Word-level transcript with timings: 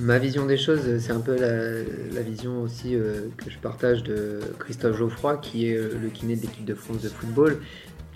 Ma 0.00 0.18
vision 0.18 0.46
des 0.46 0.56
choses, 0.56 0.80
c'est 0.98 1.12
un 1.12 1.20
peu 1.20 1.36
la, 1.36 2.22
vision 2.22 2.62
aussi 2.62 2.96
que 3.36 3.50
je 3.50 3.58
partage 3.58 4.02
de 4.02 4.40
Christophe 4.58 4.96
Geoffroy, 4.96 5.36
qui 5.36 5.68
est 5.68 5.76
le 5.76 6.08
kiné 6.08 6.36
de 6.36 6.42
l'équipe 6.42 6.64
de 6.64 6.74
France 6.74 7.02
de 7.02 7.08
football. 7.08 7.58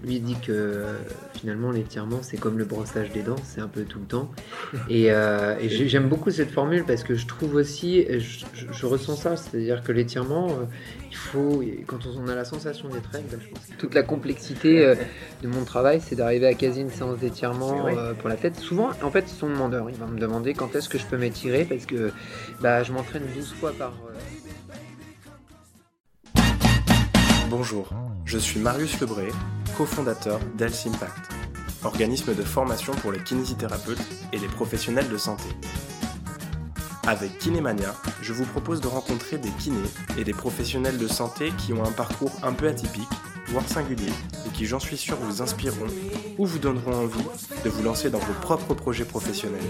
Lui 0.03 0.21
dit 0.21 0.35
que 0.35 0.53
euh, 0.53 0.97
finalement 1.35 1.71
l'étirement 1.71 2.19
c'est 2.21 2.37
comme 2.37 2.59
le 2.59 2.65
brossage 2.65 3.11
des 3.13 3.23
dents, 3.23 3.37
c'est 3.45 3.61
un 3.61 3.69
peu 3.69 3.85
tout 3.85 3.99
le 3.99 4.05
temps. 4.05 4.31
Et, 4.89 5.11
euh, 5.11 5.57
j'aime 5.69 6.09
beaucoup 6.09 6.31
cette 6.31 6.51
formule 6.51 6.85
parce 6.85 7.03
que 7.05 7.15
je 7.15 7.27
trouve 7.27 7.55
aussi, 7.55 8.07
je, 8.19 8.87
ressens 8.87 9.17
ça, 9.17 9.37
c'est-à-dire 9.37 9.83
que 9.83 9.93
l'étirement, 9.93 10.49
euh, 10.51 10.65
il 11.11 11.17
faut, 11.17 11.63
quand 11.87 12.01
on 12.07 12.29
a 12.29 12.35
la 12.35 12.45
sensation 12.45 12.89
d'être 12.89 13.09
règle, 13.11 13.39
je 13.41 13.49
pense 13.49 13.67
que 13.67 13.77
toute 13.79 13.95
la 13.95 14.03
complexité 14.03 14.95
de 15.43 15.49
mon 15.49 15.65
travail 15.65 16.01
c'est 16.03 16.17
d'arriver 16.17 16.49
à 16.49 16.55
quasi 16.55 16.81
une 16.83 16.91
séance 16.91 17.19
d'étirement 17.19 17.87
pour 18.19 18.29
la 18.29 18.37
tête. 18.37 18.57
Souvent, 18.57 18.91
en 19.03 19.11
fait, 19.11 19.25
ils 19.29 19.39
sont 19.39 19.49
demandeurs. 19.49 19.89
Ils 19.89 19.97
vont 19.97 20.09
me 20.09 20.19
demander 20.19 20.55
quand 20.55 20.75
est-ce 20.75 20.89
que 20.89 20.99
je 20.99 21.07
peux 21.07 21.17
m'étirer 21.17 21.65
parce 21.65 21.87
que 21.87 22.13
bah, 22.61 22.83
je 22.83 22.93
m'entraîne 22.93 23.23
12 23.35 23.55
fois 23.55 23.73
par. 23.79 23.95
Bonjour, 27.57 27.91
je 28.25 28.37
suis 28.37 28.59
Marius 28.59 29.01
Lebré, 29.01 29.29
cofondateur 29.77 30.39
d'Health 30.57 30.87
Impact, 30.87 31.33
organisme 31.83 32.35
de 32.35 32.43
formation 32.43 32.95
pour 32.95 33.13
les 33.13 33.23
kinésithérapeutes 33.23 34.01
et 34.33 34.39
les 34.39 34.47
professionnels 34.47 35.09
de 35.09 35.19
santé. 35.19 35.49
Avec 37.07 37.39
Kinémania, 37.39 37.95
je 38.23 38.33
vous 38.33 38.45
propose 38.45 38.81
de 38.81 38.87
rencontrer 38.87 39.37
des 39.37 39.51
kinés 39.51 39.89
et 40.17 40.25
des 40.25 40.33
professionnels 40.33 40.97
de 40.97 41.09
santé 41.09 41.53
qui 41.59 41.73
ont 41.73 41.85
un 41.85 41.93
parcours 41.93 42.33
un 42.43 42.53
peu 42.53 42.69
atypique, 42.69 43.09
voire 43.49 43.69
singulier, 43.69 44.13
et 44.47 44.51
qui, 44.51 44.65
j'en 44.65 44.81
suis 44.81 44.97
sûr, 44.97 45.17
vous 45.17 45.43
inspireront 45.43 45.87
ou 46.39 46.47
vous 46.47 46.59
donneront 46.59 46.95
envie 46.95 47.25
de 47.65 47.69
vous 47.69 47.83
lancer 47.83 48.11
dans 48.11 48.21
vos 48.21 48.33
propres 48.41 48.75
projets 48.75 49.05
professionnels. 49.05 49.61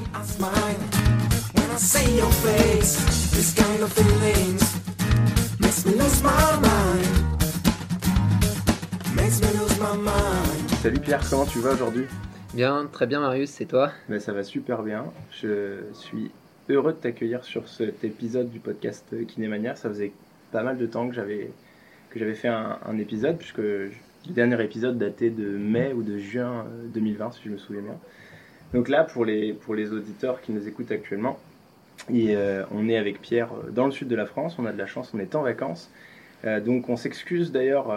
Salut 10.81 11.01
Pierre, 11.01 11.21
comment 11.29 11.45
tu 11.45 11.59
vas 11.59 11.73
aujourd'hui? 11.73 12.07
Bien, 12.55 12.89
très 12.91 13.07
bien 13.07 13.21
Marius, 13.21 13.51
c'est 13.51 13.67
toi? 13.67 13.91
Ben, 14.09 14.19
Ça 14.19 14.33
va 14.33 14.43
super 14.43 14.83
bien. 14.83 15.05
Je 15.31 15.83
suis 15.93 16.31
heureux 16.71 16.93
de 16.93 16.99
t'accueillir 16.99 17.45
sur 17.45 17.69
cet 17.69 18.03
épisode 18.03 18.51
du 18.51 18.61
podcast 18.61 19.15
Kinémania. 19.27 19.75
Ça 19.75 19.91
faisait 19.91 20.13
pas 20.53 20.63
mal 20.63 20.79
de 20.79 20.87
temps 20.87 21.07
que 21.09 21.15
j'avais 21.15 21.51
que 22.09 22.19
j'avais 22.19 22.35
fait 22.35 22.49
un, 22.49 22.97
épisode, 22.99 23.37
puisque 23.37 23.59
le 23.59 23.91
dernier 24.31 24.63
épisode 24.63 24.97
datait 24.97 25.31
de 25.31 25.49
mai 25.49 25.93
ou 25.93 26.03
de 26.03 26.17
juin 26.17 26.65
2020, 26.95 27.27
euh, 27.27 27.31
si 27.33 27.41
je 27.45 27.51
me 27.51 27.59
souviens 27.59 27.83
bien. 27.83 27.99
Donc 28.73 28.89
là, 28.89 29.05
pour 29.05 29.25
les, 29.25 29.53
pour 29.53 29.75
les 29.75 29.93
auditeurs 29.93 30.41
qui 30.41 30.53
nous 30.53 30.67
écoutent 30.67 30.93
actuellement, 30.93 31.39
et, 32.09 32.37
euh, 32.37 32.65
on 32.71 32.89
est 32.89 32.97
avec 32.97 33.21
Pierre 33.21 33.51
euh, 33.53 33.71
dans 33.71 33.85
le 33.87 33.93
sud 33.93 34.09
de 34.09 34.17
la 34.17 34.27
France, 34.27 34.57
on 34.59 34.65
a 34.65 34.73
de 34.73 34.79
la 34.79 34.87
chance, 34.87 35.11
on 35.13 35.19
est 35.19 35.35
en 35.35 35.43
vacances. 35.43 35.91
donc 36.65 36.89
on 36.89 36.97
s'excuse 36.97 37.53
d'ailleurs 37.53 37.91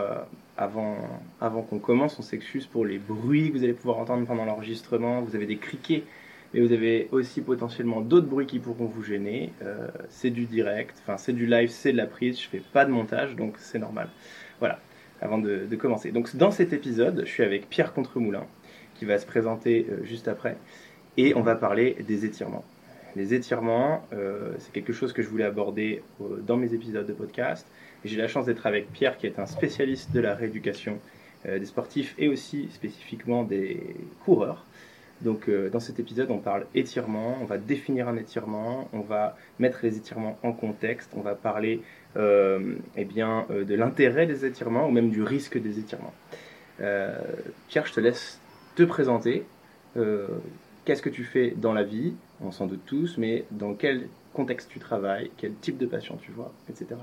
avant, 0.58 1.62
qu'on 1.70 1.80
commence, 1.80 2.18
on 2.20 2.24
s'excuse 2.24 2.66
pour 2.66 2.86
les 2.86 2.98
bruits 2.98 3.52
que 3.52 3.58
vous 3.58 3.64
allez 3.64 3.74
pouvoir 3.74 4.00
entendre 4.00 4.26
pendant 4.26 4.46
l'enregistrement. 4.46 5.22
Vous 5.22 5.36
avez 5.36 5.46
des 5.46 5.58
criquets, 5.58 6.04
mais 6.54 6.62
vous 6.62 6.72
avez 6.72 7.08
aussi 7.12 7.42
potentiellement 7.42 8.02
d'autres 8.02 8.28
bruits 8.28 8.48
qui 8.48 8.60
pourront 8.60 8.86
vous 8.86 9.04
gêner. 9.04 9.54
Euh, 9.62 9.88
c'est 10.10 10.32
du 10.32 10.46
direct, 10.46 10.98
enfin 11.04 11.18
c'est 11.18 11.34
du 11.34 11.46
live, 11.46 11.70
c'est 11.70 11.92
de 11.92 11.98
la 11.98 12.08
prise. 12.08 12.40
Je 12.42 12.48
fais 12.48 12.62
pas 12.74 12.86
de 12.86 12.92
montage, 12.92 13.36
donc 13.36 13.56
c'est 13.60 13.80
normal. 13.80 14.10
Voilà, 14.60 14.80
avant 15.22 15.38
de, 15.38 15.68
commencer. 15.76 16.12
Donc 16.12 16.36
dans 16.36 16.52
cet 16.52 16.74
épisode, 16.74 17.24
je 17.26 17.32
suis 17.32 17.44
avec 17.44 17.70
Pierre 17.70 17.94
Contremoulin, 17.94 18.46
qui 18.96 19.06
va 19.06 19.20
se 19.20 19.28
présenter 19.28 19.86
euh, 19.92 20.04
juste 20.04 20.28
après, 20.28 20.58
et 21.18 21.36
on 21.36 21.42
va 21.42 21.56
parler 21.56 21.98
des 22.08 22.26
étirements. 22.26 22.66
Les 23.16 23.34
étirements, 23.34 24.04
euh, 24.14 24.54
c'est 24.60 24.72
quelque 24.72 24.94
chose 24.94 25.14
que 25.14 25.22
je 25.22 25.30
voulais 25.30 25.44
aborder 25.44 26.04
dans 26.20 26.58
mes 26.58 26.74
épisodes 26.74 27.06
de 27.06 27.14
podcast 27.14 27.68
j'ai 28.08 28.18
la 28.18 28.28
chance 28.28 28.46
d'être 28.46 28.66
avec 28.66 28.92
Pierre, 28.92 29.18
qui 29.18 29.28
est 29.28 29.40
un 29.40 29.46
spécialiste 29.46 30.12
de 30.12 30.20
la 30.20 30.36
rééducation 30.36 31.00
euh, 31.46 31.60
des 31.60 31.66
sportifs 31.66 32.16
et 32.18 32.28
aussi 32.28 32.68
spécifiquement 32.72 33.44
des 33.44 33.80
coureurs. 34.26 34.66
Donc 35.22 35.50
euh, 35.50 35.70
dans 35.70 35.80
cet 35.80 36.00
épisode, 36.00 36.32
on 36.32 36.40
parle 36.40 36.66
étirement, 36.76 37.38
on 37.42 37.46
va 37.46 37.58
définir 37.58 38.08
un 38.08 38.18
étirement, 38.18 38.88
on 38.94 39.02
va 39.02 39.38
mettre 39.60 39.80
les 39.84 39.98
étirements 39.98 40.38
en 40.44 40.52
contexte, 40.52 41.12
on 41.16 41.22
va 41.22 41.36
parler 41.36 41.82
euh, 42.18 42.76
eh 42.96 43.06
bien, 43.06 43.46
de 43.50 43.76
l'intérêt 43.76 44.26
des 44.26 44.46
étirements 44.46 44.88
ou 44.88 44.92
même 44.92 45.10
du 45.10 45.24
risque 45.24 45.60
des 45.60 45.80
étirements. 45.80 46.14
Pierre, 46.78 47.86
je 47.86 47.94
te 47.94 48.00
laisse 48.00 48.40
te 48.76 48.84
présenter. 48.84 49.44
Qu'est-ce 50.86 51.02
que 51.02 51.10
tu 51.10 51.24
fais 51.24 51.54
dans 51.58 51.74
la 51.74 51.84
vie? 51.84 52.14
On 52.42 52.52
s'en 52.52 52.68
doute 52.68 52.86
tous, 52.86 53.18
mais 53.18 53.46
dans 53.52 53.74
quel 53.74 54.08
contexte 54.34 54.70
tu 54.70 54.80
travailles, 54.80 55.32
quel 55.38 55.56
type 55.56 55.78
de 55.78 55.88
patient 55.88 56.18
tu 56.18 56.32
vois, 56.32 56.54
etc. 56.70 56.96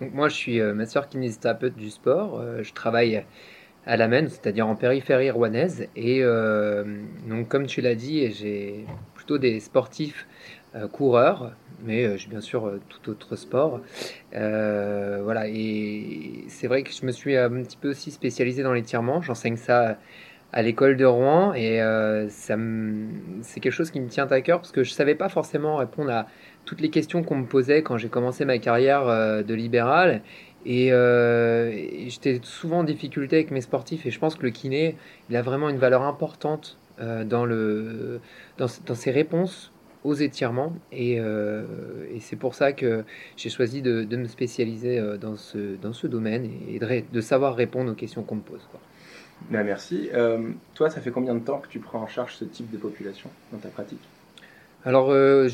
Donc 0.00 0.14
moi, 0.14 0.28
je 0.28 0.34
suis 0.34 0.60
euh, 0.60 0.72
masseur 0.72 1.08
kinésithérapeute 1.08 1.76
du 1.76 1.90
sport. 1.90 2.40
Euh, 2.40 2.62
je 2.62 2.72
travaille 2.72 3.22
à 3.86 3.96
la 3.96 4.08
MEN, 4.08 4.28
c'est-à-dire 4.28 4.66
en 4.66 4.74
périphérie 4.74 5.30
rouennaise. 5.30 5.88
Et 5.94 6.20
euh, 6.22 6.84
donc, 7.28 7.48
comme 7.48 7.66
tu 7.66 7.82
l'as 7.82 7.94
dit, 7.94 8.30
j'ai 8.32 8.86
plutôt 9.14 9.38
des 9.38 9.60
sportifs 9.60 10.26
coureurs, 10.92 11.50
mais 11.82 12.16
j'ai 12.16 12.28
bien 12.28 12.40
sûr 12.40 12.78
tout 12.88 13.10
autre 13.10 13.34
sport. 13.34 13.80
voilà, 14.32 15.48
et 15.48 16.44
c'est 16.46 16.68
vrai 16.68 16.84
que 16.84 16.92
je 16.92 17.04
me 17.04 17.10
suis 17.10 17.36
un 17.36 17.50
petit 17.64 17.76
peu 17.76 17.90
aussi 17.90 18.12
spécialisé 18.12 18.62
dans 18.62 18.72
l'étirement. 18.72 19.20
J'enseigne 19.20 19.56
ça 19.56 19.98
à 20.52 20.62
l'école 20.62 20.96
de 20.96 21.04
Rouen 21.04 21.54
et 21.54 21.80
c'est 22.28 23.60
quelque 23.60 23.72
chose 23.72 23.90
qui 23.90 24.00
me 24.00 24.06
tient 24.06 24.28
à 24.28 24.40
cœur 24.42 24.60
parce 24.60 24.70
que 24.70 24.84
je 24.84 24.92
savais 24.92 25.16
pas 25.16 25.28
forcément 25.28 25.76
répondre 25.76 26.12
à 26.12 26.26
toutes 26.70 26.80
les 26.80 26.90
questions 26.90 27.24
qu'on 27.24 27.34
me 27.34 27.46
posait 27.46 27.82
quand 27.82 27.96
j'ai 27.98 28.08
commencé 28.08 28.44
ma 28.44 28.58
carrière 28.58 29.08
euh, 29.08 29.42
de 29.42 29.54
libéral. 29.54 30.22
Euh, 30.68 31.72
et, 31.72 32.08
j'étais 32.08 32.38
souvent 32.44 32.78
en 32.78 32.84
difficulté 32.84 33.34
avec 33.34 33.50
mes 33.50 33.60
sportifs. 33.60 34.06
Et 34.06 34.12
je 34.12 34.20
pense 34.20 34.36
que 34.36 34.44
le 34.44 34.50
kiné, 34.50 34.96
il 35.28 35.36
a 35.36 35.42
vraiment 35.42 35.68
une 35.68 35.78
valeur 35.78 36.02
importante 36.02 36.78
euh, 37.00 37.24
dans, 37.24 37.44
le, 37.44 38.20
dans, 38.56 38.68
ses 38.68 39.10
réponses 39.10 39.72
aux 40.04 40.14
étirements. 40.14 40.72
Et, 40.92 41.18
c'est 42.20 42.36
pour 42.36 42.54
ça 42.54 42.72
que 42.72 43.02
j'ai 43.36 43.50
choisi 43.50 43.82
de, 43.82 44.16
me 44.16 44.28
spécialiser 44.28 45.02
dans 45.20 45.36
ce, 45.36 45.74
dans 45.74 45.92
ce 45.92 46.06
domaine 46.06 46.48
et 46.68 46.78
de, 46.78 47.20
savoir 47.20 47.56
répondre 47.56 47.90
aux 47.90 47.96
questions 47.96 48.22
qu'on 48.22 48.36
me 48.36 48.42
pose. 48.42 48.62
Ben, 49.50 49.64
merci. 49.64 50.08
toi, 50.74 50.88
ça 50.88 51.00
fait 51.00 51.10
combien 51.10 51.34
de 51.34 51.44
temps 51.44 51.58
que 51.58 51.68
tu 51.68 51.80
prends 51.80 52.02
en 52.02 52.06
charge 52.06 52.36
ce 52.36 52.44
type 52.44 52.70
de 52.70 52.78
population 52.78 53.28
dans 53.50 53.58
ta 53.58 53.70
pratique? 53.70 53.98
Alors, 54.84 55.10
euh, 55.10 55.48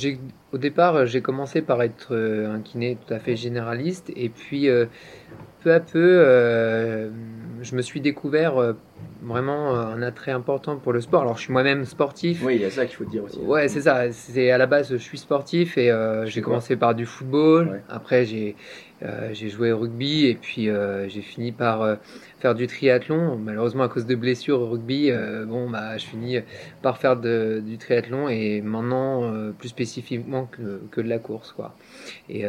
au 0.52 0.58
départ, 0.58 1.06
j'ai 1.06 1.20
commencé 1.20 1.60
par 1.60 1.82
être 1.82 2.14
euh, 2.14 2.54
un 2.54 2.60
kiné 2.60 2.96
tout 3.04 3.12
à 3.12 3.18
fait 3.18 3.34
généraliste, 3.34 4.12
et 4.14 4.28
puis 4.28 4.68
euh, 4.68 4.86
peu 5.64 5.72
à 5.72 5.80
peu, 5.80 7.10
je 7.62 7.74
me 7.74 7.82
suis 7.82 8.00
découvert 8.00 8.74
vraiment 9.20 9.74
un 9.74 10.00
attrait 10.00 10.30
important 10.30 10.76
pour 10.76 10.92
le 10.92 11.00
sport. 11.00 11.22
Alors, 11.22 11.36
je 11.36 11.42
suis 11.42 11.52
moi-même 11.52 11.84
sportif. 11.84 12.42
Oui, 12.44 12.54
il 12.54 12.62
y 12.62 12.64
a 12.64 12.70
ça 12.70 12.86
qu'il 12.86 12.96
faut 12.96 13.04
dire 13.04 13.24
aussi. 13.24 13.40
Ouais, 13.40 13.66
c'est 13.66 13.80
ça. 13.80 14.12
C'est 14.12 14.52
à 14.52 14.58
la 14.58 14.66
base, 14.66 14.92
je 14.92 14.96
suis 14.96 15.18
sportif 15.18 15.76
et 15.76 15.92
j'ai 16.26 16.40
commencé 16.40 16.76
par 16.76 16.94
du 16.94 17.04
football. 17.04 17.82
Après, 17.88 18.24
j'ai 18.24 18.54
euh, 19.02 19.30
j'ai 19.32 19.50
joué 19.50 19.72
au 19.72 19.78
rugby 19.78 20.26
et 20.26 20.34
puis 20.34 20.70
euh, 20.70 21.06
j'ai 21.08 21.20
fini 21.20 21.52
par 21.52 21.82
euh, 21.82 21.96
faire 22.40 22.54
du 22.54 22.66
triathlon. 22.66 23.36
Malheureusement, 23.36 23.84
à 23.84 23.88
cause 23.88 24.06
de 24.06 24.14
blessures 24.14 24.60
au 24.60 24.70
rugby, 24.70 25.10
bon, 25.46 25.68
bah, 25.68 25.98
je 25.98 26.06
finis 26.06 26.38
par 26.82 26.98
faire 26.98 27.16
du 27.16 27.78
triathlon 27.78 28.28
et 28.28 28.60
maintenant 28.62 29.52
plus 29.58 29.68
spécifiquement 29.68 30.46
que, 30.46 30.80
que, 30.90 31.00
de 31.00 31.08
la 31.08 31.18
course, 31.18 31.52
quoi. 31.52 31.76
Et, 32.28 32.44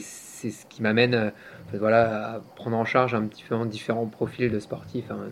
c'est 0.00 0.50
ce 0.50 0.66
qui 0.66 0.82
m'amène, 0.82 1.32
voilà, 1.72 2.34
à 2.34 2.40
prendre 2.56 2.76
en 2.76 2.84
charge 2.84 3.14
un 3.14 3.26
petit 3.26 3.42
peu 3.44 3.56
différents 3.66 4.06
profils 4.06 4.50
de 4.50 4.58
sportifs. 4.58 5.10
Hein. 5.10 5.30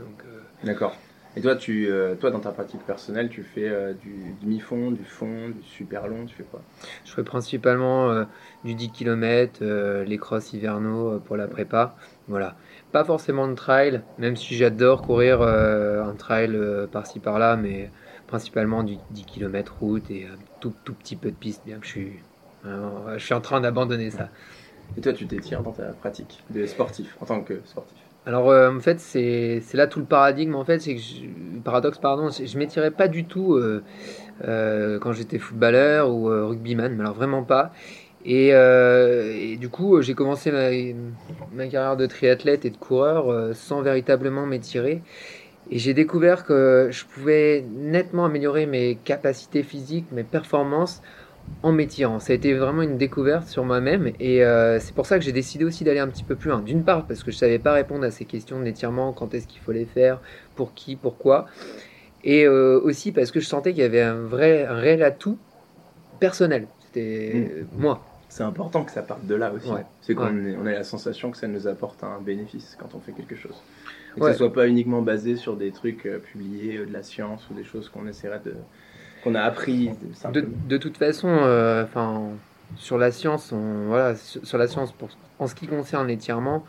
D'accord. 0.64 0.97
Et 1.34 1.41
toi, 1.41 1.56
tu, 1.56 1.91
euh, 1.91 2.15
toi, 2.15 2.31
dans 2.31 2.41
ta 2.41 2.53
pratique 2.53 2.84
personnelle, 2.84 3.31
tu 3.31 3.43
fais 3.43 3.69
euh, 3.69 3.94
du 3.94 4.34
demi-fond, 4.41 4.91
du 4.91 5.04
fond, 5.04 5.48
du 5.48 5.62
super 5.62 6.06
long, 6.06 6.26
tu 6.26 6.34
fais 6.34 6.44
quoi? 6.44 6.62
Je 7.04 7.12
fais 7.12 7.24
principalement 7.24 8.10
euh, 8.10 8.24
du 8.65 8.74
10 8.74 8.92
km, 8.92 9.65
les 9.65 10.18
crosses 10.18 10.53
hivernaux 10.53 11.21
pour 11.21 11.36
la 11.36 11.48
prépa. 11.48 11.97
Voilà. 12.27 12.57
Pas 12.92 13.04
forcément 13.04 13.48
de 13.48 13.54
trail, 13.54 14.03
même 14.18 14.36
si 14.36 14.57
j'adore 14.57 15.03
courir 15.03 15.41
un 15.42 16.15
trail 16.16 16.59
par-ci 16.92 17.21
par-là, 17.21 17.57
mais 17.57 17.91
principalement 18.27 18.83
du 18.83 18.98
10 19.10 19.24
km 19.24 19.77
route 19.78 20.10
et 20.10 20.27
un 20.27 20.36
tout, 20.60 20.77
tout 20.84 20.95
petit 20.95 21.16
peu 21.16 21.30
de 21.30 21.36
piste, 21.36 21.65
bien 21.65 21.78
que 21.80 21.86
je 21.86 21.91
suis, 21.91 22.22
je 22.65 23.18
suis 23.18 23.34
en 23.34 23.41
train 23.41 23.60
d'abandonner 23.60 24.10
ça. 24.10 24.30
Et 24.97 25.01
toi, 25.01 25.12
tu 25.12 25.27
t'étires 25.28 25.62
dans 25.62 25.72
ta 25.72 25.92
pratique 25.95 26.45
de 26.51 26.66
sportif, 26.66 27.16
en 27.21 27.27
tant 27.27 27.42
que 27.45 27.62
sportif? 27.66 28.02
Alors 28.24 28.51
euh, 28.51 28.71
en 28.71 28.80
fait 28.80 29.01
c'est 29.01 29.63
là 29.74 29.86
tout 29.89 29.98
le 29.98 30.04
paradigme 30.04 30.54
en 30.54 30.65
fait 30.65 30.80
c'est 30.80 30.95
que 30.95 31.01
le 31.54 31.60
paradoxe 31.60 31.98
pardon 31.98 32.30
je 32.30 32.59
m'étirais 32.59 32.92
pas 32.92 33.09
du 33.09 33.24
tout 33.24 33.54
euh, 33.54 33.83
euh, 34.45 35.01
quand 35.01 35.13
j'étais 35.13 35.39
footballeur 35.39 36.10
ou 36.10 36.27
rugbyman 36.27 36.95
mais 36.95 37.01
alors 37.01 37.15
vraiment 37.15 37.42
pas. 37.42 37.72
Et, 38.24 39.57
du 39.59 39.69
coup 39.69 40.01
j'ai 40.03 40.15
commencé 40.15 40.53
ma, 40.53 41.66
carrière 41.66 41.97
de 41.97 42.07
triathlète 42.07 42.65
et 42.65 42.71
de 42.71 42.77
coureur 42.77 43.54
sans 43.54 43.83
véritablement 43.83 44.47
m'étirer. 44.47 45.03
Et 45.71 45.78
j'ai 45.78 45.95
découvert 45.95 46.45
que 46.45 46.89
je 46.91 47.04
pouvais 47.04 47.65
nettement 47.74 48.24
améliorer 48.24 48.66
mes 48.66 48.97
capacités 48.97 49.63
physiques 49.65 50.07
mes 50.13 50.24
performances 50.24 51.03
en 51.62 51.72
m'étirant. 51.72 52.18
Ça 52.18 52.33
a 52.33 52.36
été 52.36 52.54
vraiment 52.54 52.83
une 52.83 52.98
découverte 52.98 53.47
sur 53.47 53.65
moi-même 53.65 54.12
et 54.18 54.44
euh, 54.44 54.80
c'est 54.80 54.94
pour 54.94 55.06
ça 55.06 55.18
que 55.18 55.24
j'ai 55.24 55.33
décidé 55.33 55.65
aussi 55.65 55.84
d'aller 55.84 56.00
un 56.00 56.09
petit 56.09 56.24
peu 56.24 56.34
plus 56.36 56.50
loin. 56.50 56.60
D'une 56.60 56.83
part 56.84 57.06
parce 57.06 57.22
que 57.22 57.30
je 57.30 57.36
savais 57.36 57.59
pas 57.60 57.72
répondre 57.72 58.04
à 58.04 58.10
ces 58.10 58.24
questions 58.24 58.60
d'étirement, 58.60 59.12
quand 59.12 59.33
est-ce 59.34 59.47
qu'il 59.47 59.60
faut 59.60 59.72
les 59.72 59.84
faire, 59.86 60.21
pour 60.56 60.74
qui, 60.74 60.97
pourquoi. 60.97 61.47
Et 62.24 62.47
euh, 62.47 62.80
aussi 62.83 63.12
parce 63.12 63.30
que 63.30 63.41
je 63.41 63.47
sentais 63.47 63.72
qu'il 63.72 63.83
y 63.83 63.86
avait 63.86 64.03
un 64.03 64.22
vrai, 64.22 64.65
un 64.66 64.74
réel 64.77 65.03
atout 65.03 65.39
personnel. 66.21 66.66
C'était 66.86 67.33
Mm. 67.62 67.80
moi. 67.80 68.03
C'est 68.28 68.45
important 68.45 68.83
que 68.83 68.91
ça 68.91 69.03
parte 69.03 69.27
de 69.27 69.34
là 69.34 69.53
aussi. 69.53 69.68
Ouais. 69.71 69.84
C'est 70.00 70.15
qu'on 70.15 70.24
Ouais. 70.34 70.53
ait- 70.53 70.56
on 70.60 70.65
a 70.66 70.72
la 70.72 70.84
sensation 70.84 71.30
que 71.30 71.36
ça 71.36 71.48
nous 71.48 71.66
apporte 71.66 72.03
un 72.03 72.18
bénéfice 72.21 72.77
quand 72.80 72.95
on 72.95 73.00
fait 73.00 73.12
quelque 73.12 73.36
chose. 73.36 73.62
Et 74.16 74.21
que 74.21 74.27
ce 74.33 74.38
soit 74.38 74.53
pas 74.53 74.66
uniquement 74.68 75.03
basé 75.03 75.36
sur 75.36 75.56
des 75.56 75.71
trucs 75.71 76.06
euh, 76.06 76.18
publiés, 76.18 76.78
de 76.78 76.92
la 76.92 77.03
science 77.03 77.48
ou 77.50 77.54
des 77.54 77.65
choses 77.65 77.88
qu'on 77.91 78.06
essaierait 78.06 78.41
de 78.45 78.54
qu'on 79.22 79.34
a 79.34 79.41
appris 79.42 79.91
de- 80.33 80.47
De, 80.69 80.77
toute 80.77 80.97
façon, 80.97 81.28
euh, 81.28 81.84
enfin, 81.84 82.30
sur 82.77 82.98
la 82.98 83.10
science, 83.13 83.53
on, 83.53 83.86
voilà, 83.86 84.16
sur, 84.16 84.45
sur 84.47 84.59
la 84.59 84.66
science, 84.66 84.92
pour, 84.92 85.09
en 85.39 85.47
ce 85.47 85.54
qui 85.54 85.66
concerne 85.66 86.09
l'étirement, 86.09 86.65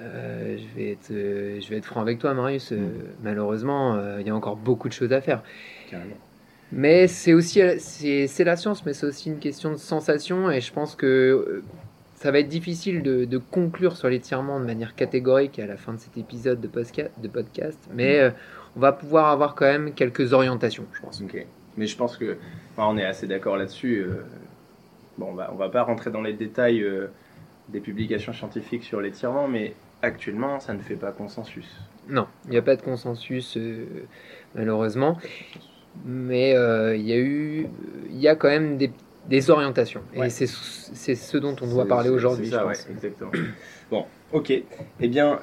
euh, 0.00 0.56
je 0.58 0.76
vais 0.76 0.92
être, 0.92 1.10
euh, 1.10 1.60
je 1.60 1.68
vais 1.68 1.76
être 1.76 1.84
franc 1.84 2.00
avec 2.00 2.18
toi, 2.18 2.32
Marius. 2.34 2.72
euh, 2.72 2.76
Mm. 2.76 2.90
malheureusement, 3.22 3.98
il 4.18 4.26
y 4.26 4.30
a 4.30 4.34
encore 4.34 4.56
beaucoup 4.56 4.88
de 4.88 4.94
choses 4.94 5.12
à 5.12 5.20
faire. 5.20 5.42
Carrément. 5.90 6.16
Mais 6.72 7.08
c'est 7.08 7.32
aussi, 7.32 7.60
c'est 7.78 8.44
la 8.44 8.56
science, 8.56 8.86
mais 8.86 8.92
c'est 8.94 9.06
aussi 9.06 9.28
une 9.28 9.40
question 9.40 9.72
de 9.72 9.76
sensation, 9.76 10.50
et 10.50 10.60
je 10.60 10.72
pense 10.72 10.94
que 10.94 11.62
ça 12.14 12.30
va 12.30 12.38
être 12.38 12.48
difficile 12.48 13.02
de, 13.02 13.24
de 13.24 13.38
conclure 13.38 13.96
sur 13.96 14.08
l'étirement 14.08 14.60
de 14.60 14.66
manière 14.66 14.94
catégorique 14.94 15.58
à 15.58 15.66
la 15.66 15.76
fin 15.76 15.94
de 15.94 15.98
cet 15.98 16.16
épisode 16.16 16.60
de, 16.60 16.68
podcast, 16.68 17.78
mais 17.92 18.20
euh, 18.20 18.30
on 18.76 18.80
va 18.80 18.92
pouvoir 18.92 19.28
avoir 19.28 19.54
quand 19.54 19.64
même 19.64 19.92
quelques 19.94 20.32
orientations, 20.32 20.84
je 20.92 21.00
pense. 21.00 21.22
Mais 21.76 21.86
je 21.86 21.96
pense 21.96 22.16
que 22.16 22.36
enfin, 22.72 22.88
on 22.88 22.98
est 22.98 23.04
assez 23.04 23.26
d'accord 23.26 23.56
là-dessus. 23.56 23.98
euh, 24.06 24.24
Bon, 25.18 25.26
on 25.32 25.34
va, 25.34 25.50
on 25.52 25.56
va 25.56 25.68
pas 25.68 25.82
rentrer 25.82 26.10
dans 26.10 26.22
les 26.22 26.32
détails 26.32 26.82
euh, 26.82 27.08
des 27.68 27.80
publications 27.80 28.32
scientifiques 28.32 28.84
sur 28.84 29.00
l'étirement, 29.02 29.48
mais 29.48 29.74
actuellement, 30.00 30.60
ça 30.60 30.72
ne 30.72 30.78
fait 30.80 30.94
pas 30.96 31.12
consensus. 31.12 31.66
Non, 32.08 32.26
il 32.46 32.52
n'y 32.52 32.56
a 32.56 32.62
pas 32.62 32.74
de 32.76 32.80
consensus, 32.82 33.56
euh, 33.58 33.84
malheureusement. 34.54 35.18
Mais 36.06 36.54
euh, 36.56 36.96
il 36.96 37.02
y 37.06 37.12
a 37.12 37.18
eu, 37.18 37.66
il 38.08 38.18
y 38.18 38.28
a 38.28 38.34
quand 38.36 38.48
même 38.48 38.78
des, 38.78 38.92
des 39.28 39.50
orientations. 39.50 40.02
Ouais. 40.16 40.28
Et 40.28 40.30
c'est 40.30 40.46
c'est 40.46 41.14
ce 41.16 41.36
dont 41.36 41.56
on 41.60 41.66
doit 41.66 41.86
parler 41.86 42.08
aujourd'hui, 42.08 42.46
c'est 42.46 42.52
je 42.52 42.56
ça, 42.56 42.62
pense. 42.62 42.86
ouais, 42.86 42.92
exactement. 42.92 43.30
bon, 43.90 44.06
ok. 44.32 44.52
Eh 45.00 45.08
bien, 45.08 45.38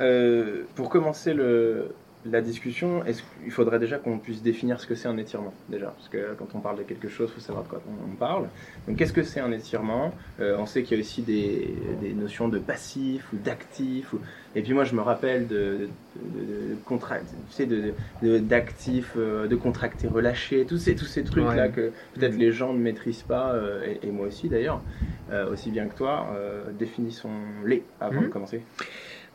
pour 0.75 0.89
commencer 0.89 1.33
le, 1.33 1.89
la 2.31 2.41
discussion, 2.41 3.03
est-ce 3.05 3.21
qu'il 3.41 3.51
faudrait 3.51 3.79
déjà 3.79 3.97
qu'on 3.97 4.19
puisse 4.19 4.41
définir 4.41 4.79
ce 4.79 4.87
que 4.87 4.95
c'est 4.95 5.07
un 5.07 5.17
étirement 5.17 5.53
déjà? 5.69 5.87
Parce 5.87 6.09
que 6.09 6.33
quand 6.37 6.47
on 6.55 6.59
parle 6.59 6.77
de 6.77 6.83
quelque 6.83 7.07
chose, 7.07 7.29
il 7.31 7.35
faut 7.35 7.39
savoir 7.41 7.63
de 7.63 7.69
quoi 7.69 7.81
on, 7.87 8.15
parle. 8.15 8.49
Donc, 8.87 8.97
qu'est-ce 8.97 9.13
que 9.13 9.23
c'est 9.23 9.39
un 9.39 9.51
étirement? 9.51 10.13
Euh, 10.39 10.55
On 10.59 10.65
sait 10.65 10.83
qu'il 10.83 10.97
y 10.97 10.99
a 10.99 11.03
aussi 11.03 11.21
des, 11.21 11.75
des 12.01 12.13
notions 12.13 12.47
de 12.49 12.59
passif 12.59 13.31
ou 13.33 13.37
d'actif. 13.37 14.13
ou- 14.13 14.19
Et 14.55 14.61
puis 14.61 14.73
moi, 14.73 14.83
je 14.83 14.95
me 14.95 15.01
rappelle 15.01 15.47
de, 15.47 15.89
de, 16.15 16.39
de, 16.39 16.69
de 16.71 16.75
contra- 16.85 17.19
tu 17.19 17.35
sais, 17.49 17.65
de, 17.65 17.93
de- 18.21 18.39
d'actif, 18.39 19.13
euh, 19.17 19.47
de 19.47 19.55
contracté 19.55 20.07
relâché, 20.07 20.65
tous 20.65 20.77
ces, 20.77 20.95
tous 20.95 21.05
ces 21.05 21.23
trucs-là 21.23 21.65
Ouais. 21.67 21.71
que 21.71 21.91
peut-être 22.13 22.33
Mhm. 22.33 22.39
les 22.39 22.51
gens 22.51 22.73
ne 22.73 22.79
maîtrisent 22.79 23.23
pas, 23.23 23.53
euh, 23.53 23.85
et, 24.01 24.07
et 24.07 24.11
moi 24.11 24.27
aussi 24.27 24.49
d'ailleurs, 24.49 24.81
euh, 25.29 25.51
aussi 25.51 25.71
bien 25.71 25.87
que 25.87 25.95
toi. 25.95 26.27
Définissons-les 26.73 27.83
avant 27.99 28.21
de 28.21 28.25
Mhm. 28.27 28.31
commencer. 28.31 28.61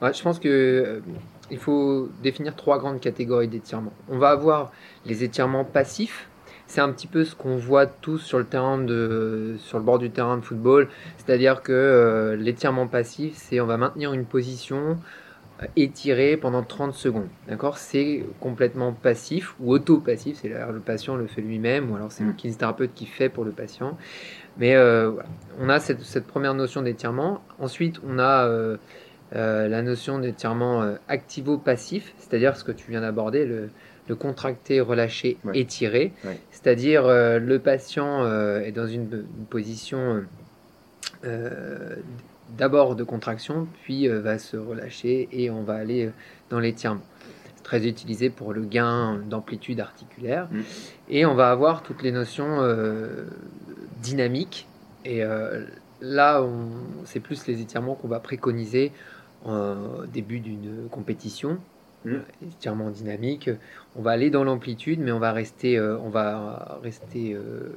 Ouais, 0.00 0.12
je 0.12 0.22
pense 0.22 0.38
que 0.40 1.00
il 1.52 1.58
faut 1.58 2.08
définir 2.22 2.56
trois 2.56 2.78
grandes 2.78 2.98
catégories 2.98 3.46
d'étirements. 3.46 3.92
On 4.08 4.18
va 4.18 4.30
avoir 4.30 4.72
les 5.04 5.22
étirements 5.22 5.64
passifs. 5.64 6.28
C'est 6.66 6.80
un 6.80 6.90
petit 6.90 7.06
peu 7.06 7.24
ce 7.24 7.34
qu'on 7.34 7.56
voit 7.56 7.84
tous 7.86 8.18
sur 8.18 8.38
le 8.38 8.46
terrain 8.46 8.78
de, 8.78 9.56
sur 9.58 9.76
le 9.78 9.84
bord 9.84 9.98
du 9.98 10.10
terrain 10.10 10.38
de 10.38 10.42
football. 10.42 10.88
C'est-à-dire 11.18 11.62
que 11.62 11.72
euh, 11.72 12.36
l'étirement 12.36 12.86
passif, 12.86 13.34
c'est 13.36 13.60
on 13.60 13.66
va 13.66 13.76
maintenir 13.76 14.14
une 14.14 14.24
position 14.24 14.96
euh, 15.62 15.66
étirée 15.76 16.38
pendant 16.38 16.62
30 16.62 16.94
secondes. 16.94 17.28
D'accord? 17.46 17.76
C'est 17.76 18.24
complètement 18.40 18.94
passif 18.94 19.54
ou 19.60 19.74
auto-passif. 19.74 20.38
C'est 20.40 20.48
le 20.48 20.80
patient 20.80 21.16
le 21.16 21.26
fait 21.26 21.42
lui-même 21.42 21.90
ou 21.90 21.96
alors 21.96 22.10
c'est 22.10 22.24
le 22.24 22.30
Mm. 22.30 22.36
kinésithérapeute 22.36 22.94
qui 22.94 23.04
fait 23.04 23.28
pour 23.28 23.44
le 23.44 23.50
patient. 23.50 23.98
Mais 24.56 24.74
euh, 24.74 25.10
voilà. 25.10 25.28
on 25.60 25.68
a 25.68 25.78
cette, 25.80 26.00
cette 26.00 26.26
première 26.26 26.54
notion 26.54 26.80
d'étirement. 26.80 27.42
Ensuite, 27.58 28.00
on 28.08 28.18
a 28.18 28.46
euh, 28.46 28.78
euh, 29.34 29.66
la 29.68 29.82
notion 29.82 30.18
d'étirement 30.18 30.82
euh, 30.82 30.96
activo-passif, 31.08 32.12
c'est-à-dire 32.18 32.56
ce 32.56 32.64
que 32.64 32.72
tu 32.72 32.90
viens 32.90 33.00
d'aborder, 33.00 33.46
le, 33.46 33.70
le 34.08 34.14
contracté, 34.14 34.80
relâché, 34.80 35.38
Ouais. 35.44 35.58
étiré. 35.58 36.12
Ouais. 36.24 36.38
C'est-à-dire 36.50 37.06
euh, 37.06 37.38
le 37.38 37.58
patient 37.58 38.26
est 38.60 38.72
dans 38.72 38.86
une, 38.86 39.08
une 39.38 39.46
position 39.48 40.22
d'abord 42.58 42.96
de 42.96 43.04
contraction, 43.04 43.66
puis 43.84 44.08
va 44.08 44.38
se 44.38 44.56
relâcher 44.56 45.28
et 45.32 45.50
on 45.50 45.62
va 45.62 45.74
aller 45.74 46.10
dans 46.50 46.58
l'étirement. 46.58 47.00
C'est 47.56 47.62
très 47.62 47.86
utilisé 47.86 48.28
pour 48.28 48.52
le 48.52 48.62
gain 48.62 49.20
d'amplitude 49.30 49.80
articulaire. 49.80 50.48
Mm. 50.50 50.60
Et 51.08 51.24
on 51.26 51.34
va 51.34 51.50
avoir 51.50 51.82
toutes 51.82 52.02
les 52.02 52.12
notions 52.12 52.58
dynamiques. 54.02 54.66
Et 55.04 55.22
là, 56.00 56.44
c'est 57.04 57.20
plus 57.20 57.46
les 57.46 57.60
étirements 57.60 57.94
qu'on 57.94 58.08
va 58.08 58.20
préconiser 58.20 58.92
au 59.46 60.06
début 60.06 60.40
d'une 60.40 60.88
compétition. 60.90 61.58
Étirement 62.44 62.90
dynamique. 62.90 63.48
On 63.94 64.02
va 64.02 64.10
aller 64.10 64.28
dans 64.30 64.42
l'amplitude, 64.42 64.98
mais 64.98 65.12
on 65.12 65.20
va 65.20 65.30
rester, 65.30 65.78
euh, 65.78 65.96
on 65.98 66.08
va 66.08 66.80
rester 66.82 67.32
euh, 67.32 67.72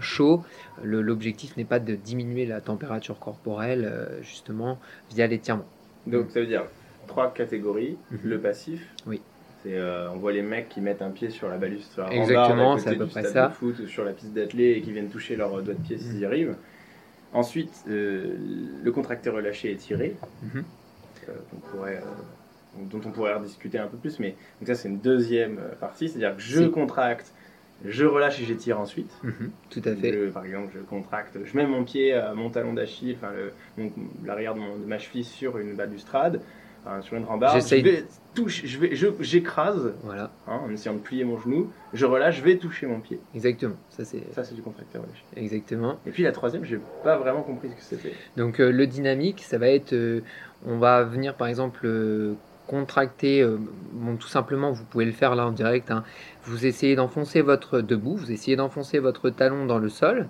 chaud. 0.00 0.44
L'objectif 0.84 1.56
n'est 1.56 1.64
pas 1.64 1.80
de 1.80 1.96
diminuer 1.96 2.46
la 2.46 2.60
température 2.60 3.18
corporelle, 3.18 3.84
euh, 3.90 4.22
justement, 4.22 4.78
via 5.10 5.26
l'étirement. 5.26 5.66
Donc 6.06 6.30
ça 6.30 6.38
veut 6.40 6.46
dire 6.46 6.66
trois 7.08 7.32
catégories. 7.34 7.96
Mhm. 8.12 8.18
Le 8.22 8.38
passif. 8.40 8.86
Oui. 9.08 9.20
Euh, 9.66 10.08
on 10.14 10.18
voit 10.18 10.30
les 10.32 10.42
mecs 10.42 10.68
qui 10.68 10.80
mettent 10.80 11.02
un 11.02 11.10
pied 11.10 11.30
sur 11.30 11.48
la 11.48 11.56
balustrade 11.56 12.12
Exactement, 12.12 12.78
c'est 12.78 12.90
à 12.90 12.94
peu 12.94 13.06
près 13.08 13.24
ça. 13.24 13.48
de 13.48 13.54
foot 13.54 13.76
ou 13.80 13.88
sur 13.88 14.04
la 14.04 14.12
piste 14.12 14.32
d'athlée 14.32 14.70
et 14.76 14.82
qui 14.82 14.92
viennent 14.92 15.10
toucher 15.10 15.34
leur 15.34 15.50
doigt 15.50 15.74
de 15.74 15.80
pied 15.82 15.98
s'ils 15.98 16.20
y 16.20 16.24
arrivent. 16.24 16.54
Ensuite, 17.32 17.84
euh, 17.88 18.36
le 18.84 18.92
contracté 18.92 19.30
relâché 19.30 19.72
étiré, 19.72 20.14
Mhm. 20.44 20.62
Euh, 21.28 21.32
qu'on 21.50 21.56
pourrait, 21.56 21.96
euh, 21.98 22.82
dont 22.90 23.00
on 23.04 23.10
pourrait 23.10 23.34
rediscuter 23.34 23.78
un 23.78 23.86
peu 23.88 23.96
plus. 23.96 24.18
Mais 24.18 24.34
donc 24.60 24.68
ça, 24.68 24.74
c'est 24.74 24.88
une 24.88 24.98
deuxième 25.00 25.58
euh, 25.58 25.74
partie, 25.80 26.08
c'est-à-dire 26.08 26.34
que 26.36 26.42
je 26.42 26.64
Si. 26.64 26.70
contracte, 26.70 27.32
je 27.84 28.04
relâche 28.04 28.40
et 28.40 28.44
j'étire 28.44 28.80
ensuite. 28.80 29.10
Mhm, 29.22 29.50
Tout 29.70 29.82
à 29.84 29.94
fait. 29.94 30.12
Je- 30.12 30.30
par 30.30 30.44
exemple, 30.44 30.72
je 30.74 30.80
contracte, 30.80 31.38
je 31.44 31.56
mets 31.56 31.66
mon 31.66 31.84
pied 31.84 32.20
mon 32.34 32.50
talon 32.50 32.72
d'Achille, 32.74 33.16
enfin 33.16 33.32
l'arrière 34.24 34.54
de, 34.54 34.60
de 34.60 34.86
ma 34.86 34.98
cheville 34.98 35.24
sur 35.24 35.58
une 35.58 35.74
balustrade, 35.74 36.40
enfin, 36.84 37.00
sur 37.02 37.16
une 37.16 37.24
rambarde. 37.24 37.60
Je 37.60 37.74
vais 37.76 38.04
touche, 38.34 38.64
je 38.64 38.78
vais, 38.78 38.90
j'écrase 39.20 39.92
Voilà, 40.04 40.30
hein, 40.46 40.60
en 40.64 40.70
essayant 40.70 40.94
de 40.94 41.00
plier 41.00 41.24
mon 41.24 41.38
genou. 41.38 41.70
Je 41.92 42.06
relâche, 42.06 42.36
je 42.38 42.42
vais 42.44 42.56
toucher 42.56 42.86
mon 42.86 43.00
pied. 43.00 43.18
exactement. 43.34 43.74
Ça, 43.90 44.04
c'est 44.04 44.22
Ça, 44.32 44.44
c'est 44.44 44.54
du 44.54 44.62
contracté 44.62 44.98
relâché. 44.98 45.22
exactement. 45.36 45.98
Et 46.06 46.10
puis 46.10 46.22
la 46.22 46.32
troisième, 46.32 46.64
j'ai 46.64 46.78
pas 47.02 47.16
vraiment 47.18 47.42
compris 47.42 47.68
ce 47.70 47.74
que 47.74 47.82
c'était. 47.82 48.14
Donc 48.36 48.60
euh, 48.60 48.70
le 48.70 48.86
dynamique, 48.86 49.42
ça 49.42 49.58
va 49.58 49.68
être, 49.68 49.92
euh, 49.92 50.20
on 50.66 50.78
va 50.78 51.02
venir 51.04 51.34
par 51.34 51.48
exemple 51.48 51.80
euh, 51.84 52.34
contracter, 52.68 53.40
euh, 53.42 53.56
bon, 53.92 54.16
tout 54.16 54.28
simplement, 54.28 54.70
vous 54.72 54.84
pouvez 54.84 55.06
le 55.06 55.12
faire 55.12 55.34
là 55.34 55.46
en 55.46 55.52
direct. 55.52 55.90
hein. 55.90 56.04
Vous 56.44 56.66
essayez 56.66 56.94
d'enfoncer 56.96 57.40
votre 57.40 57.80
debout, 57.80 58.14
vous 58.16 58.30
essayez 58.30 58.56
d'enfoncer 58.56 58.98
votre 58.98 59.30
talon 59.30 59.64
dans 59.66 59.78
le 59.78 59.88
sol. 59.88 60.28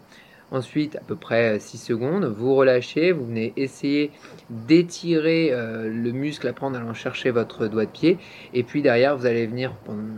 Ensuite, 0.50 0.96
à 0.96 1.00
peu 1.00 1.14
près 1.14 1.58
6 1.58 1.76
secondes, 1.78 2.24
vous 2.24 2.54
relâchez, 2.54 3.12
vous 3.12 3.26
venez 3.26 3.52
essayer 3.56 4.10
d'étirer 4.48 5.50
euh, 5.52 5.90
le 5.90 6.10
muscle 6.12 6.48
après 6.48 6.64
en 6.64 6.72
allant 6.74 6.94
chercher 6.94 7.30
votre 7.30 7.66
doigt 7.66 7.84
de 7.84 7.90
pied. 7.90 8.18
Et 8.54 8.62
puis 8.62 8.80
derrière, 8.80 9.16
vous 9.16 9.26
allez 9.26 9.46
venir 9.46 9.74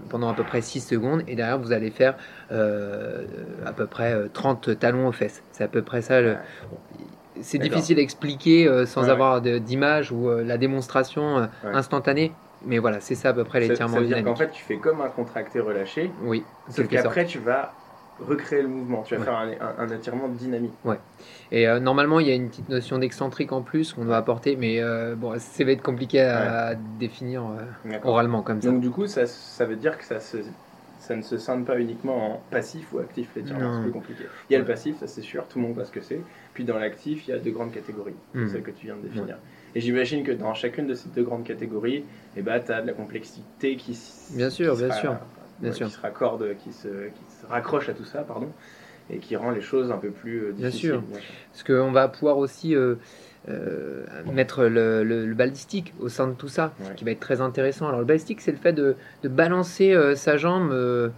pendant, 0.09 0.29
à 0.29 0.35
peu 0.35 0.45
près 0.45 0.61
6 0.61 0.81
secondes. 0.81 1.23
Et 1.27 1.35
derrière, 1.35 1.59
vous 1.59 1.73
allez 1.73 1.91
faire 1.91 2.15
euh, 2.53 3.25
à 3.67 3.73
peu 3.73 3.87
près 3.87 4.13
euh, 4.13 4.29
30 4.33 4.79
talons 4.79 5.09
aux 5.09 5.13
fesses. 5.13 5.43
C'est 5.51 5.65
à 5.65 5.69
peu 5.69 5.83
près 5.83 6.01
ça. 6.01 6.21
Le... 6.21 6.37
C'est 7.41 7.59
difficile 7.59 7.99
à 7.99 8.03
expliquer 8.03 8.69
euh, 8.69 8.87
sans 8.87 9.05
Ouais, 9.05 9.11
avoir 9.11 9.41
d'image 9.41 10.13
ou 10.13 10.29
euh, 10.29 10.45
la 10.45 10.59
démonstration 10.59 11.39
euh, 11.39 11.47
Ouais. 11.65 11.75
instantanée. 11.75 12.33
Mais 12.67 12.79
voilà, 12.79 13.01
c'est 13.01 13.15
ça 13.15 13.31
à 13.31 13.33
peu 13.33 13.45
près 13.45 13.61
l'étirement 13.61 14.01
dynamique. 14.03 14.27
qu'en 14.27 14.37
fait, 14.37 14.51
tu 14.51 14.63
fais 14.63 14.77
comme 14.77 15.01
un 15.01 15.09
contracté 15.09 15.61
relâché, 15.61 16.11
Oui, 16.23 16.45
sauf 16.69 16.87
qu'après, 16.89 17.25
tu 17.25 17.39
vas 17.39 17.73
recréer 18.21 18.63
le 18.63 18.69
mouvement. 18.69 19.03
Tu 19.03 19.15
vas 19.15 19.21
Ouais. 19.21 19.25
faire 19.25 19.35
un, 19.37 19.51
un- 19.61 19.79
un 19.79 19.89
étirement 19.97 20.29
dynamique. 20.29 20.75
Et 21.51 21.69
euh, 21.69 21.81
normalement, 21.81 22.21
il 22.21 22.29
y 22.29 22.31
a 22.31 22.35
une 22.35 22.49
petite 22.49 22.69
notion 22.69 22.99
d'excentrique 22.99 23.53
en 23.53 23.63
plus 23.63 23.93
qu'on 23.93 24.05
doit 24.05 24.17
apporter, 24.17 24.57
mais 24.57 24.81
euh, 24.81 25.17
bon, 25.17 25.39
ça 25.39 25.65
va 25.65 25.73
être 25.73 25.83
compliqué 25.83 26.21
à, 26.21 26.75
définir 26.75 27.45
euh, 27.47 27.99
oralement 28.05 28.43
comme 28.43 28.61
ça. 28.63 28.71
Donc 28.71 28.81
du 28.81 28.91
coup, 28.91 29.07
ça, 29.07 29.27
ça 29.27 29.65
veut 29.67 29.77
dire 29.77 29.99
que 29.99 30.05
ça, 30.05 30.21
se- 30.21 30.39
ça 30.99 31.17
ne 31.17 31.23
se 31.23 31.39
scinde 31.39 31.67
pas 31.67 31.79
uniquement 31.81 32.35
en 32.35 32.39
passif 32.51 32.93
ou 32.93 32.99
actif 32.99 33.35
l'étirement, 33.35 33.73
c'est 33.73 33.81
plus 33.83 33.93
compliqué. 33.93 34.27
Il 34.49 34.53
y 34.53 34.57
a 34.57 34.59
le 34.59 34.65
Ouais. 34.65 34.71
passif, 34.71 34.99
ça 34.99 35.07
c'est 35.07 35.23
sûr, 35.23 35.49
tout 35.49 35.59
le 35.59 35.65
monde 35.65 35.75
voit 35.75 35.85
ce 35.85 35.93
que 35.93 36.01
c'est. 36.01 36.25
Puis 36.55 36.65
dans 36.65 36.79
l'actif, 36.79 37.27
il 37.27 37.31
y 37.31 37.33
a 37.35 37.39
deux 37.39 37.51
grandes 37.53 37.73
catégories, 37.73 38.17
Mhm. 38.35 38.49
celles 38.49 38.63
que 38.63 38.71
tu 38.71 38.87
viens 38.87 38.97
de 38.97 39.03
définir. 39.03 39.39
Et 39.75 39.81
j'imagine 39.81 40.25
que 40.25 40.33
dans 40.33 40.53
chacune 40.55 40.87
de 40.87 40.95
ces 40.95 41.09
deux 41.09 41.23
grandes 41.23 41.45
catégories, 41.45 42.05
eh 42.37 42.43
ben, 42.43 42.61
tu 42.61 42.73
as 42.73 42.83
de 42.83 42.87
la 42.87 42.93
complexité 42.93 43.77
qui, 43.77 43.99
Bien 44.31 44.51
sûr, 44.51 44.77
bien 44.77 44.91
sûr, 44.93 45.17
bien 45.61 45.71
ouais, 45.71 45.77
sûr. 45.77 45.87
qui 45.87 45.93
se 45.93 46.01
raccorde, 46.01 46.45
qui 46.65 46.73
se, 46.73 46.89
qui 46.89 47.25
se 47.41 47.47
raccroche 47.49 47.89
à 47.89 47.93
tout 47.95 48.05
ça, 48.05 48.21
pardon. 48.23 48.49
et 49.13 49.19
qui 49.19 49.35
rend 49.37 49.51
les 49.51 49.61
choses 49.61 49.91
un 49.91 49.97
peu 49.99 50.11
plus 50.11 50.53
Bien 50.53 50.69
difficiles. 50.69 50.91
sûr. 50.91 51.03
Parce 51.53 51.63
qu'on 51.65 51.91
va 51.93 52.07
pouvoir 52.09 52.39
aussi 52.39 52.75
euh, 52.77 52.95
euh, 53.49 54.05
mettre 54.33 54.65
le, 54.65 55.03
le- 55.03 55.27
le 55.27 55.35
balistique 55.35 55.93
au 56.01 56.09
sein 56.09 56.29
de 56.29 56.35
tout 56.35 56.49
ça, 56.49 56.73
Ouais. 56.81 56.87
ce 56.91 56.93
qui 56.95 57.05
va 57.05 57.11
être 57.11 57.21
très 57.21 57.41
intéressant. 57.41 57.89
Alors 57.89 58.01
le 58.01 58.07
balistique, 58.07 58.41
c'est 58.41 58.53
le 58.53 58.59
fait 58.59 58.73
de, 58.73 58.95
de 59.23 59.29
balancer 59.29 59.93
euh, 59.93 60.15
sa 60.15 60.37
jambe 60.37 60.71
euh, 60.73 61.09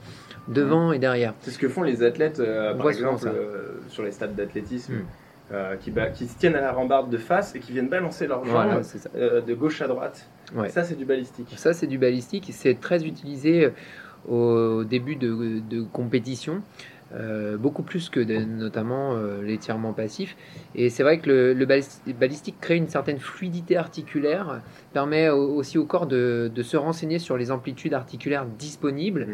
devant 0.48 0.92
et 0.92 0.98
derrière. 0.98 1.34
C'est 1.40 1.50
ce 1.50 1.58
que 1.58 1.68
font 1.68 1.82
les 1.82 2.02
athlètes, 2.02 2.40
euh, 2.40 2.74
par 2.74 2.88
exemple, 2.90 3.26
euh, 3.28 3.72
sur 3.88 4.02
les 4.02 4.12
stades 4.12 4.34
d'athlétisme, 4.34 4.94
Mm. 4.94 5.04
euh, 5.52 5.76
qui, 6.14 6.26
se 6.26 6.38
tiennent 6.38 6.54
à 6.56 6.60
la 6.62 6.72
rambarde 6.72 7.10
de 7.10 7.18
face 7.18 7.54
et 7.54 7.58
qui 7.60 7.72
viennent 7.72 7.88
balancer 7.90 8.26
leurs 8.26 8.44
jambes 8.44 8.54
Voilà, 8.54 8.80
euh, 9.16 9.40
de 9.42 9.54
gauche 9.54 9.82
à 9.82 9.86
droite. 9.88 10.26
Ouais. 10.54 10.70
Ça, 10.70 10.82
c'est 10.84 10.94
du 10.94 11.04
balistique. 11.04 11.52
Ça, 11.56 11.74
c'est 11.74 11.86
du 11.86 11.98
balistique. 11.98 12.48
C'est 12.52 12.80
très 12.80 13.04
utilisé 13.04 13.66
euh, 13.66 13.70
au 14.28 14.84
début 14.84 15.16
de, 15.16 15.60
de 15.68 15.82
compétition, 15.82 16.62
euh, 17.14 17.56
beaucoup 17.58 17.82
plus 17.82 18.08
que 18.08 18.20
de- 18.20 18.44
notamment 18.44 19.14
euh, 19.16 19.42
l'étirement 19.42 19.92
passif. 19.92 20.34
Et 20.74 20.88
c'est 20.88 21.02
vrai 21.02 21.18
que 21.18 21.28
le, 21.28 21.52
le 21.54 21.66
balis- 21.66 22.00
balistique 22.18 22.56
crée 22.60 22.76
une 22.76 22.88
certaine 22.88 23.18
fluidité 23.18 23.76
articulaire, 23.76 24.62
permet 24.94 25.28
au- 25.28 25.54
aussi 25.56 25.76
au 25.76 25.84
corps 25.84 26.06
de, 26.06 26.50
de 26.54 26.62
se 26.62 26.76
renseigner 26.76 27.18
sur 27.18 27.36
les 27.36 27.50
amplitudes 27.50 27.92
articulaires 27.94 28.46
disponibles. 28.46 29.26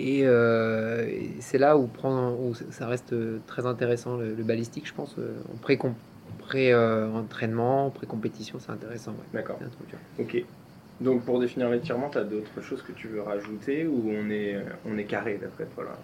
Et, 0.00 0.20
euh, 0.24 1.06
et 1.08 1.30
c'est 1.40 1.58
là 1.58 1.76
où, 1.78 1.86
prend, 1.86 2.32
où 2.32 2.54
ça 2.70 2.86
reste 2.86 3.14
très 3.46 3.66
intéressant 3.66 4.16
le, 4.16 4.34
le 4.34 4.44
balistique, 4.44 4.86
je 4.86 4.94
pense, 4.94 5.14
euh, 5.18 5.32
en 5.52 5.56
pré-entraînement, 6.42 7.90
pré-compétition, 7.90 8.58
c'est 8.60 8.70
intéressant. 8.70 9.12
ouais. 9.12 9.16
D'accord. 9.34 9.58
Ok. 10.18 10.44
Donc 11.00 11.24
pour 11.24 11.38
définir 11.40 11.68
l'étirement, 11.70 12.08
tu 12.10 12.18
as 12.18 12.24
d'autres 12.24 12.60
choses 12.60 12.82
que 12.82 12.92
tu 12.92 13.06
veux 13.08 13.22
rajouter 13.22 13.86
ou 13.86 14.10
on 14.10 14.30
est, 14.30 14.56
on 14.84 14.98
est 14.98 15.04
carré 15.04 15.38
d'après 15.40 15.64
toi 15.74 15.84
là? 15.84 15.98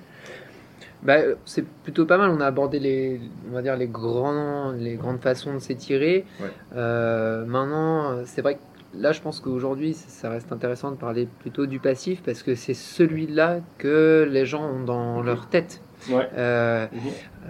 Bah, 1.02 1.16
euh, 1.18 1.34
c'est 1.44 1.66
plutôt 1.66 2.06
pas 2.06 2.16
mal. 2.16 2.30
On 2.30 2.40
a 2.40 2.46
abordé 2.46 2.78
les, 2.78 3.20
on 3.50 3.52
va 3.54 3.62
dire 3.62 3.76
les 3.76 3.88
grands, 3.88 4.72
les 4.72 4.94
grandes 4.94 5.20
façons 5.20 5.52
de 5.54 5.58
s'étirer. 5.58 6.24
Ouais. 6.40 6.46
Euh, 6.76 7.44
maintenant, 7.44 8.24
c'est 8.24 8.40
vrai 8.40 8.54
que 8.54 8.60
là, 8.98 9.12
je 9.12 9.20
pense 9.20 9.40
qu'aujourd'hui, 9.40 9.92
ça- 9.94 10.30
reste 10.30 10.50
intéressant 10.52 10.90
de 10.92 10.96
parler 10.96 11.28
plutôt 11.40 11.66
du 11.66 11.78
passif 11.78 12.22
parce 12.22 12.42
que 12.42 12.54
c'est 12.54 12.74
celui-là 12.74 13.60
que 13.78 14.26
les 14.30 14.46
gens 14.46 14.64
ont 14.64 14.82
dans 14.84 15.20
Mhm. 15.20 15.26
leur 15.26 15.48
tête. 15.48 15.80
Ouais. 16.08 16.28
Euh, 16.36 16.86
Mhm. 16.92 16.98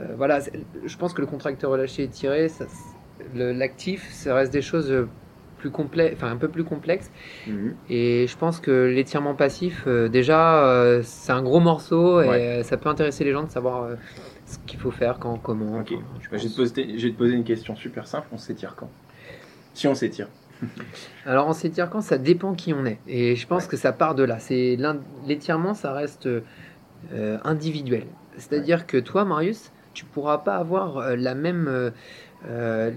euh, 0.00 0.14
voilà, 0.16 0.40
je 0.84 0.96
pense 0.96 1.12
que 1.12 1.20
le 1.20 1.26
contracteur 1.26 1.70
relâché 1.70 2.02
étiré, 2.04 2.48
l'actif, 3.34 4.08
ça 4.10 4.34
reste 4.34 4.52
des 4.52 4.62
choses 4.62 4.92
plus 5.64 5.70
complexes, 5.70 6.14
enfin 6.16 6.30
un 6.30 6.36
peu 6.36 6.48
plus 6.48 6.64
complexes. 6.64 7.10
Mhm. 7.46 7.74
Et 7.88 8.26
je 8.28 8.36
pense 8.36 8.60
que 8.60 8.70
l'étirement 8.86 9.34
passif, 9.34 9.84
euh, 9.86 10.08
déjà, 10.10 10.66
euh, 10.66 11.00
c'est 11.02 11.32
un 11.32 11.42
gros 11.42 11.58
morceau 11.60 12.20
et 12.20 12.28
Ouais. 12.28 12.46
euh, 12.58 12.62
ça 12.62 12.76
peut 12.76 12.90
intéresser 12.90 13.24
les 13.24 13.32
gens 13.32 13.44
de 13.44 13.50
savoir 13.50 13.88
ce 14.44 14.58
qu'il 14.66 14.78
faut 14.78 14.90
faire, 14.90 15.18
quand, 15.18 15.38
comment. 15.38 15.78
Ok. 15.80 15.92
enfin, 15.94 16.04
je 16.20 16.28
Bah, 16.28 16.36
je, 16.36 16.42
vais 16.44 16.50
te 16.50 16.56
poser, 16.56 16.98
je 16.98 17.06
vais 17.06 17.12
te 17.14 17.16
poser 17.18 17.32
une 17.34 17.44
question 17.44 17.74
super 17.76 18.06
simple. 18.06 18.26
On 18.30 18.36
s'étire 18.36 18.74
quand? 18.76 18.90
Si 19.72 19.88
on 19.88 19.94
s'étire. 19.94 20.28
Alors, 21.26 21.48
en 21.48 21.54
s'étire 21.54 21.88
quand, 21.88 22.02
ça 22.02 22.18
dépend 22.18 22.52
qui 22.54 22.74
on 22.74 22.84
est. 22.84 22.98
Et 23.06 23.36
je 23.36 23.46
pense 23.46 23.62
Ouais. 23.64 23.70
que 23.70 23.76
ça 23.78 23.92
part 23.92 24.14
de 24.14 24.22
là. 24.22 24.38
C'est 24.38 24.76
L'étirement, 25.26 25.72
ça 25.72 25.94
reste 25.94 26.28
individuel. 27.42 28.04
C'est-à-dire 28.36 28.86
que 28.86 28.98
toi, 28.98 29.24
Marius, 29.24 29.72
tu 29.94 30.04
pourras 30.04 30.38
pas 30.38 30.56
avoir 30.56 31.16
la 31.16 31.34
même, 31.34 31.92
euh, 32.48 32.90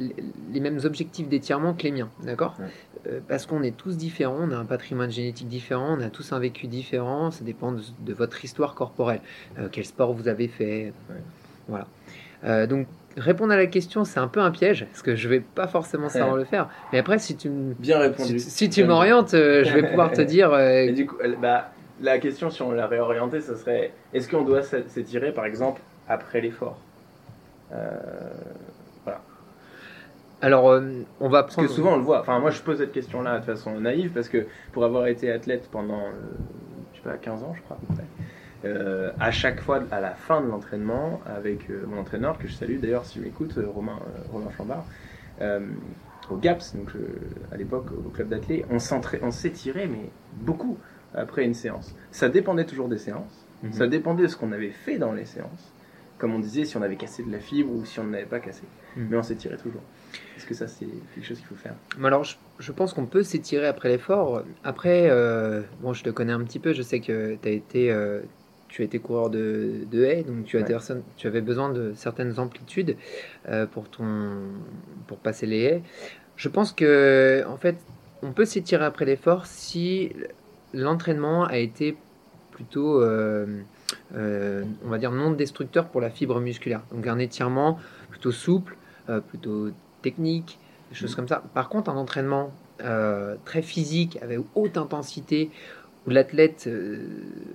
les 0.51 0.59
mêmes 0.59 0.79
objectifs 0.83 1.27
d'étirement 1.29 1.73
que 1.73 1.83
les 1.83 1.91
miens, 1.91 2.09
d'accord 2.23 2.55
Ouais. 2.59 2.65
Euh, 3.07 3.19
Parce 3.27 3.45
qu'on 3.45 3.63
est 3.63 3.75
tous 3.77 3.95
différents, 3.95 4.37
on 4.41 4.51
a 4.51 4.57
un 4.57 4.65
patrimoine 4.65 5.11
génétique 5.11 5.47
différent, 5.47 5.95
on 5.97 6.01
a 6.01 6.09
tous 6.09 6.33
un 6.33 6.39
vécu 6.39 6.67
différent, 6.67 7.31
ça 7.31 7.43
dépend 7.45 7.71
de, 7.71 7.81
de 7.99 8.13
votre 8.13 8.43
histoire 8.43 8.73
corporelle, 8.75 9.21
Euh, 9.59 9.67
quel 9.71 9.85
sport 9.85 10.13
vous 10.13 10.27
avez 10.27 10.47
fait, 10.47 10.91
Ouais. 11.09 11.21
voilà. 11.67 12.67
Donc 12.67 12.87
répondre 13.15 13.51
à 13.53 13.57
la 13.57 13.65
question, 13.67 14.03
c'est 14.05 14.19
un 14.19 14.27
peu 14.27 14.41
un 14.41 14.51
piège, 14.51 14.85
parce 14.91 15.01
que 15.01 15.15
je 15.15 15.27
vais 15.27 15.39
pas 15.39 15.67
forcément 15.67 16.07
savoir 16.09 16.35
le 16.35 16.43
faire. 16.43 16.69
Mais 16.93 16.99
après, 16.99 17.17
si 17.17 17.35
tu, 17.35 17.49
Bien 17.79 17.95
si, 17.97 18.01
répondu. 18.03 18.39
si 18.39 18.69
tu 18.69 18.83
m'orientes, 18.83 19.31
je 19.31 19.73
vais 19.73 19.87
pouvoir 19.89 20.11
te 20.11 20.21
dire. 20.35 20.57
Et 20.59 20.91
du 20.91 21.05
coup, 21.07 21.15
bah, 21.41 21.71
la 22.01 22.19
question, 22.19 22.51
si 22.51 22.61
on 22.61 22.71
la 22.71 22.85
réorientait, 22.87 23.41
ça 23.41 23.55
serait 23.57 23.91
est-ce 24.13 24.29
qu'on 24.29 24.43
doit 24.43 24.61
s'é- 24.61 24.83
s'étirer, 24.87 25.31
par 25.31 25.45
exemple, 25.45 25.81
après 26.07 26.41
l'effort? 26.41 26.77
Alors, 30.41 30.69
euh, 30.69 30.81
on 31.19 31.29
va 31.29 31.43
Parce 31.43 31.55
que 31.55 31.67
souvent, 31.67 31.93
on 31.93 31.97
le 31.97 32.03
voit. 32.03 32.21
Enfin, 32.21 32.39
moi, 32.39 32.51
je 32.51 32.61
pose 32.61 32.77
cette 32.77 32.91
question-là 32.91 33.39
de 33.39 33.45
façon 33.45 33.79
naïve 33.79 34.11
parce 34.11 34.29
que 34.29 34.45
pour 34.71 34.83
avoir 34.85 35.07
été 35.07 35.31
athlète 35.31 35.67
pendant, 35.71 35.99
euh, 36.07 36.11
je 36.93 36.97
sais 36.97 37.03
pas, 37.03 37.17
15 37.17 37.43
ans, 37.43 37.53
je 37.55 37.61
crois, 37.63 37.77
à 37.77 37.79
peu 37.87 37.93
près, 37.95 38.05
euh, 38.65 39.11
à 39.19 39.31
chaque 39.31 39.59
fois, 39.61 39.81
à 39.91 39.99
la 39.99 40.11
fin 40.11 40.41
de 40.41 40.47
l'entraînement, 40.47 41.21
avec 41.25 41.69
mon 41.87 41.99
entraîneur, 41.99 42.37
que 42.37 42.47
je 42.47 42.53
salue 42.53 42.79
d'ailleurs 42.79 43.05
s'il 43.05 43.21
m'écoute, 43.23 43.57
Romain, 43.73 43.99
Romain 44.31 44.49
Flambard, 44.51 44.85
au 46.29 46.35
GAPS, 46.37 46.75
donc 46.75 46.91
à 47.51 47.57
l'époque 47.57 47.87
au 48.05 48.09
club 48.09 48.29
d'athlètes, 48.29 48.65
on 48.69 49.31
s'étirait, 49.31 49.87
mais 49.87 50.09
beaucoup 50.33 50.77
après 51.15 51.45
une 51.45 51.53
séance. 51.53 51.95
Ça 52.11 52.29
dépendait 52.29 52.65
toujours 52.65 52.89
des 52.89 52.97
séances, 52.97 53.45
Mhm. 53.63 53.73
ça 53.73 53.87
dépendait 53.87 54.23
de 54.23 54.27
ce 54.27 54.35
qu'on 54.37 54.51
avait 54.51 54.69
fait 54.71 54.97
dans 54.97 55.13
les 55.13 55.25
séances. 55.25 55.73
Comme 56.17 56.33
on 56.33 56.39
disait, 56.39 56.65
si 56.65 56.75
on 56.77 56.81
avait 56.81 56.95
cassé 56.95 57.23
de 57.23 57.31
la 57.31 57.39
fibre 57.39 57.71
ou 57.71 57.85
si 57.85 57.99
on 57.99 58.03
n'avait 58.05 58.25
pas 58.25 58.39
cassé. 58.39 58.63
Mhm. 58.95 59.07
Mais 59.09 59.17
on 59.17 59.23
s'étirait 59.23 59.57
toujours. 59.57 59.81
Est-ce 60.37 60.45
que 60.45 60.53
ça, 60.53 60.67
c'est 60.67 60.85
quelque 61.15 61.25
chose 61.25 61.37
qu'il 61.37 61.47
faut 61.47 61.55
faire? 61.55 61.73
Mais 61.97 62.07
Alors, 62.07 62.23
je, 62.23 62.35
je 62.59 62.71
pense 62.71 62.93
qu'on 62.93 63.05
peut 63.05 63.23
s'étirer 63.23 63.67
après 63.67 63.89
l'effort. 63.89 64.43
Après, 64.63 65.09
euh, 65.09 65.61
bon, 65.81 65.93
je 65.93 66.03
te 66.03 66.09
connais 66.09 66.33
un 66.33 66.43
petit 66.43 66.59
peu. 66.59 66.73
Je 66.73 66.81
sais 66.81 66.99
que 66.99 67.37
as 67.43 67.49
été, 67.49 67.91
euh, 67.91 68.21
tu 68.67 68.81
as 68.81 68.85
été 68.85 68.99
coureur 68.99 69.29
de, 69.29 69.71
de 69.91 70.03
haies, 70.03 70.23
donc 70.23 70.45
tu, 70.45 70.57
as 70.57 70.59
Ouais. 70.61 70.65
des 70.67 70.73
personnes- 70.73 71.03
tu 71.17 71.25
avais 71.27 71.41
besoin 71.41 71.69
de 71.71 71.93
certaines 71.95 72.39
amplitudes 72.39 72.95
euh, 73.49 73.65
pour, 73.65 73.89
ton, 73.89 74.37
pour 75.07 75.17
passer 75.17 75.45
les 75.47 75.61
haies. 75.63 75.83
Je 76.35 76.49
pense 76.49 76.71
que, 76.71 77.43
en 77.47 77.57
fait, 77.57 77.75
on 78.21 78.31
peut 78.31 78.45
s'étirer 78.45 78.85
après 78.85 79.05
l'effort 79.05 79.45
si 79.47 80.11
l'entraînement 80.73 81.45
a 81.45 81.57
été 81.57 81.97
plutôt, 82.51 83.01
euh, 83.01 83.45
euh, 84.15 84.63
on 84.85 84.89
va 84.89 84.97
dire, 84.97 85.11
non 85.11 85.31
destructeur 85.31 85.87
pour 85.87 86.01
la 86.01 86.09
fibre 86.09 86.39
musculaire. 86.39 86.81
Donc 86.91 87.07
un 87.07 87.19
étirement 87.19 87.79
plutôt 88.09 88.31
souple, 88.31 88.75
euh, 89.09 89.19
plutôt 89.19 89.69
technique, 90.07 90.49
des 90.89 90.95
choses 90.95 91.11
Mhm. 91.11 91.15
comme 91.17 91.27
ça. 91.27 91.43
Par 91.53 91.67
contre, 91.69 91.89
un 91.89 91.97
entraînement 92.05 92.51
euh, 92.81 93.35
très 93.49 93.63
physique, 93.63 94.13
avec 94.21 94.39
haute 94.55 94.77
intensité, 94.77 95.49
où 96.05 96.09
l'athlète 96.11 96.65
euh, 96.67 96.99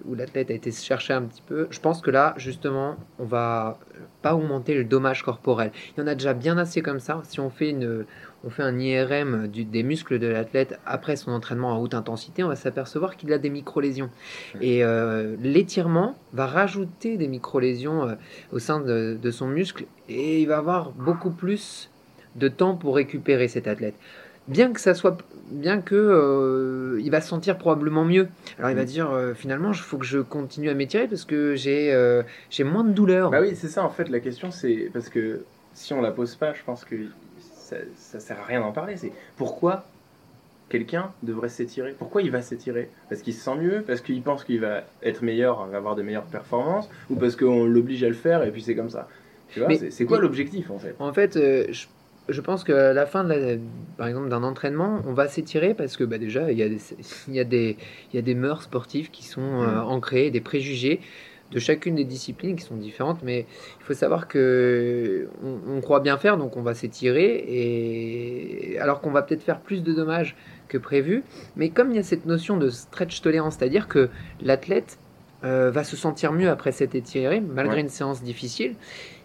où 0.09 0.15
l'athlète 0.15 0.51
a 0.51 0.55
été 0.61 0.71
se 0.73 0.85
chercher 0.85 1.15
un 1.15 1.23
petit 1.23 1.43
peu, 1.51 1.69
je 1.71 1.81
pense 1.81 2.01
que 2.05 2.11
là, 2.11 2.35
justement, 2.37 2.97
on 3.21 3.25
va 3.25 3.79
pas 4.21 4.35
augmenter 4.35 4.75
le 4.75 4.85
dommage 4.85 5.23
corporel. 5.23 5.71
Il 5.97 6.01
y 6.01 6.03
en 6.03 6.09
a 6.09 6.15
déjà 6.15 6.35
bien 6.35 6.59
assez 6.59 6.83
comme 6.83 7.01
ça. 7.01 7.23
Si 7.25 7.39
on 7.41 7.51
fait 7.51 7.71
une 7.71 8.05
on 8.45 8.51
fait 8.51 8.65
un 8.65 8.77
IRM 8.77 9.47
du- 9.47 9.65
des 9.65 9.85
muscles 9.85 10.19
de 10.19 10.27
l'athlète 10.27 10.77
après 10.85 11.15
son 11.15 11.31
entraînement 11.31 11.73
à 11.75 11.79
haute 11.79 11.95
intensité, 11.95 12.43
on 12.43 12.49
va 12.49 12.57
s'apercevoir 12.57 13.17
qu'il 13.17 13.33
a 13.33 13.39
des 13.39 13.51
micro-lésions. 13.51 14.11
Et 14.61 14.83
euh, 14.83 15.37
l'étirement 15.41 16.17
va 16.33 16.47
rajouter 16.47 17.17
des 17.17 17.29
micro-lésions 17.29 17.99
euh, 18.09 18.15
au 18.51 18.59
sein 18.59 18.81
de, 18.81 19.17
de 19.27 19.31
son 19.31 19.47
muscle 19.47 19.85
et 20.09 20.43
il 20.43 20.49
va 20.49 20.59
avoir 20.59 20.91
beaucoup 20.91 21.31
plus 21.31 21.89
de 22.37 22.49
temps 22.49 22.77
pour 22.77 22.97
récupérer 22.97 23.49
cet 23.49 23.67
athlète. 23.69 23.95
Bien 24.49 24.73
que 24.73 24.81
ça 24.81 24.95
soit, 24.95 25.19
bien 25.51 25.81
que 25.81 25.95
euh, 25.95 27.01
il 27.01 27.11
va 27.11 27.21
se 27.21 27.29
sentir 27.29 27.59
probablement 27.59 28.05
mieux. 28.05 28.29
Alors 28.59 28.71
il 28.71 28.77
va 28.77 28.83
Mm. 28.83 28.87
dire 28.87 29.11
euh, 29.13 29.35
finalement, 29.35 29.71
il 29.71 29.79
faut 29.79 29.99
que 29.99 30.05
je 30.05 30.19
continue 30.19 30.69
à 30.69 30.75
m'étirer 30.75 31.07
parce 31.07 31.25
que 31.25 31.55
j'ai 31.55 31.93
euh, 31.93 32.23
j'ai 32.51 32.65
moins 32.65 32.83
de 32.85 32.93
douleur. 32.93 33.31
Bah 33.31 33.41
oui, 33.41 33.55
c'est 33.55 33.69
ça 33.69 33.85
en 33.85 33.91
fait. 33.91 34.09
La 34.09 34.19
question, 34.21 34.51
c'est 34.51 34.91
parce 34.93 35.09
que 35.09 35.45
si 35.75 35.93
on 35.93 36.01
la 36.01 36.11
pose 36.11 36.35
pas, 36.35 36.55
je 36.55 36.63
pense 36.65 36.85
que 36.85 36.97
ça, 37.55 37.77
ça 37.97 38.19
sert 38.19 38.41
à 38.41 38.45
rien 38.45 38.61
d'en 38.61 38.73
parler. 38.73 38.97
C'est 38.97 39.13
pourquoi 39.37 39.85
quelqu'un 40.69 41.13
devrait 41.23 41.49
s'étirer? 41.49 41.95
Pourquoi 41.99 42.23
il 42.23 42.31
va 42.31 42.43
s'étirer? 42.43 42.89
Parce 43.09 43.23
qu'il 43.23 43.35
se 43.35 43.43
sent 43.45 43.57
mieux? 43.57 43.83
Parce 43.87 44.01
qu'il 44.01 44.23
pense 44.23 44.43
qu'il 44.43 44.61
va 44.61 44.83
être 45.03 45.23
meilleur, 45.23 45.61
avoir 45.75 45.95
de 45.95 46.03
meilleures 46.03 46.25
performances? 46.25 46.89
Ou 47.11 47.17
parce 47.17 47.37
qu'on 47.37 47.65
l'oblige 47.65 48.03
à 48.03 48.09
le 48.09 48.15
faire 48.15 48.43
et 48.43 48.51
puis 48.51 48.63
c'est 48.63 48.75
comme 48.75 48.91
ça? 48.91 49.09
Tu 49.51 49.61
vois, 49.61 49.69
c'est- 49.75 50.05
quoi 50.05 50.19
l'objectif 50.19 50.71
en 50.71 50.79
fait? 50.79 50.95
En 50.99 51.13
fait, 51.13 51.37
euh, 51.37 51.67
je, 51.71 51.87
je 52.29 52.41
pense 52.41 52.65
qu'à 52.65 52.93
la 52.93 53.07
fin, 53.07 53.25
de 53.25 53.29
la, 53.31 53.57
par 53.97 54.07
exemple, 54.09 54.29
d'un 54.29 54.43
entraînement, 54.43 55.03
on 55.07 55.13
va 55.13 55.29
s'étirer 55.29 55.75
parce 55.75 55.97
que 55.97 56.05
bah, 56.05 56.19
déjà, 56.19 56.51
il 56.53 56.59
y, 56.59 56.63
a 56.63 56.69
des, 56.69 56.79
il, 57.29 57.35
y 57.35 57.41
a 57.41 57.45
des, 57.45 57.77
il 58.13 58.17
y 58.17 58.19
a 58.19 58.23
des 58.23 58.35
mœurs 58.35 58.63
sportives 58.63 59.11
qui 59.11 59.25
sont 59.25 59.41
euh, 59.41 59.81
Mhm. 59.83 59.89
ancrées, 59.89 60.31
des 60.31 60.41
préjugés 60.41 61.01
de 61.51 61.59
chacune 61.59 61.97
des 61.97 62.05
disciplines 62.05 62.57
qui 62.57 62.65
sont 62.65 62.77
différentes, 62.79 63.23
mais 63.23 63.41
il 63.81 63.85
faut 63.85 63.93
savoir 63.93 64.27
que 64.27 65.29
on, 65.45 65.59
on 65.77 65.81
croit 65.83 66.01
bien 66.01 66.17
faire, 66.17 66.39
donc 66.39 66.57
on 66.57 66.63
va 66.63 66.73
s'étirer, 66.73 67.45
et 67.47 68.79
alors 68.79 69.03
qu'on 69.03 69.11
va 69.11 69.21
peut-être 69.21 69.43
faire 69.43 69.61
plus 69.61 69.83
de 69.83 69.93
dommages 69.93 70.35
que 70.69 70.79
prévu. 70.79 71.25
Mais 71.57 71.69
comme 71.69 71.91
il 71.91 71.97
y 71.97 71.99
a 71.99 72.03
cette 72.03 72.25
notion 72.25 72.57
de 72.57 72.71
stretch 72.71 73.21
tolérance, 73.21 73.57
c'est-à-dire 73.59 73.87
que 73.87 74.09
l'athlète 74.41 74.99
euh, 75.45 75.71
va 75.71 75.85
se 75.85 75.97
sentir 75.97 76.33
mieux 76.33 76.49
après 76.49 76.73
s'être 76.73 76.95
étiré, 76.95 77.41
malgré 77.43 77.77
Ouais. 77.77 77.81
une 77.83 77.89
séance 77.91 78.23
difficile, 78.23 78.77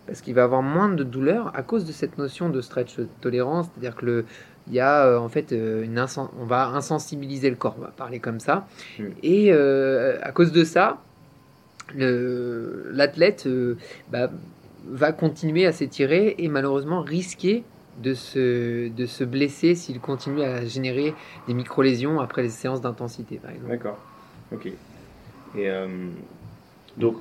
parce 0.08 0.22
qu'il 0.22 0.34
va 0.34 0.44
avoir 0.44 0.64
moins 0.64 0.90
de 0.90 1.04
douleur 1.04 1.52
à 1.56 1.62
cause 1.62 1.86
de 1.86 1.92
cette 1.92 2.18
notion 2.18 2.50
de 2.50 2.62
stretch 2.62 2.98
tolérance, 3.22 3.68
c'est-à-dire 3.68 3.96
que 3.96 4.06
le 4.06 4.26
il 4.68 4.74
y 4.74 4.80
a 4.80 5.06
euh, 5.06 5.18
en 5.18 5.30
fait 5.30 5.52
euh, 5.52 5.84
une 5.84 5.98
on 6.40 6.46
va 6.46 6.68
insensibiliser 6.68 7.50
le 7.50 7.56
corps, 7.56 7.76
on 7.78 7.82
va 7.82 7.92
parler 7.96 8.20
comme 8.20 8.40
ça, 8.40 8.68
et 9.24 9.52
euh, 9.52 10.20
à 10.22 10.32
cause 10.32 10.52
de 10.52 10.64
ça, 10.64 11.02
l'athlète 11.96 13.48
bah, 14.10 14.30
va 14.90 15.12
continuer 15.12 15.66
à 15.66 15.72
s'étirer 15.72 16.36
et 16.38 16.50
malheureusement 16.50 17.02
risquer 17.02 17.64
de 18.02 18.14
se, 18.14 18.90
de 18.90 19.06
se 19.06 19.24
blesser 19.24 19.74
s'il 19.74 20.00
continue 20.00 20.44
à 20.44 20.66
générer 20.66 21.16
des 21.48 21.54
micro-lésions 21.54 22.20
après 22.20 22.44
les 22.44 22.50
séances 22.50 22.82
d'intensité, 22.82 23.38
par 23.38 23.52
exemple. 23.52 23.72
D'accord. 23.72 23.98
Ok. 24.54 24.68
Et 25.58 25.72
donc, 26.98 27.16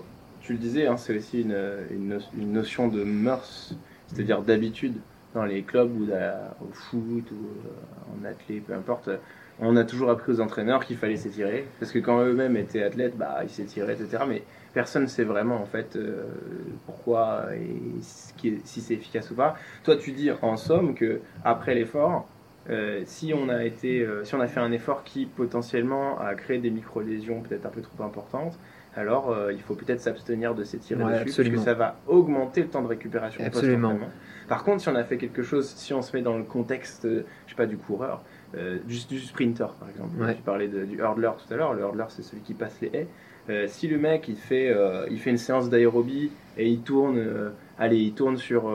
tu 0.47 0.53
le 0.53 0.59
disais, 0.59 0.87
hein, 0.87 0.97
c'est 0.97 1.17
aussi 1.17 1.43
une, 1.43 1.53
une, 1.91 2.09
no- 2.09 2.19
une 2.33 2.53
notion 2.53 2.89
de 2.89 3.05
mœurs, 3.05 3.73
c'est-à-dire 4.07 4.43
d'habitude 4.43 5.07
dans 5.33 5.45
les 5.45 5.65
clubs 5.65 5.93
ou 5.95 6.09
au 6.61 6.73
foot 6.73 7.31
ou 7.33 7.51
euh, 7.51 7.85
en 8.07 8.25
athlète, 8.25 8.65
peu 8.65 8.73
importe. 8.75 9.11
On 9.59 9.77
a 9.77 9.85
toujours 9.85 10.11
appris 10.11 10.33
aux 10.33 10.41
entraîneurs 10.41 10.85
qu'il 10.85 10.97
fallait 10.99 11.17
s'étirer, 11.17 11.75
parce 11.79 11.93
que 11.93 11.99
quand 11.99 12.21
eux-mêmes 12.23 12.57
étaient 12.57 12.83
athlètes, 12.83 13.17
bah, 13.17 13.41
ils 13.43 13.51
s'étiraient, 13.51 13.95
etc. 13.95 14.27
Mais 14.27 14.47
personne 14.73 15.03
ne 15.05 15.07
sait 15.09 15.25
vraiment 15.25 15.57
en 15.61 15.67
fait 15.67 15.97
euh, 15.97 16.81
pourquoi 16.85 17.55
et 17.57 18.01
si 18.03 18.81
c'est 18.83 18.95
efficace 18.95 19.31
ou 19.31 19.37
pas. 19.37 19.57
Toi, 19.83 19.97
tu 19.97 20.13
dis 20.13 20.31
en 20.43 20.57
somme 20.57 20.95
que 20.95 21.23
après 21.43 21.75
l'effort, 21.75 22.33
euh, 22.69 23.03
si 23.07 23.33
on 23.35 23.49
a 23.49 23.65
été, 23.65 24.07
si 24.25 24.35
on 24.35 24.41
a 24.41 24.49
fait 24.49 24.61
un 24.61 24.73
effort 24.73 25.05
qui 25.05 25.27
potentiellement 25.27 26.19
a 26.19 26.35
créé 26.35 26.59
des 26.59 26.71
micro-lésions 26.71 27.43
peut-être 27.43 27.67
un 27.67 27.71
peu 27.71 27.83
trop 27.83 28.03
importantes, 28.03 28.59
alors 28.97 29.31
euh, 29.31 29.53
il 29.53 29.61
faut 29.61 29.75
peut-être 29.75 30.01
s'abstenir 30.01 30.55
de 30.55 30.65
s'étirer 30.65 31.03
Ouais, 31.05 31.13
dessus, 31.13 31.23
absolument. 31.29 31.55
parce 31.57 31.65
que 31.67 31.71
ça 31.71 31.75
va 31.79 31.97
augmenter 32.07 32.63
le 32.63 32.69
temps 32.69 32.83
de 32.83 32.89
récupération 32.89 33.43
Absolument. 33.45 33.99
Par 34.49 34.63
contre, 34.65 34.81
si 34.81 34.89
on 34.89 34.95
a 34.95 35.05
fait 35.05 35.17
quelque 35.19 35.43
chose, 35.43 35.69
si 35.69 35.93
on 35.93 36.03
se 36.03 36.17
met 36.17 36.23
dans 36.23 36.37
le 36.39 36.45
contexte, 36.45 37.05
euh, 37.05 37.25
je 37.47 37.51
sais 37.51 37.57
pas, 37.57 37.67
du 37.67 37.77
coureur, 37.77 38.23
euh, 38.57 38.79
juste 38.89 39.11
du 39.11 39.19
sprinter 39.21 39.67
par 39.79 39.89
exemple. 39.91 40.21
Ouais. 40.21 40.35
Tu 40.35 40.43
parlais 40.43 40.69
de- 40.69 40.85
du 40.85 40.99
hurdler 40.99 41.31
tout 41.47 41.53
à 41.53 41.57
l'heure. 41.57 41.75
Le 41.75 41.81
hurdler, 41.83 42.05
c'est 42.09 42.23
celui 42.23 42.43
qui 42.43 42.55
passe 42.55 42.81
les 42.81 42.91
haies. 42.95 43.07
Euh, 43.51 43.67
si 43.69 43.87
le 43.89 43.99
mec 43.99 44.27
il 44.29 44.37
fait, 44.37 44.75
il 45.11 45.19
fait 45.21 45.31
une 45.31 45.39
séance 45.39 45.69
d'aérobie 45.71 46.31
et 46.57 46.69
il 46.69 46.81
tourne, 46.81 47.23
allez, 47.79 47.99
il 47.99 48.13
tourne 48.13 48.37
sur, 48.39 48.73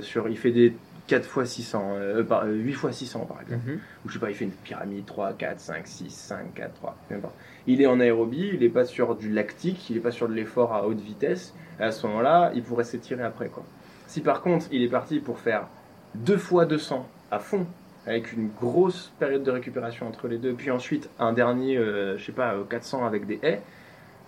sur, 0.00 0.28
il 0.28 0.36
fait 0.36 0.50
des 0.52 0.72
4 1.06 1.24
x 1.42 1.50
600, 1.50 1.82
euh, 1.96 2.22
par- 2.24 2.44
euh, 2.44 2.52
8 2.54 2.72
x 2.72 2.90
600 2.92 3.20
par 3.26 3.40
exemple. 3.42 3.62
Mhm. 3.66 3.78
Ou 4.04 4.08
je 4.08 4.14
sais 4.14 4.18
pas, 4.18 4.30
il 4.30 4.34
fait 4.34 4.44
une 4.46 4.50
pyramide 4.50 5.04
3, 5.04 5.32
4, 5.34 5.60
5, 5.60 5.86
6, 5.86 6.10
5, 6.10 6.54
4, 6.54 6.72
3, 6.74 6.96
peu 7.08 7.14
importe. 7.16 7.34
Il 7.66 7.80
est 7.82 7.86
en 7.86 8.00
aérobie, 8.00 8.50
il 8.54 8.60
n'est 8.60 8.68
pas 8.68 8.84
sur 8.84 9.14
du 9.14 9.30
lactique, 9.30 9.88
il 9.90 9.96
n'est 9.96 10.02
pas 10.02 10.10
sur 10.10 10.28
de 10.28 10.34
l'effort 10.34 10.72
à 10.72 10.86
haute 10.86 11.00
vitesse. 11.00 11.54
À 11.78 11.90
ce 11.90 12.06
moment-là, 12.06 12.52
il 12.54 12.62
pourrait 12.62 12.84
s'étirer 12.84 13.22
après. 13.22 13.48
Quoi. 13.48 13.64
Si 14.06 14.20
par 14.20 14.40
contre, 14.42 14.66
il 14.72 14.82
est 14.82 14.88
parti 14.88 15.18
pour 15.20 15.38
faire 15.38 15.66
2 16.14 16.36
fois 16.38 16.64
200 16.66 17.06
à 17.30 17.38
fond, 17.38 17.66
avec 18.06 18.32
une 18.32 18.48
grosse 18.60 19.12
période 19.18 19.42
de 19.42 19.50
récupération 19.50 20.06
entre 20.06 20.28
les 20.28 20.36
deux, 20.38 20.52
puis 20.52 20.70
ensuite 20.70 21.08
un 21.18 21.32
dernier, 21.32 21.76
euh, 21.78 22.16
je 22.18 22.24
sais 22.24 22.32
pas, 22.32 22.52
euh, 22.54 22.64
400 22.64 23.06
avec 23.06 23.26
des 23.26 23.40
haies, 23.42 23.60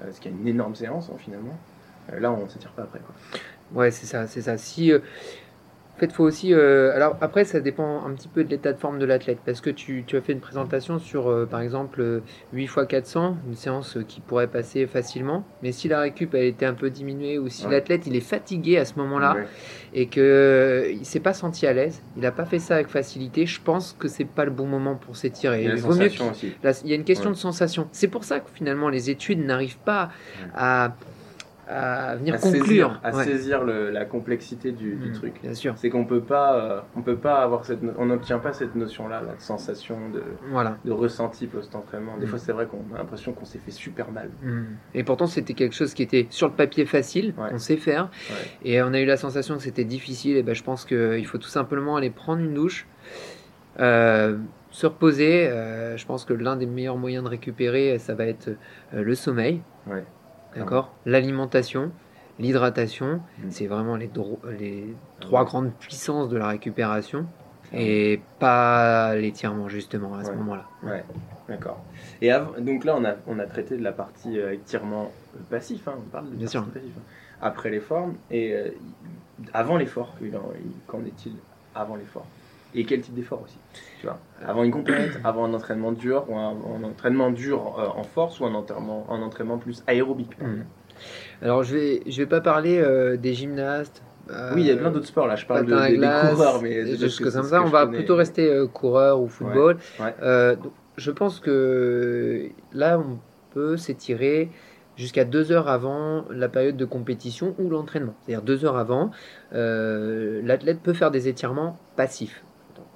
euh, 0.02 0.10
ce 0.12 0.20
qui 0.20 0.28
est 0.28 0.30
une 0.30 0.48
énorme 0.48 0.74
séance 0.74 1.10
hein, 1.12 1.16
finalement, 1.18 1.58
euh, 2.12 2.18
là 2.20 2.32
on 2.32 2.44
ne 2.44 2.48
s'étire 2.48 2.70
pas 2.72 2.82
après. 2.82 3.00
Quoi. 3.00 3.14
Ouais, 3.74 3.90
c'est 3.90 4.06
ça, 4.06 4.26
c'est 4.26 4.40
ça. 4.42 4.56
Si, 4.56 4.92
euh, 4.92 5.00
en 5.96 5.98
fait, 5.98 6.12
faut 6.12 6.24
aussi. 6.24 6.52
euh, 6.52 6.94
alors 6.94 7.16
après, 7.22 7.44
ça 7.46 7.58
dépend 7.60 8.04
un 8.04 8.10
petit 8.10 8.28
peu 8.28 8.44
de 8.44 8.50
l'état 8.50 8.72
de 8.74 8.78
forme 8.78 8.98
de 8.98 9.06
l'athlète, 9.06 9.38
parce 9.46 9.62
que 9.62 9.70
tu, 9.70 10.04
tu 10.06 10.16
as 10.18 10.20
fait 10.20 10.34
une 10.34 10.40
présentation 10.40 10.98
sur, 10.98 11.28
euh, 11.30 11.46
par 11.46 11.60
exemple, 11.62 12.02
euh, 12.02 12.20
8 12.52 12.64
x 12.64 12.74
400, 12.86 13.38
une 13.48 13.54
séance 13.54 13.96
euh, 13.96 14.02
qui 14.06 14.20
pourrait 14.20 14.46
passer 14.46 14.86
facilement. 14.86 15.44
Mais 15.62 15.72
si 15.72 15.88
la 15.88 16.00
récup 16.00 16.34
a 16.34 16.40
été 16.40 16.66
un 16.66 16.74
peu 16.74 16.90
diminuée 16.90 17.38
ou 17.38 17.48
si 17.48 17.64
Ouais. 17.64 17.72
l'athlète 17.72 18.06
il 18.06 18.14
est 18.14 18.20
fatigué 18.20 18.76
à 18.76 18.84
ce 18.84 18.94
moment-là 18.98 19.34
Ouais. 19.36 19.46
et 19.94 20.06
que 20.08 20.90
il 20.92 21.06
s'est 21.06 21.20
pas 21.20 21.32
senti 21.32 21.66
à 21.66 21.72
l'aise, 21.72 22.02
il 22.16 22.22
n'a 22.22 22.30
pas 22.32 22.44
fait 22.44 22.58
ça 22.58 22.74
avec 22.74 22.88
facilité, 22.88 23.46
je 23.46 23.60
pense 23.62 23.96
que 23.98 24.06
c'est 24.08 24.24
pas 24.26 24.44
le 24.44 24.50
bon 24.50 24.66
moment 24.66 24.96
pour 24.96 25.16
s'étirer. 25.16 25.60
Il 25.60 25.64
y 25.64 25.66
a 25.66 25.70
la 25.70 25.76
Il 25.76 25.80
vaut 25.82 25.94
mieux 25.94 26.10
sensation 26.10 26.30
aussi. 26.30 26.52
Là, 26.62 26.72
il 26.84 26.90
y 26.90 26.92
a 26.92 26.96
une 26.96 27.04
question 27.04 27.30
Ouais. 27.30 27.34
de 27.36 27.40
sensation. 27.40 27.88
C'est 27.92 28.08
pour 28.08 28.24
ça 28.24 28.40
que 28.40 28.50
finalement 28.52 28.90
les 28.90 29.08
études 29.08 29.42
n'arrivent 29.42 29.78
pas 29.78 30.10
à, 30.54 30.94
à 31.68 32.14
venir 32.16 32.34
À 32.34 32.38
conclure. 32.38 32.64
saisir, 32.64 33.00
à 33.02 33.10
Ouais, 33.14 33.24
saisir 33.24 33.64
le- 33.64 33.90
la 33.90 34.04
complexité 34.04 34.70
du, 34.72 34.94
du 34.94 35.08
Mm, 35.10 35.12
truc. 35.12 35.40
Bien 35.42 35.54
sûr. 35.54 35.74
C'est 35.76 35.90
qu'on 35.90 36.04
peut 36.04 36.20
pas, 36.20 36.54
euh, 36.56 36.80
on 36.96 37.02
peut 37.02 37.16
pas 37.16 37.42
avoir 37.42 37.64
cette, 37.64 37.82
no- 37.82 37.92
on 37.98 38.06
n'obtient 38.06 38.38
pas 38.38 38.52
cette 38.52 38.74
notion-là, 38.76 39.20
la 39.26 39.38
sensation 39.38 39.96
de, 40.10 40.22
Voilà. 40.50 40.78
de 40.84 40.92
ressenti 40.92 41.46
post-entraînement. 41.48 42.16
Des 42.18 42.26
Mm. 42.26 42.28
fois, 42.28 42.38
c'est 42.38 42.52
vrai 42.52 42.66
qu'on 42.66 42.84
a 42.94 42.98
l'impression 42.98 43.32
qu'on 43.32 43.44
s'est 43.44 43.58
fait 43.58 43.72
super 43.72 44.12
mal. 44.12 44.30
Mm. 44.42 44.62
Et 44.94 45.02
pourtant, 45.02 45.26
c'était 45.26 45.54
quelque 45.54 45.74
chose 45.74 45.92
qui 45.94 46.02
était 46.04 46.26
sur 46.30 46.46
le 46.46 46.54
papier 46.54 46.86
facile, 46.86 47.34
Ouais. 47.36 47.48
on 47.52 47.58
sait 47.58 47.76
faire, 47.76 48.10
Ouais. 48.30 48.36
et 48.70 48.82
on 48.82 48.92
a 48.94 49.00
eu 49.00 49.06
la 49.06 49.16
sensation 49.16 49.56
que 49.56 49.62
c'était 49.62 49.84
difficile. 49.84 50.36
Et 50.36 50.42
ben, 50.44 50.54
je 50.54 50.62
pense 50.62 50.84
qu'il 50.84 51.26
faut 51.26 51.38
tout 51.38 51.48
simplement 51.48 51.96
aller 51.96 52.10
prendre 52.10 52.40
une 52.42 52.54
douche, 52.54 52.86
euh, 53.80 54.36
se 54.70 54.86
reposer. 54.86 55.48
Euh, 55.48 55.96
je 55.96 56.06
pense 56.06 56.24
que 56.24 56.32
l'un 56.32 56.56
des 56.56 56.66
meilleurs 56.66 56.96
moyens 56.96 57.24
de 57.24 57.28
récupérer, 57.28 57.98
ça 57.98 58.14
va 58.14 58.26
être 58.26 58.50
le 58.92 59.14
sommeil, 59.14 59.62
Ouais. 59.86 60.04
D'accord, 60.54 60.92
l'alimentation, 61.04 61.90
l'hydratation. 62.38 63.20
Mm. 63.38 63.50
C'est 63.50 63.66
vraiment 63.66 63.96
les, 63.96 64.10
trois 65.20 65.44
grandes 65.44 65.72
puissances 65.72 66.28
de 66.28 66.36
la 66.36 66.48
récupération. 66.48 67.26
Et 67.72 68.20
pas 68.38 69.14
l'étirement 69.16 69.68
justement 69.68 70.14
à 70.14 70.24
ce 70.24 70.30
Ouais. 70.30 70.36
moment-là. 70.36 70.64
Ouais, 70.84 71.04
d'accord. 71.48 71.80
Et 72.22 72.30
donc 72.60 72.84
là, 72.84 72.96
on 72.96 73.04
a, 73.04 73.14
on 73.26 73.38
a 73.38 73.44
traité 73.46 73.76
de 73.76 73.82
la 73.82 73.92
partie 73.92 74.38
euh, 74.38 74.54
étirement 74.54 75.10
euh, 75.34 75.40
passif, 75.50 75.86
hein, 75.88 75.94
on 75.98 76.08
parle 76.10 76.30
de 76.30 76.36
Bien 76.36 76.46
sûr. 76.46 76.64
passif, 76.64 76.92
hein. 76.96 77.02
Après 77.42 77.70
l'effort, 77.70 78.08
et 78.30 78.54
euh, 78.54 78.70
avant 79.52 79.76
l'effort, 79.76 80.14
qu'en 80.86 81.04
est-il 81.04 81.32
avant 81.74 81.96
l'effort? 81.96 82.26
Et 82.76 82.84
quel 82.84 83.00
type 83.00 83.14
d'effort 83.14 83.42
aussi 83.42 83.58
tu 84.00 84.06
vois 84.06 84.18
Avant 84.46 84.62
une 84.62 84.70
compète, 84.70 85.18
avant 85.24 85.44
un 85.46 85.54
entraînement 85.54 85.92
dur, 85.92 86.26
ou 86.28 86.36
un, 86.36 86.50
un 86.50 86.84
entraînement 86.84 87.30
dur 87.30 87.76
euh, 87.78 87.86
en 87.98 88.04
force, 88.04 88.38
ou 88.40 88.44
un 88.46 88.54
entraînement, 88.54 89.06
un 89.10 89.22
entraînement 89.22 89.58
plus 89.58 89.82
aérobique 89.86 90.36
Mm. 90.38 90.44
exemple. 90.44 90.66
Alors 91.42 91.62
je 91.64 91.74
vais 91.76 92.02
je 92.06 92.16
vais 92.22 92.26
pas 92.26 92.40
parler 92.40 92.78
euh, 92.78 93.16
des 93.16 93.34
gymnastes. 93.34 94.02
euh, 94.30 94.52
Oui, 94.54 94.62
il 94.62 94.66
y 94.68 94.70
a 94.70 94.76
plein 94.76 94.90
d'autres 94.90 95.06
sports, 95.06 95.26
là 95.26 95.36
je 95.36 95.44
parle 95.46 95.66
de, 95.66 95.74
des- 95.76 95.92
des 95.92 95.96
glace, 95.98 96.30
coureurs, 96.34 96.62
mais 96.62 96.84
des 96.84 96.96
choses 96.98 97.18
comme 97.20 97.42
ça. 97.44 97.62
On 97.62 97.66
va 97.66 97.84
connais. 97.86 97.98
plutôt 97.98 98.16
rester 98.16 98.64
coureur 98.72 99.20
ou 99.20 99.28
football. 99.28 99.76
ouais. 100.00 100.56
Donc, 100.56 100.72
je 100.96 101.10
pense 101.10 101.40
que 101.40 102.48
là, 102.72 102.98
on 102.98 103.18
peut 103.50 103.76
s'étirer 103.76 104.50
jusqu'à 104.96 105.26
deux 105.26 105.52
heures 105.52 105.68
avant 105.68 106.24
la 106.30 106.48
période 106.48 106.78
de 106.78 106.86
compétition 106.86 107.54
ou 107.58 107.68
l'entraînement. 107.68 108.14
C'est-à-dire 108.22 108.42
deux 108.42 108.64
heures 108.64 108.78
avant, 108.78 109.10
euh, 109.52 110.40
l'athlète 110.42 110.80
peut 110.80 110.94
faire 110.94 111.10
des 111.10 111.28
étirements 111.28 111.78
passifs, 111.96 112.42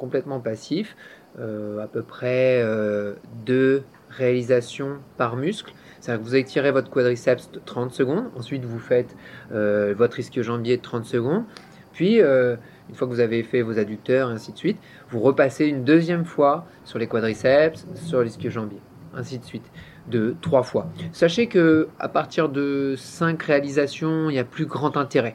complètement 0.01 0.41
passifs, 0.41 0.97
euh, 1.39 1.79
à 1.79 1.87
peu 1.87 2.03
près 2.03 2.63
euh, 2.63 3.15
deux 3.45 3.83
réalisations 4.09 4.97
par 5.19 5.37
muscle. 5.37 5.75
C'est-à-dire 6.01 6.25
que 6.25 6.29
vous 6.29 6.37
étirez 6.37 6.71
votre 6.71 6.91
quadriceps 6.91 7.53
de 7.53 7.61
30 7.63 7.93
secondes, 7.93 8.25
ensuite 8.35 8.65
vous 8.65 8.79
faites 8.79 9.15
euh, 9.53 9.95
votre 9.97 10.19
ischio-jambier 10.19 10.79
de 10.79 10.83
30 10.83 11.05
secondes, 11.05 11.45
puis 11.93 12.19
une 12.19 12.95
fois 12.95 13.07
que 13.07 13.13
vous 13.13 13.21
avez 13.21 13.43
fait 13.43 13.61
vos 13.61 13.79
adducteurs 13.79 14.31
ainsi 14.31 14.53
de 14.53 14.57
suite, 14.57 14.79
vous 15.11 15.21
repassez 15.21 15.67
une 15.67 15.85
deuxième 15.85 16.25
fois 16.25 16.67
sur 16.85 16.99
les 16.99 17.07
quadriceps, 17.07 17.87
sur 17.95 18.23
l'ischio-jambier, 18.23 18.81
ainsi 19.15 19.39
de 19.39 19.45
suite, 19.45 19.71
de 20.09 20.35
trois 20.41 20.63
fois. 20.63 20.89
Sachez 21.13 21.47
que 21.47 21.89
à 21.99 22.09
partir 22.09 22.49
de 22.49 22.95
cinq 22.97 23.43
réalisations, 23.43 24.31
il 24.31 24.33
n'y 24.33 24.39
a 24.39 24.45
plus 24.45 24.65
grand 24.65 24.97
intérêt. 24.97 25.35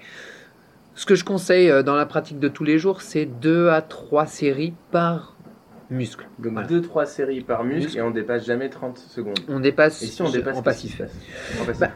Ce 0.96 1.06
que 1.06 1.16
je 1.16 1.24
conseille 1.26 1.70
euh, 1.70 1.84
dans 1.84 1.96
la 1.96 2.06
pratique 2.06 2.40
de 2.40 2.48
tous 2.48 2.64
les 2.64 2.78
jours, 2.80 3.02
c'est 3.02 3.26
deux 3.26 3.70
à 3.70 3.82
trois 3.82 4.26
séries 4.26 4.74
par 4.92 5.36
muscle. 5.90 6.28
Donc 6.40 6.54
Voilà. 6.54 6.68
2-3 6.68 7.06
séries 7.06 7.42
par 7.42 7.64
muscle, 7.64 7.84
Muscle. 7.84 7.98
et 7.98 8.02
on 8.02 8.12
dépasse 8.12 8.46
jamais 8.46 8.70
30 8.70 8.98
secondes. 8.98 9.38
On 9.50 9.60
dépasse, 9.60 10.02
Et 10.02 10.08
si 10.08 10.22
on 10.22 10.30
dépasse 10.30 10.58
en 10.58 10.62
qu'est-ce 10.64 10.98
passif. 10.98 11.02
En 11.62 11.66
passif, 11.66 11.80
Bah. 11.80 11.90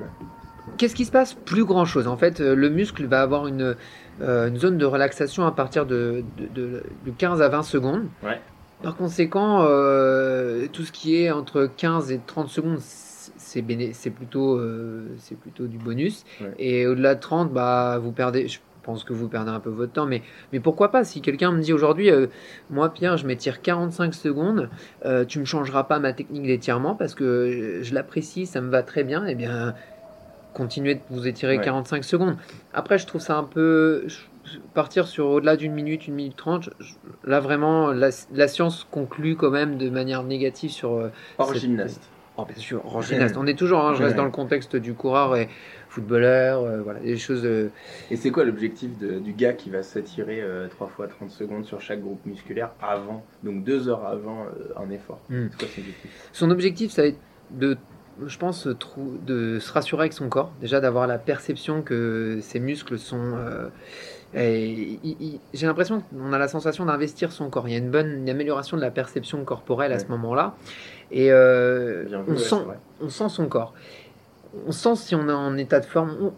Qu'est-ce 0.78 0.94
qui 0.96 1.06
se 1.06 1.12
passe? 1.12 1.34
Plus 1.34 1.66
grand 1.66 1.86
chose. 1.86 2.08
En 2.08 2.16
fait, 2.16 2.40
euh, 2.40 2.54
le 2.56 2.70
muscle 2.70 3.06
va 3.06 3.22
avoir 3.22 3.48
une, 3.48 3.76
euh, 4.22 4.48
une 4.48 4.58
zone 4.58 4.78
de 4.78 4.86
relaxation 4.86 5.46
à 5.46 5.52
partir 5.52 5.86
de, 5.86 6.24
de, 6.38 6.46
de- 6.54 6.84
de 7.06 7.12
15 7.18 7.42
à 7.42 7.50
20 7.50 7.64
secondes. 7.64 8.04
Ouais. 8.24 8.40
Par 8.84 8.96
conséquent, 8.96 9.66
euh, 9.68 10.68
tout 10.72 10.84
ce 10.84 10.92
qui 10.92 11.22
est 11.22 11.32
entre 11.32 11.66
15 11.76 12.12
et 12.12 12.20
30 12.26 12.48
secondes, 12.50 12.78
c'est 12.80 13.62
plutôt, 14.12 14.58
euh, 14.58 15.08
plutôt 15.42 15.66
du 15.66 15.78
bonus. 15.78 16.24
Ouais. 16.40 16.54
Et 16.60 16.88
au-delà 16.88 17.16
de 17.16 17.20
30, 17.20 17.52
bah, 17.52 17.98
vous 18.02 18.12
perdez. 18.12 18.48
Je 18.48 18.60
pense 18.90 19.04
que 19.04 19.14
vous 19.14 19.28
perdez 19.28 19.52
un 19.52 19.60
peu 19.60 19.70
votre 19.70 19.94
temps, 19.94 20.08
mais, 20.08 20.24
mais 20.52 20.60
pourquoi 20.60 20.90
pas 20.90 21.04
Si 21.04 21.22
quelqu'un 21.22 21.52
me 21.52 21.62
dit 21.62 21.74
aujourd'hui, 21.74 22.10
euh, 22.10 22.26
moi 22.72 22.92
Pierre, 22.92 23.18
je 23.18 23.28
m'étire 23.28 23.62
45 23.62 24.16
secondes, 24.16 24.68
euh, 25.06 25.26
tu 25.26 25.38
me 25.40 25.46
changeras 25.46 25.84
pas 25.84 26.00
ma 26.00 26.12
technique 26.12 26.44
d'étirement 26.48 26.96
parce 26.96 27.14
que 27.14 27.80
je 27.84 27.94
l'apprécie, 27.94 28.48
ça 28.48 28.62
me 28.62 28.70
va 28.72 28.82
très 28.82 29.04
bien, 29.04 29.26
et 29.28 29.36
bien 29.36 29.76
continuez 30.56 30.96
de 30.96 31.02
vous 31.12 31.28
étirer 31.28 31.58
Ouais. 31.58 31.64
45 31.64 32.04
secondes. 32.04 32.36
Après, 32.74 32.98
je 32.98 33.06
trouve 33.06 33.22
ça 33.22 33.38
un 33.38 33.44
peu 33.44 34.04
je- 34.08 34.58
partir 34.74 35.08
sur 35.08 35.28
au-delà 35.28 35.56
d'une 35.56 35.74
minute, 35.74 36.08
une 36.08 36.16
minute 36.16 36.36
trente. 36.36 36.72
Là 37.24 37.40
vraiment, 37.40 37.92
la, 37.92 38.10
la 38.34 38.48
science 38.48 38.88
conclut 38.90 39.36
quand 39.36 39.52
même 39.52 39.78
de 39.78 39.92
manière 39.92 40.24
négative 40.24 40.72
sur. 40.72 40.94
euh, 40.94 41.10
Hors 41.38 41.50
cette- 41.54 41.62
gymnaste. 41.62 42.02
Oh, 42.38 42.46
bien 42.46 42.56
sûr, 42.58 42.82
en 42.96 43.02
gymnaste. 43.02 43.36
On 43.40 43.46
est 43.46 43.54
toujours, 43.58 43.86
hein, 43.86 43.94
je 43.94 44.02
reste 44.02 44.16
dans 44.16 44.24
le 44.26 44.32
contexte 44.32 44.76
du 44.76 44.94
coureur 44.96 45.36
et 45.36 45.50
footballeur, 45.90 46.62
euh, 46.62 46.82
voilà, 46.82 47.00
des 47.00 47.18
choses. 47.18 47.42
euh, 47.44 47.70
Et 48.12 48.16
c'est 48.16 48.32
quoi 48.32 48.46
l'objectif 48.46 48.92
du 48.98 49.34
gars 49.34 49.54
qui 49.54 49.70
va 49.70 49.84
s'attirer 49.84 50.42
3 50.70 50.88
fois 50.88 51.08
30 51.08 51.32
secondes 51.32 51.66
sur 51.66 51.82
chaque 51.82 52.02
groupe 52.02 52.26
musculaire 52.26 52.72
avant, 52.82 53.26
donc 53.44 53.64
2 53.64 53.90
heures 53.90 54.06
avant 54.06 54.44
euh, 54.44 54.82
un 54.82 54.90
effort? 54.92 55.20
Hmm. 55.30 55.48
C'est 55.52 55.58
quoi 55.60 55.68
son 55.68 55.82
objectif? 55.82 56.30
Son 56.32 56.52
objectif, 56.52 56.92
ça 56.92 57.02
va 57.02 57.08
être 57.10 57.20
de 57.52 57.78
je 58.26 58.38
pense, 58.38 58.68
de 58.68 59.60
se 59.60 59.72
rassurer 59.72 60.02
avec 60.02 60.14
son 60.14 60.28
corps. 60.28 60.52
Déjà 60.60 60.82
d'avoir 60.82 61.08
la 61.08 61.18
perception 61.18 61.82
que 61.82 62.40
ses 62.42 62.60
muscles 62.60 62.98
sont. 63.00 63.38
j'ai 64.34 65.40
l'impression 65.62 66.02
qu'on 66.02 66.34
a 66.34 66.38
la 66.38 66.50
sensation 66.50 66.84
d'investir 66.84 67.32
son 67.32 67.50
corps. 67.50 67.70
Il 67.70 67.72
y 67.72 67.76
a 67.76 67.78
une 67.78 67.90
bonne 67.90 68.28
amélioration 68.28 68.76
de 68.76 68.82
la 68.82 68.92
perception 68.92 69.46
corporelle 69.46 69.94
à 69.94 70.00
ce 70.00 70.08
moment-là. 70.08 70.58
Et 71.12 71.32
on, 71.34 72.36
sent, 72.36 72.58
on 73.00 73.08
sent 73.08 73.30
son 73.30 73.48
corps 73.48 73.74
on 74.68 74.72
sent 74.72 74.96
si 74.96 75.16
on 75.16 75.30
est 75.30 75.34
en 75.34 75.58
état 75.58 75.80
de 75.80 75.86
forme. 75.86 76.32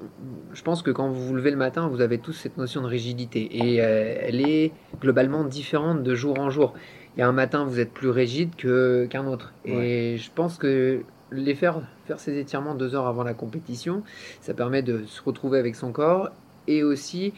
je 0.54 0.62
pense 0.64 0.82
que 0.82 0.92
quand 0.92 1.10
vous 1.10 1.28
vous 1.28 1.36
levez 1.36 1.52
le 1.52 1.58
matin, 1.58 1.88
vous 1.88 2.02
avez 2.02 2.18
tous 2.18 2.34
cette 2.34 2.58
notion 2.58 2.82
de 2.82 2.88
rigidité. 2.88 3.50
Et 3.52 3.82
euh, 3.82 4.16
elle 4.22 4.42
est 4.42 4.72
globalement 5.00 5.44
différente 5.44 6.04
de 6.04 6.16
jour 6.16 6.40
en 6.40 6.50
jour. 6.50 6.74
Il 7.16 7.20
y 7.20 7.24
a 7.24 7.28
un 7.28 7.34
matin, 7.34 7.66
vous 7.66 7.80
êtes 7.80 7.92
plus 7.92 8.10
rigide 8.10 8.56
qu'un 8.56 9.28
autre. 9.28 9.54
Et 9.66 10.18
je 10.18 10.30
pense 10.34 10.58
que 10.58 11.04
les 11.32 11.56
faire, 11.56 11.82
faire 12.06 12.20
ces 12.20 12.38
étirements 12.38 12.76
deux 12.76 12.96
heures 12.96 13.08
avant 13.08 13.24
la 13.24 13.34
compétition, 13.34 14.04
ça 14.42 14.54
permet 14.54 14.82
de 14.82 15.04
se 15.06 15.22
retrouver 15.22 15.60
avec 15.60 15.76
son 15.76 15.92
corps 15.92 16.30
et 16.68 16.84
aussi 16.84 17.34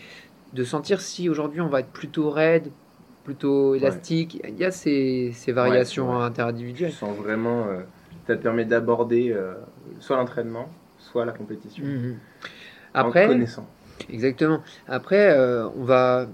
de 0.53 0.63
sentir 0.63 1.01
si 1.01 1.29
aujourd'hui 1.29 1.61
on 1.61 1.69
va 1.69 1.79
être 1.79 1.91
plutôt 1.91 2.29
raide, 2.29 2.71
plutôt 3.23 3.75
élastique. 3.75 4.41
Il 4.47 4.57
y 4.57 4.65
a 4.65 4.71
ces, 4.71 5.33
variations 5.47 6.19
interindividuelles. 6.19 6.91
Je 6.91 6.97
sens 6.97 7.15
vraiment. 7.15 7.65
Euh, 7.67 7.81
ça 8.27 8.35
te 8.35 8.41
permet 8.41 8.65
d'aborder 8.65 9.31
euh, 9.31 9.53
soit 9.99 10.17
l'entraînement, 10.17 10.69
soit 10.97 11.25
la 11.25 11.33
compétition. 11.33 11.83
Mhm. 11.83 12.17
Après, 12.93 13.25
en 13.25 13.29
connaissant. 13.29 13.67
Exactement. 14.09 14.61
Après, 14.87 15.31
euh, 15.37 15.67
on 15.77 15.83
va 15.83 16.27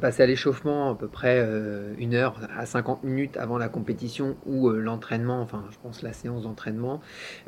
passer 0.00 0.22
à 0.22 0.26
l'échauffement 0.26 0.90
à 0.90 0.94
peu 0.94 1.08
près 1.08 1.38
euh, 1.38 1.92
une 1.98 2.14
heure 2.14 2.40
à 2.56 2.64
50 2.64 3.04
minutes 3.04 3.36
avant 3.36 3.58
la 3.58 3.68
compétition 3.68 4.34
ou 4.46 4.70
l'entraînement, 4.70 5.42
enfin 5.42 5.62
je 5.70 5.76
pense 5.82 6.02
la 6.02 6.14
séance 6.14 6.42
d'entraînement. 6.42 7.00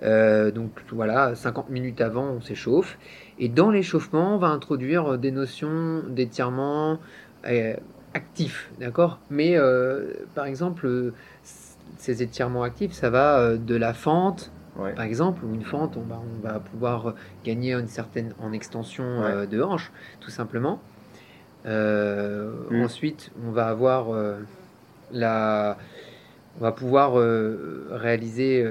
donc 0.03 0.71
voilà, 0.93 1.35
50 1.35 1.71
minutes 1.71 2.01
avant 2.01 2.27
on 2.27 2.41
s'échauffe. 2.41 2.99
Et 3.39 3.49
dans 3.49 3.71
l'échauffement, 3.71 4.35
on 4.35 4.39
va 4.39 4.49
introduire 4.49 5.19
des 5.19 5.31
notions 5.31 6.03
d'étirement 6.09 6.99
actif, 8.15 8.71
d'accord? 8.79 9.19
Mais 9.31 9.57
par 10.35 10.45
exemple, 10.45 11.13
ces 11.99 12.23
étirements 12.23 12.63
actifs, 12.63 12.93
ça 12.93 13.11
va 13.11 13.57
de 13.57 13.77
la 13.77 13.95
fente, 13.95 14.51
par 14.77 15.05
exemple, 15.05 15.45
ou 15.45 15.55
une 15.55 15.65
fente, 15.65 15.97
on 15.97 16.03
va, 16.03 16.21
on 16.21 16.47
va 16.47 16.61
pouvoir 16.61 17.15
gagner 17.45 17.75
une 17.75 17.89
certaine 17.89 18.33
en 18.41 18.53
extension 18.53 19.05
euh, 19.05 19.47
de 19.47 19.61
hanche, 19.61 19.93
tout 20.21 20.31
simplement. 20.31 20.81
Euh, 21.67 22.53
mm. 22.71 22.83
Ensuite, 22.83 23.31
on 23.47 23.51
va 23.51 23.67
avoir 23.67 24.13
euh, 24.13 24.39
la, 25.13 25.77
on 26.59 26.63
va 26.65 26.73
pouvoir 26.73 27.15
réaliser. 27.91 28.67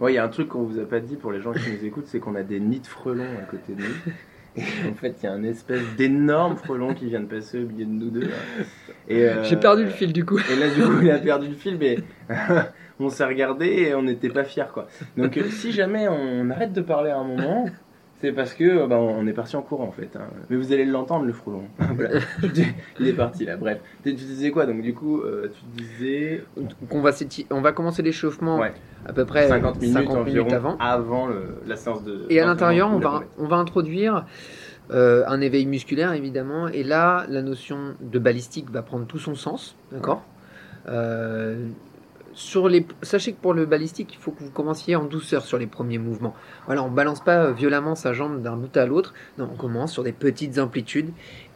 Oui, 0.00 0.12
il 0.12 0.14
y 0.16 0.18
a 0.18 0.24
un 0.24 0.28
truc 0.28 0.48
qu'on 0.48 0.64
vous 0.64 0.80
a 0.80 0.84
pas 0.84 1.00
dit 1.00 1.16
pour 1.16 1.30
les 1.30 1.40
gens 1.40 1.52
qui 1.52 1.70
nous 1.70 1.84
écoutent, 1.84 2.08
c'est 2.08 2.18
qu'on 2.18 2.34
a 2.34 2.42
des 2.42 2.58
nids 2.58 2.80
de 2.80 2.86
frelons 2.86 3.38
à 3.38 3.44
côté 3.44 3.74
de 3.74 3.82
nous. 3.82 4.12
en 4.58 4.94
fait, 4.94 5.16
il 5.20 5.24
y 5.24 5.26
a 5.26 5.32
un 5.32 5.42
espèce 5.42 5.82
d'énorme 5.96 6.56
frelon 6.56 6.94
qui 6.94 7.06
vient 7.06 7.20
de 7.20 7.26
passer 7.26 7.58
au 7.58 7.66
milieu 7.66 7.84
de 7.84 7.90
nous 7.90 8.10
deux. 8.10 8.30
J'ai 9.08 9.56
perdu 9.56 9.84
le 9.84 9.90
fil 9.90 10.12
du 10.12 10.24
coup. 10.24 10.38
Et 10.38 10.56
là, 10.56 10.68
du 10.68 10.80
coup, 10.80 11.00
il 11.02 11.10
a 11.10 11.18
perdu 11.20 11.48
le 11.48 11.54
fil, 11.54 11.76
mais 11.78 11.98
on 13.00 13.08
s'est 13.08 13.24
regardé 13.24 13.66
et 13.66 13.94
on 13.94 14.02
n'était 14.02 14.28
pas 14.28 14.44
fiers 14.44 14.70
quoi. 14.72 14.86
Donc 15.16 15.36
euh, 15.36 15.44
si 15.50 15.72
jamais 15.72 16.06
on 16.08 16.50
arrête 16.50 16.72
de 16.72 16.80
parler 16.80 17.10
à 17.10 17.18
un 17.18 17.24
moment, 17.24 17.66
c'est 18.20 18.32
parce 18.32 18.54
que 18.54 18.86
bah, 18.86 18.96
on 18.98 19.26
est 19.26 19.32
parti 19.32 19.56
en 19.56 19.62
courant 19.62 19.84
en 19.84 19.92
fait. 19.92 20.16
Hein. 20.16 20.26
Mais 20.48 20.56
vous 20.56 20.72
allez 20.72 20.84
l'entendre 20.84 21.24
le 21.24 21.32
frelon. 21.32 21.64
Il 23.00 23.08
est 23.08 23.12
parti 23.12 23.44
là. 23.44 23.56
Bref, 23.56 23.80
tu 24.02 24.12
disais 24.12 24.50
quoi 24.50 24.66
donc 24.66 24.82
du 24.82 24.94
coup 24.94 25.20
euh, 25.20 25.50
tu 25.52 25.82
disais 25.82 26.44
qu'on 26.88 27.00
va 27.00 27.10
on 27.50 27.60
va 27.60 27.72
commencer 27.72 28.02
l'échauffement 28.02 28.62
à 29.06 29.12
peu 29.12 29.24
près 29.24 29.48
50 29.48 29.80
minutes, 29.80 30.52
avant. 30.52 30.76
Avant 30.78 31.28
la 31.66 31.76
séance 31.76 32.04
de. 32.04 32.26
Et 32.30 32.40
à 32.40 32.46
l'intérieur 32.46 32.90
on 32.90 32.98
va 32.98 33.22
on 33.38 33.46
va 33.46 33.56
introduire 33.56 34.26
euh, 34.90 35.24
un 35.26 35.40
éveil 35.40 35.64
musculaire 35.66 36.12
évidemment 36.12 36.68
et 36.68 36.82
là 36.82 37.24
la 37.28 37.40
notion 37.40 37.94
de 38.00 38.18
balistique 38.18 38.70
va 38.70 38.82
prendre 38.82 39.06
tout 39.06 39.18
son 39.18 39.34
sens, 39.34 39.76
d'accord? 39.92 40.22
Sur 42.34 42.68
les, 42.68 42.86
sachez 43.02 43.32
que 43.32 43.40
pour 43.40 43.54
le 43.54 43.66
balistique, 43.66 44.14
il 44.14 44.18
faut 44.18 44.32
que 44.32 44.42
vous 44.42 44.50
commenciez 44.50 44.96
en 44.96 45.04
douceur 45.04 45.44
sur 45.44 45.58
les 45.58 45.66
premiers 45.66 45.98
mouvements. 45.98 46.34
Voilà, 46.66 46.82
on 46.82 46.90
balance 46.90 47.22
pas 47.22 47.52
violemment 47.52 47.94
sa 47.94 48.12
jambe 48.12 48.42
d'un 48.42 48.56
bout 48.56 48.76
à 48.76 48.86
l'autre. 48.86 49.14
Non, 49.38 49.48
on 49.52 49.56
commence 49.56 49.92
sur 49.92 50.02
des 50.02 50.12
petites 50.12 50.58
amplitudes. 50.58 51.10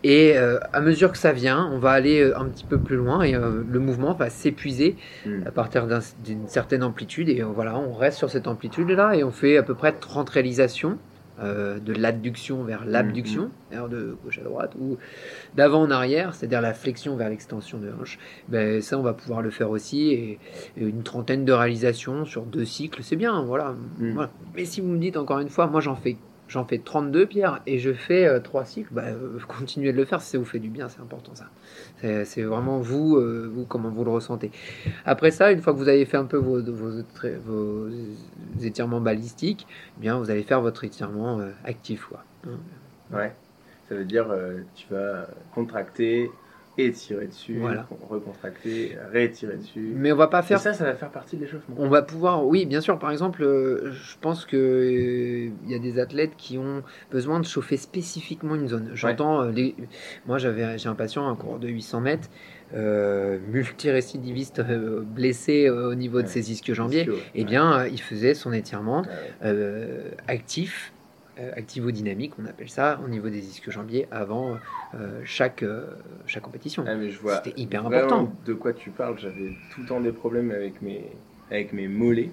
Et 0.05 0.37
euh, 0.37 0.59
à 0.73 0.81
mesure 0.81 1.11
que 1.11 1.19
ça 1.19 1.33
vient, 1.33 1.69
on 1.73 1.79
va 1.79 1.91
aller 1.91 2.21
euh, 2.21 2.39
un 2.39 2.45
petit 2.47 2.65
peu 2.65 2.79
plus 2.79 2.97
loin 2.97 3.23
et 3.23 3.35
euh, 3.35 3.65
le 3.69 3.79
mouvement 3.81 4.15
va 4.15 4.31
s'épuiser 4.31 4.97
hmm. 5.27 5.47
à 5.47 5.51
partir 5.51 5.89
d'une 6.25 6.47
certaine 6.47 6.85
amplitude. 6.85 7.29
Et 7.29 7.43
voilà, 7.43 7.77
on 7.77 7.93
reste 7.95 8.19
sur 8.19 8.31
cette 8.31 8.47
amplitude-là 8.47 9.17
et 9.17 9.25
on 9.25 9.33
fait 9.33 9.57
à 9.57 9.63
peu 9.63 9.75
près 9.75 9.93
30 9.93 10.29
réalisations 10.31 10.99
euh, 11.41 11.79
de 11.79 11.93
l'adduction 11.93 12.65
vers 12.65 12.85
l'abduction, 12.85 13.51
mm-hmm. 13.73 13.89
de 13.89 14.17
gauche 14.25 14.39
à 14.39 14.43
droite, 14.43 14.75
ou 14.79 14.97
d'avant 15.55 15.83
en 15.83 15.91
arrière, 15.91 16.35
c'est-à-dire 16.35 16.61
la 16.61 16.75
flexion 16.75 17.17
vers 17.17 17.29
l'extension 17.29 17.79
de 17.79 17.91
hanche, 18.01 18.19
ben, 18.49 18.81
ça 18.81 18.99
on 18.99 19.03
va 19.03 19.15
pouvoir 19.15 19.43
le 19.43 19.51
faire 19.51 19.71
aussi, 19.71 20.11
et, 20.11 20.39
une 20.77 21.03
trentaine 21.03 21.45
de 21.45 21.53
réalisations 21.53 22.25
sur 22.25 22.43
deux 22.43 22.65
cycles, 22.65 23.03
c'est 23.03 23.17
bien, 23.17 23.43
voilà. 23.43 23.75
Mm. 23.99 24.13
voilà. 24.13 24.31
Mais 24.55 24.65
si 24.65 24.81
vous 24.81 24.89
me 24.89 24.99
dites 24.99 25.17
encore 25.17 25.39
une 25.39 25.51
fois, 25.51 25.67
moi 25.67 25.81
j'en 25.81 25.97
fais 25.97 26.17
j'en 26.49 26.65
fais 26.65 26.79
32 26.79 27.27
pierres 27.27 27.61
et 27.67 27.79
je 27.79 27.93
fais 27.93 28.41
3 28.41 28.61
euh, 28.61 28.65
cycles, 28.65 28.93
bah, 28.93 29.05
euh, 29.07 29.39
continuez 29.49 29.93
de 29.93 29.97
le 29.97 30.05
faire 30.05 30.21
si 30.21 30.31
ça 30.31 30.39
vous 30.39 30.45
fait 30.45 30.59
du 30.59 30.71
bien, 30.71 30.89
c'est 30.89 31.01
important 31.01 31.35
ça. 31.35 31.47
C'est 32.25 32.43
vraiment 32.43 32.81
vous, 32.81 33.17
euh, 33.17 33.51
vous, 33.53 33.65
comment 33.65 33.91
vous 33.91 34.05
le 34.05 34.11
ressentez. 34.11 34.51
Après 35.05 35.31
ça, 35.31 35.53
une 35.53 35.61
fois 35.61 35.73
que 35.73 35.79
vous 35.79 35.89
avez 35.89 36.05
fait 36.05 36.17
un 36.17 36.25
peu 36.25 36.39
vos, 36.39 36.59
étirements 38.63 39.01
balistiques, 39.01 39.67
eh 39.99 40.01
bien 40.01 40.19
vous 40.19 40.31
allez 40.31 40.43
faire 40.43 40.61
votre 40.61 40.85
étirement 40.85 41.41
actif. 41.65 42.07
Quoi. 42.07 42.25
Ouais, 43.13 43.33
ça 43.89 43.95
veut 43.95 44.05
dire 44.05 44.35
tu 44.75 44.87
vas 44.91 45.29
contracter, 45.55 46.31
étirer 46.85 47.27
dessus, 47.27 47.61
recontracter, 48.09 48.97
réétirer 49.13 49.57
dessus. 49.57 49.93
Mais 49.97 50.13
on 50.13 50.17
va 50.17 50.29
pas 50.29 50.43
faire. 50.43 50.61
ça, 50.61 50.73
ça 50.73 50.85
va 50.85 50.95
faire 50.95 51.11
partie 51.11 51.37
de 51.37 51.43
l'échauffement. 51.43 51.75
On 51.79 51.89
va 51.89 52.03
pouvoir, 52.03 52.47
oui, 52.47 52.67
bien 52.67 52.81
sûr. 52.81 52.99
Par 52.99 53.11
exemple, 53.11 53.43
euh, 53.43 53.93
je 53.93 54.17
pense 54.21 54.45
que 54.45 54.57
euh, 54.57 55.51
il 55.65 55.71
y 55.71 55.75
a 55.75 55.79
des 55.79 55.99
athlètes 55.99 56.33
qui 56.37 56.59
ont 56.59 56.83
besoin 57.11 57.41
de 57.41 57.47
chauffer 57.47 57.77
spécifiquement 57.77 58.55
une 58.55 58.69
zone. 58.69 58.91
J'entends 58.95 59.43
euh, 59.43 59.51
les. 59.51 59.75
Moi, 60.27 60.39
j'avais, 60.39 60.79
j'ai 60.79 60.89
un 60.89 60.95
patient, 60.95 61.29
un 61.29 61.35
cours 61.35 61.59
de 61.59 61.69
800 61.69 62.01
mètres. 62.01 62.29
multirécidiviste 63.51 64.63
blessé 65.03 65.71
au 65.71 65.95
niveau 65.95 66.23
de 66.23 66.29
ses 66.29 66.53
ischio-jambiers, 66.53 67.09
et 67.35 67.41
eh 67.41 67.45
bien, 67.45 67.87
il 67.87 68.01
faisait 68.01 68.35
son 68.35 68.53
étirement 68.53 69.05
actif 70.29 70.93
activo-dynamique, 71.57 72.33
on 72.41 72.47
appelle 72.47 72.69
ça, 72.69 73.01
au 73.05 73.09
niveau 73.09 73.29
des 73.29 73.47
ischio-jambiers 73.47 74.07
avant 74.11 74.57
euh, 74.95 75.21
chaque, 75.25 75.63
euh, 75.63 75.87
chaque 76.27 76.43
compétition. 76.43 76.85
Ah, 76.87 76.97
C'était 77.43 77.61
hyper 77.61 77.87
important. 77.87 78.33
De 78.47 78.55
quoi 78.55 78.73
tu 78.73 78.91
parles 78.91 79.19
J'avais 79.19 79.53
tout 79.73 79.83
le 79.83 79.87
temps 79.87 80.01
des 80.01 80.13
problèmes 80.13 80.51
avec 80.51 80.83
mes, 80.83 81.05
avec 81.51 81.73
mes 81.73 81.89
mollets 81.89 82.31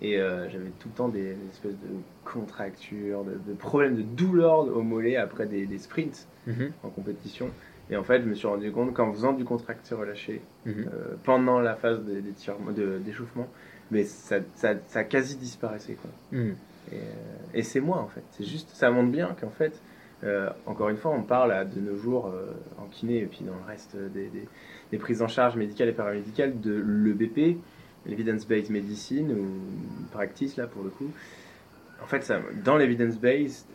et 0.00 0.16
j'avais 0.16 0.72
tout 0.80 0.88
le 0.88 0.94
temps 0.96 1.08
des, 1.08 1.36
espèces 1.52 1.78
de 1.78 1.94
contractures, 2.24 3.24
de, 3.24 3.54
problèmes 3.54 3.94
de 3.94 4.02
douleur 4.02 4.66
au 4.76 4.82
mollet 4.82 5.14
après 5.14 5.46
des, 5.46 5.78
sprints 5.78 6.26
mhm. 6.48 6.72
en 6.82 6.88
compétition. 6.88 7.50
Et 7.88 7.96
en 7.96 8.02
fait, 8.02 8.22
je 8.22 8.26
me 8.26 8.34
suis 8.34 8.48
rendu 8.48 8.72
compte 8.72 8.94
qu'en 8.94 9.12
faisant 9.12 9.32
du 9.32 9.44
contracté 9.44 9.94
relâché 9.94 10.40
mhm. 10.66 10.86
pendant 11.22 11.60
la 11.60 11.76
phase 11.76 12.00
d'échauffement, 12.02 13.46
mais 13.92 14.04
ça, 14.04 14.38
ça, 14.56 14.74
ça, 14.88 15.04
quasi 15.04 15.36
disparaissait. 15.36 15.94
Quoi. 15.94 16.10
Euh, 16.32 16.52
et, 17.54 17.62
c'est 17.62 17.80
moi 17.80 17.98
en 17.98 18.08
fait. 18.08 18.24
C'est 18.32 18.44
juste, 18.44 18.70
ça 18.74 18.90
montre 18.90 19.10
bien 19.10 19.36
qu'en 19.40 19.50
fait, 19.50 19.80
euh, 20.24 20.50
encore 20.66 20.88
une 20.88 20.96
fois, 20.96 21.12
on 21.12 21.22
parle 21.22 21.68
de 21.70 21.80
nos 21.80 21.96
jours 21.96 22.26
euh, 22.26 22.52
en 22.78 22.86
kiné 22.86 23.18
et 23.18 23.26
puis 23.26 23.44
dans 23.44 23.54
le 23.54 23.64
reste 23.66 23.96
des, 23.96 24.98
prises 24.98 25.22
en 25.22 25.28
charge 25.28 25.56
médicales 25.56 25.88
et 25.88 25.92
paramédicales 25.92 26.60
de 26.60 26.72
l'EBP, 26.72 27.58
l'Evidence-Based 28.06 28.70
Medicine 28.70 29.32
ou 29.32 30.06
Practice 30.12 30.56
là 30.56 30.66
pour 30.66 30.82
le 30.82 30.90
coup. 30.90 31.10
En 32.02 32.06
fait, 32.06 32.32
dans 32.64 32.76
l'Evidence-Based 32.76 33.66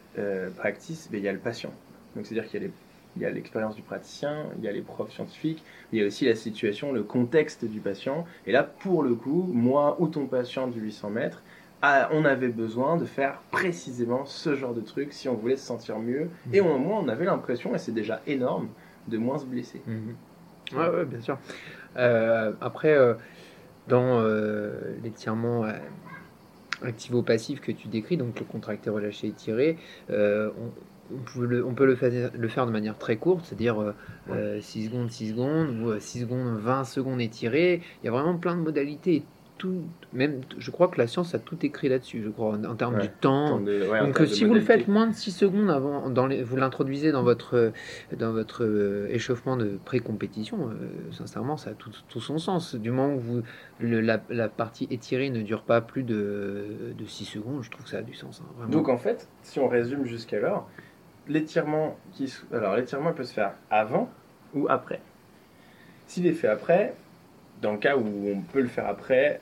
Practice, 0.57 1.09
ben, 1.11 1.17
il 1.17 1.23
y 1.23 1.27
a 1.27 1.33
le 1.33 1.39
patient. 1.39 1.71
Donc 2.15 2.25
c'est-à-dire 2.25 2.49
qu'il 2.49 2.71
y 3.17 3.25
a 3.25 3.29
l'expérience 3.29 3.75
du 3.75 3.81
praticien, 3.81 4.47
il 4.57 4.65
y 4.65 4.67
a 4.67 4.71
les 4.71 4.81
profs 4.81 5.11
scientifiques, 5.11 5.63
il 5.91 5.99
y 5.99 6.03
a 6.03 6.07
aussi 6.07 6.25
la 6.25 6.35
situation, 6.35 6.91
le 6.91 7.03
contexte 7.03 7.65
du 7.65 7.79
patient. 7.79 8.25
Et 8.45 8.51
là, 8.51 8.63
pour 8.63 9.03
le 9.03 9.15
coup, 9.15 9.49
moi 9.53 9.97
ou 9.99 10.07
ton 10.07 10.25
patient 10.25 10.67
du 10.67 10.79
800 10.81 11.09
mètres, 11.09 11.43
on 11.83 12.25
avait 12.25 12.49
besoin 12.49 12.97
de 12.97 13.05
faire 13.05 13.41
précisément 13.51 14.25
ce 14.25 14.55
genre 14.55 14.73
de 14.73 14.81
truc 14.81 15.13
si 15.13 15.29
on 15.29 15.35
voulait 15.35 15.57
se 15.57 15.65
sentir 15.65 15.99
mieux. 15.99 16.29
Et 16.53 16.61
au 16.61 16.77
moins, 16.77 16.99
on 16.99 17.07
avait 17.07 17.25
l'impression, 17.25 17.75
et 17.75 17.77
c'est 17.77 17.93
déjà 17.93 18.21
énorme, 18.27 18.69
de 19.07 19.17
moins 19.17 19.37
se 19.37 19.45
blesser. 19.45 19.81
Mhm. 19.85 20.15
Ouais, 20.75 21.05
bien 21.05 21.21
sûr. 21.21 21.37
Euh, 21.97 22.51
après, 22.61 22.93
euh, 22.93 23.13
dans 23.87 24.19
euh, 24.19 24.95
l'étirement 25.03 25.65
activo-passif 26.81 27.61
que 27.61 27.71
tu 27.71 27.87
décris, 27.87 28.17
donc 28.17 28.39
le 28.39 28.45
contracté, 28.45 28.89
relâché, 28.89 29.27
étiré, 29.27 29.77
on, 30.09 30.51
on, 31.13 31.19
peut 31.33 31.45
le, 31.45 31.65
on 31.65 31.73
peut 31.73 31.85
le 31.85 31.95
faire, 31.95 32.31
le 32.33 32.47
faire 32.47 32.65
de 32.65 32.71
manière 32.71 32.97
très 32.97 33.15
courte, 33.15 33.45
c'est-à-dire 33.45 33.93
6 34.59 34.85
secondes, 34.87 35.09
6 35.09 35.29
secondes, 35.29 35.69
ou 35.79 35.99
6 35.99 36.21
secondes, 36.21 36.57
20 36.57 36.83
secondes 36.83 37.21
étirées. 37.21 37.81
Il 38.01 38.05
y 38.05 38.09
a 38.09 38.11
vraiment 38.11 38.37
plein 38.37 38.55
de 38.55 38.61
modalités 38.61 39.23
tout, 39.57 39.83
même, 40.13 40.41
je 40.57 40.71
crois 40.71 40.87
que 40.87 40.97
la 40.99 41.07
science 41.07 41.33
a 41.35 41.39
tout 41.39 41.57
écrit 41.65 41.89
là-dessus, 41.89 42.21
je 42.23 42.29
crois, 42.29 42.49
en, 42.55 42.63
en 42.63 42.75
termes 42.75 42.95
Ouais, 42.95 43.01
du 43.01 43.09
temps. 43.09 43.59
De- 43.59 43.87
ouais, 43.89 43.99
Donc 43.99 44.17
si 44.27 44.45
vous 44.45 44.53
le 44.53 44.61
faites 44.61 44.87
moins 44.87 45.07
de 45.07 45.13
6 45.13 45.31
secondes 45.31 45.69
avant, 45.69 46.09
dans 46.09 46.27
les- 46.27 46.43
vous 46.43 46.55
l'introduisez 46.55 47.11
dans 47.11 47.23
votre, 47.23 47.71
dans 48.17 48.31
votre 48.31 48.63
euh, 48.63 49.07
échauffement 49.09 49.57
de 49.57 49.79
pré-compétition, 49.83 50.69
euh, 50.69 51.11
sincèrement, 51.11 51.57
ça 51.57 51.71
a 51.71 51.73
tout, 51.73 51.91
tout 52.09 52.21
son 52.21 52.37
sens. 52.37 52.75
Du 52.75 52.91
moment 52.91 53.13
où 53.15 53.19
vous, 53.19 53.41
le- 53.79 54.01
la, 54.01 54.21
la 54.29 54.47
partie 54.49 54.87
étirée 54.91 55.29
ne 55.29 55.41
dure 55.41 55.63
pas 55.63 55.81
plus 55.81 56.03
de, 56.03 56.93
de 56.97 57.05
6 57.05 57.25
secondes, 57.25 57.63
je 57.63 57.71
trouve 57.71 57.83
que 57.83 57.89
ça 57.91 57.97
a 57.97 58.01
du 58.03 58.13
sens. 58.13 58.41
hein. 58.61 58.67
Donc 58.69 58.89
en 58.89 58.97
fait, 58.97 59.27
si 59.43 59.59
on 59.59 59.67
résume 59.67 60.05
jusqu'alors, 60.05 60.69
l'étirement 61.27 61.97
qui 62.13 62.33
alors 62.53 62.75
l'étirement 62.75 63.11
peut 63.13 63.23
se 63.23 63.33
faire 63.33 63.53
avant 63.69 64.09
ou 64.53 64.67
après. 64.69 65.01
S'il 66.05 66.25
est 66.25 66.31
fait 66.33 66.47
après, 66.47 66.95
dans 67.61 67.73
le 67.73 67.77
cas 67.79 67.97
où 67.97 68.05
on 68.33 68.41
peut 68.41 68.61
le 68.61 68.67
faire 68.67 68.87
après, 68.87 69.41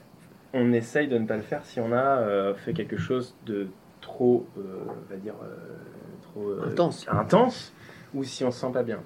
on 0.55 0.71
essaye 0.73 1.07
de 1.07 1.17
ne 1.17 1.27
pas 1.27 1.35
le 1.35 1.43
faire 1.43 1.63
si 1.65 1.79
on 1.79 1.91
a 1.91 2.19
euh, 2.21 2.55
fait 2.55 2.73
quelque 2.73 2.97
chose 2.97 3.35
de 3.45 3.67
trop, 4.01 4.47
euh, 4.57 4.85
on 4.87 5.09
va 5.13 5.17
dire, 5.17 5.35
euh, 5.43 5.55
trop 6.23 6.51
Intense. 6.67 7.05
intense, 7.09 7.73
ou 8.13 8.23
si 8.23 8.43
on 8.43 8.49
se 8.51 8.59
sent 8.61 8.71
pas 8.73 8.83
bien. 8.83 8.99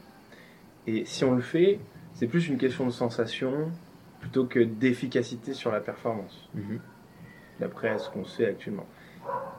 Et 0.88 1.04
si 1.06 1.26
on 1.26 1.36
le 1.36 1.42
fait, 1.42 1.80
c'est 2.14 2.28
plus 2.28 2.48
une 2.48 2.58
question 2.58 2.86
de 2.86 2.92
sensation 2.92 3.72
plutôt 4.22 4.46
que 4.46 4.60
d'efficacité 4.60 5.54
sur 5.54 5.72
la 5.72 5.80
performance 5.80 6.50
Mhm. 6.54 6.80
d'après 7.60 7.98
ce 7.98 8.10
qu'on 8.10 8.26
sait 8.26 8.46
actuellement. 8.48 8.86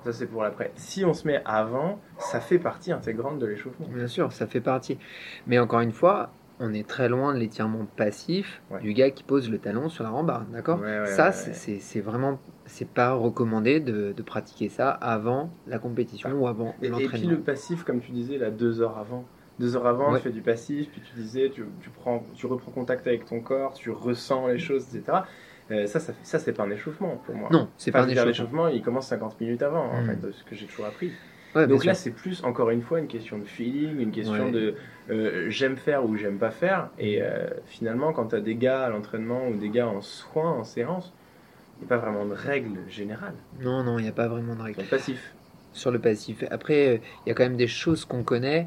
Ça, 0.04 0.12
c'est 0.12 0.26
pour 0.26 0.42
l'après. 0.42 0.72
Si 0.74 1.04
on 1.04 1.12
se 1.12 1.26
met 1.26 1.42
avant, 1.44 2.00
ça 2.18 2.40
fait 2.40 2.58
partie 2.58 2.92
intégrante 2.92 3.38
de 3.38 3.46
l'échauffement. 3.46 3.86
Bien 3.88 4.06
sûr, 4.08 4.32
ça 4.32 4.46
fait 4.46 4.60
partie. 4.60 4.98
Mais 5.46 5.58
encore 5.58 5.80
une 5.80 5.92
fois, 5.92 6.30
on 6.60 6.72
est 6.74 6.86
très 6.86 7.08
loin 7.08 7.34
de 7.34 7.38
l'étirement 7.38 7.86
passif 7.96 8.62
Ouais. 8.70 8.80
du 8.80 8.92
gars 8.92 9.10
qui 9.10 9.24
pose 9.24 9.50
le 9.50 9.58
talon 9.58 9.88
sur 9.88 10.04
la 10.04 10.10
rambarde, 10.10 10.50
d'accord 10.52 10.78
Ouais, 10.80 11.00
ouais, 11.00 11.06
Ça, 11.06 11.32
c'est- 11.32 12.00
vraiment, 12.00 12.38
c'est 12.66 12.88
pas 12.88 13.12
recommandé 13.14 13.80
de, 13.80 14.12
de 14.12 14.22
pratiquer 14.22 14.68
ça 14.68 14.90
avant 14.90 15.50
la 15.66 15.78
compétition 15.78 16.30
ou 16.32 16.46
avant 16.46 16.74
Et, 16.82 16.86
et 16.86 16.90
puis 16.90 17.02
l'entraînement. 17.02 17.30
le 17.30 17.40
passif, 17.40 17.82
comme 17.84 18.00
tu 18.00 18.12
disais, 18.12 18.38
là, 18.38 18.50
deux 18.50 18.80
heures 18.82 18.98
avant. 18.98 19.24
Deux 19.58 19.76
heures 19.76 19.86
avant, 19.86 20.14
tu 20.16 20.22
fais 20.22 20.30
du 20.30 20.40
passif, 20.42 20.88
puis 20.90 21.00
tu 21.02 21.14
disais, 21.16 21.50
tu, 21.50 21.64
tu, 21.82 21.90
prends, 21.90 22.24
tu 22.34 22.46
reprends 22.46 22.70
contact 22.70 23.06
avec 23.06 23.24
ton 23.26 23.40
corps, 23.40 23.74
tu 23.74 23.90
ressens 23.90 24.46
les 24.48 24.58
choses, 24.58 24.94
etc. 24.94 25.18
Euh, 25.70 25.86
ça, 25.86 26.00
ça, 26.00 26.12
ça 26.22 26.38
c'est 26.38 26.52
pas 26.52 26.64
un 26.64 26.70
échauffement 26.70 27.20
pour 27.26 27.34
moi. 27.34 27.48
Non, 27.52 27.68
c'est 27.76 27.90
Enfin, 27.90 28.00
pas 28.00 28.04
un 28.06 28.08
échauffement. 28.08 28.26
l'échauffement, 28.28 28.68
il 28.68 28.82
commence 28.82 29.06
50 29.08 29.38
minutes 29.40 29.62
avant, 29.62 29.84
en 29.84 30.02
Mm. 30.02 30.06
fait, 30.06 30.20
de 30.26 30.32
ce 30.32 30.44
que 30.44 30.54
j'ai 30.54 30.66
toujours 30.66 30.86
appris. 30.86 31.12
Ouais, 31.54 31.66
Donc 31.66 31.84
là, 31.84 31.94
c'est 31.94 32.10
plus, 32.12 32.42
encore 32.44 32.70
une 32.70 32.80
fois, 32.80 33.00
une 33.00 33.08
question 33.08 33.36
de 33.38 33.44
feeling, 33.44 33.98
une 34.00 34.12
question 34.12 34.46
Ouais. 34.46 34.50
de 34.52 34.74
euh, 35.10 35.50
j'aime 35.50 35.76
faire 35.76 36.04
ou 36.06 36.16
j'aime 36.16 36.38
pas 36.38 36.50
faire. 36.50 36.88
Et 36.98 37.20
euh, 37.22 37.48
finalement, 37.66 38.12
quand 38.12 38.28
tu 38.28 38.36
as 38.36 38.40
des 38.40 38.54
gars 38.54 38.84
à 38.84 38.88
l'entraînement 38.90 39.48
ou 39.48 39.56
des 39.56 39.68
gars 39.68 39.88
en 39.88 40.00
soins, 40.00 40.52
en 40.52 40.64
séance, 40.64 41.12
il 41.76 41.86
n'y 41.86 41.86
a 41.86 41.88
pas 41.88 41.98
vraiment 41.98 42.24
de 42.26 42.34
règle 42.34 42.78
générale. 42.88 43.34
non, 43.60 43.82
non, 43.82 43.98
il 43.98 44.02
n'y 44.02 44.08
a 44.08 44.12
pas 44.12 44.28
vraiment 44.28 44.54
de 44.54 44.62
règle. 44.62 44.74
Sur 44.76 44.84
le 44.84 44.88
passif. 44.90 45.34
sur 45.72 45.90
le 45.90 45.98
passif. 45.98 46.44
Après, 46.50 46.88
euh, 46.88 46.98
il 47.24 47.28
y 47.28 47.32
a 47.32 47.34
quand 47.34 47.44
même 47.44 47.56
des 47.56 47.66
choses 47.68 48.04
qu'on 48.04 48.22
connaît. 48.22 48.66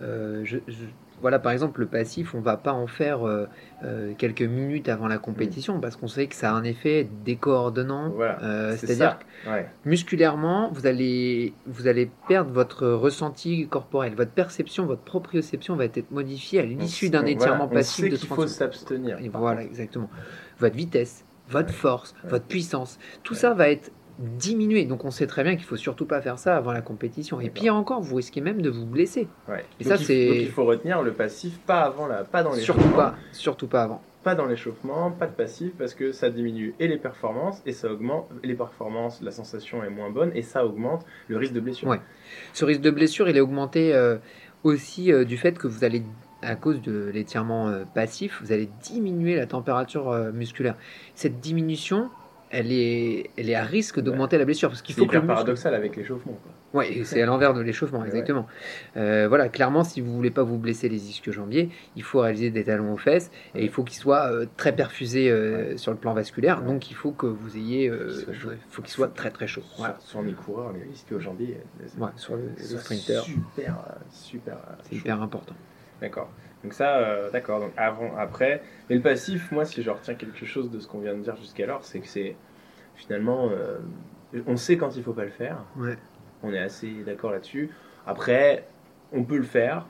Je- 0.00 0.58
je- 0.68 0.84
voilà, 1.20 1.38
par 1.38 1.52
exemple, 1.52 1.80
le 1.80 1.86
passif, 1.86 2.34
on 2.34 2.40
va 2.40 2.56
pas 2.56 2.72
en 2.72 2.86
faire 2.86 3.26
euh, 3.26 3.46
euh, 3.84 4.12
quelques 4.16 4.42
minutes 4.42 4.88
avant 4.88 5.08
la 5.08 5.18
compétition 5.18 5.80
parce 5.80 5.96
qu'on 5.96 6.08
sait 6.08 6.26
que 6.26 6.34
ça 6.34 6.50
a 6.50 6.54
un 6.54 6.64
effet 6.64 7.08
décoordonnant. 7.24 8.10
Voilà, 8.10 8.38
Euh, 8.42 8.76
c'est 8.76 8.86
C'est-à-dire. 8.86 9.18
Ouais. 9.46 9.68
que 9.84 9.88
musculairement, 9.88 10.70
vous 10.72 10.86
allez, 10.86 11.52
vous 11.66 11.86
allez 11.86 12.10
perdre 12.28 12.52
votre 12.52 12.86
ressenti 12.88 13.66
corporel, 13.68 14.14
votre 14.14 14.32
perception, 14.32 14.86
votre 14.86 15.02
proprioception 15.02 15.76
va 15.76 15.84
être 15.84 16.10
modifiée 16.10 16.60
à 16.60 16.64
l'issue 16.64 17.10
d'un 17.10 17.24
étirement 17.26 17.66
voilà, 17.66 17.80
passif 17.80 18.04
on 18.04 18.06
sait 18.06 18.12
de 18.12 18.16
qu'il 18.16 18.26
30 18.28 18.36
faut 18.36 18.42
secondes. 18.46 18.48
s'abstenir. 18.56 19.18
Voilà, 19.34 19.62
exactement. 19.62 20.10
Votre 20.58 20.76
vitesse, 20.76 21.24
votre 21.48 21.72
force, 21.72 22.14
Ouais. 22.24 22.30
votre 22.30 22.44
puissance, 22.46 22.98
tout 23.22 23.34
Ouais. 23.34 23.38
ça 23.40 23.54
va 23.54 23.68
être 23.70 23.90
diminué. 24.18 24.84
Donc 24.84 25.04
on 25.04 25.10
sait 25.10 25.26
très 25.26 25.42
bien 25.44 25.54
qu'il 25.56 25.64
faut 25.64 25.76
surtout 25.76 26.06
pas 26.06 26.20
faire 26.20 26.38
ça 26.38 26.56
avant 26.56 26.72
la 26.72 26.80
compétition. 26.82 27.40
Et 27.40 27.50
pire 27.50 27.74
encore, 27.74 28.00
vous 28.00 28.16
risquez 28.16 28.40
même 28.40 28.60
de 28.62 28.70
vous 28.70 28.86
blesser. 28.86 29.28
Ouais. 29.48 29.64
Et 29.80 29.84
Donc 29.84 29.92
ça, 29.94 29.96
il- 30.00 30.04
c'est- 30.06 30.42
il 30.42 30.50
faut 30.50 30.64
retenir 30.64 31.02
le 31.02 31.12
passif, 31.12 31.58
pas 31.60 31.82
avant 31.82 32.06
la, 32.06 32.24
pas 32.24 32.42
dans 32.42 32.52
Surtout 32.54 32.80
l'échauffement, 32.80 32.96
pas, 32.96 33.14
surtout 33.32 33.66
pas 33.68 33.82
avant. 33.84 34.02
pas 34.24 34.34
dans 34.34 34.46
l'échauffement, 34.46 35.10
pas 35.12 35.26
de 35.26 35.32
passif 35.32 35.72
parce 35.78 35.94
que 35.94 36.12
ça 36.12 36.30
diminue 36.30 36.74
et 36.80 36.88
les 36.88 36.98
performances 36.98 37.62
et 37.64 37.72
ça 37.72 37.90
augmente 37.92 38.28
les 38.42 38.54
performances, 38.54 39.20
la 39.22 39.30
sensation 39.30 39.82
est 39.84 39.90
moins 39.90 40.10
bonne 40.10 40.32
et 40.34 40.42
ça 40.42 40.66
augmente 40.66 41.04
le 41.28 41.36
risque 41.36 41.52
de 41.52 41.60
blessure. 41.60 41.88
Ouais. 41.88 42.00
Ce 42.52 42.64
risque 42.64 42.80
de 42.80 42.90
blessure, 42.90 43.28
il 43.28 43.36
est 43.36 43.40
augmenté 43.40 43.94
euh, 43.94 44.16
aussi 44.64 45.12
euh, 45.12 45.24
du 45.24 45.36
fait 45.36 45.56
que 45.56 45.68
vous 45.68 45.84
allez, 45.84 46.02
à 46.42 46.56
cause 46.56 46.82
de 46.82 47.10
l'étirement 47.14 47.68
euh, 47.68 47.84
passif, 47.94 48.40
vous 48.42 48.52
allez 48.52 48.68
diminuer 48.82 49.36
la 49.36 49.46
température 49.46 50.12
musculaire. 50.34 50.74
Cette 51.14 51.38
diminution, 51.40 52.10
elle 52.50 52.72
est, 52.72 53.30
elle 53.36 53.50
est 53.50 53.54
à 53.54 53.64
risque 53.64 54.00
d'augmenter 54.00 54.38
la 54.38 54.44
blessure 54.44 54.68
parce 54.70 54.82
qu'il 54.82 54.94
C'est 54.94 55.00
faut 55.02 55.06
que 55.06 55.12
le 55.12 55.18
hyper 55.18 55.22
muscle 55.24 55.34
paradoxal 55.34 55.74
avec 55.74 55.96
l'échauffement. 55.96 56.38
et 56.82 57.04
c'est 57.04 57.20
à 57.22 57.26
l'envers 57.26 57.52
de 57.54 57.60
l'échauffement, 57.60 58.00
Ouais. 58.00 58.06
exactement. 58.06 58.46
Euh, 58.96 59.26
voilà, 59.28 59.48
clairement, 59.48 59.84
si 59.84 60.00
vous 60.00 60.12
voulez 60.14 60.30
pas 60.30 60.42
vous 60.42 60.58
blesser 60.58 60.88
les 60.88 61.08
ischio-jambiers, 61.10 61.68
il 61.96 62.02
faut 62.02 62.20
réaliser 62.20 62.50
des 62.50 62.64
talons 62.64 62.92
aux 62.92 62.96
fesses 62.96 63.30
et 63.54 63.64
il 63.64 63.70
faut 63.70 63.84
qu'ils 63.84 63.98
soient 63.98 64.30
euh, 64.32 64.46
très 64.56 64.74
perfusés 64.74 65.30
euh, 65.30 65.76
sur 65.76 65.92
le 65.92 65.98
plan 65.98 66.14
vasculaire. 66.14 66.62
Donc, 66.62 66.90
il 66.90 66.94
faut 66.94 67.12
que 67.12 67.26
vous 67.26 67.56
ayez, 67.56 67.90
Qu'ils 67.90 68.14
soient 68.24 68.34
chauds. 68.34 68.48
faut 68.70 68.82
qu'ils 68.82 68.92
soient 68.92 69.08
très 69.08 69.30
très 69.30 69.46
chauds. 69.46 69.62
Voilà. 69.76 69.96
sur 70.00 70.22
les 70.22 70.32
coureurs, 70.32 70.72
les 70.72 70.82
risques 70.90 71.12
au 71.12 71.20
jambier, 71.20 71.58
euh, 71.82 72.02
Ouais, 72.04 72.10
sur 72.16 72.36
le, 72.36 72.42
le 72.42 72.48
c'est 72.56 72.78
sprinter, 72.78 73.22
Super, 73.24 73.76
super. 74.10 74.56
c'est 74.88 74.96
hyper 74.96 75.20
important. 75.22 75.54
D'accord. 76.00 76.30
Donc 76.64 76.74
ça, 76.74 76.98
euh, 76.98 77.30
d'accord. 77.30 77.60
Donc 77.60 77.72
avant, 77.76 78.16
après. 78.16 78.62
Mais 78.88 78.96
le 78.96 79.02
passif, 79.02 79.52
moi, 79.52 79.64
si 79.64 79.82
je 79.82 79.90
retiens 79.90 80.14
quelque 80.14 80.44
chose 80.44 80.70
de 80.70 80.80
ce 80.80 80.88
qu'on 80.88 80.98
vient 81.00 81.14
de 81.14 81.22
dire 81.22 81.36
jusqu'alors, 81.36 81.84
c'est 81.84 82.00
que 82.00 82.08
c'est 82.08 82.36
finalement, 82.94 83.48
euh, 83.50 83.78
on 84.46 84.56
sait 84.56 84.76
quand 84.76 84.96
il 84.96 85.02
faut 85.02 85.12
pas 85.12 85.24
le 85.24 85.30
faire. 85.30 85.64
Ouais. 85.76 85.96
On 86.42 86.52
est 86.52 86.58
assez 86.58 86.90
d'accord 87.04 87.30
là-dessus. 87.32 87.70
Après, 88.06 88.66
on 89.12 89.22
peut 89.24 89.36
le 89.36 89.44
faire 89.44 89.86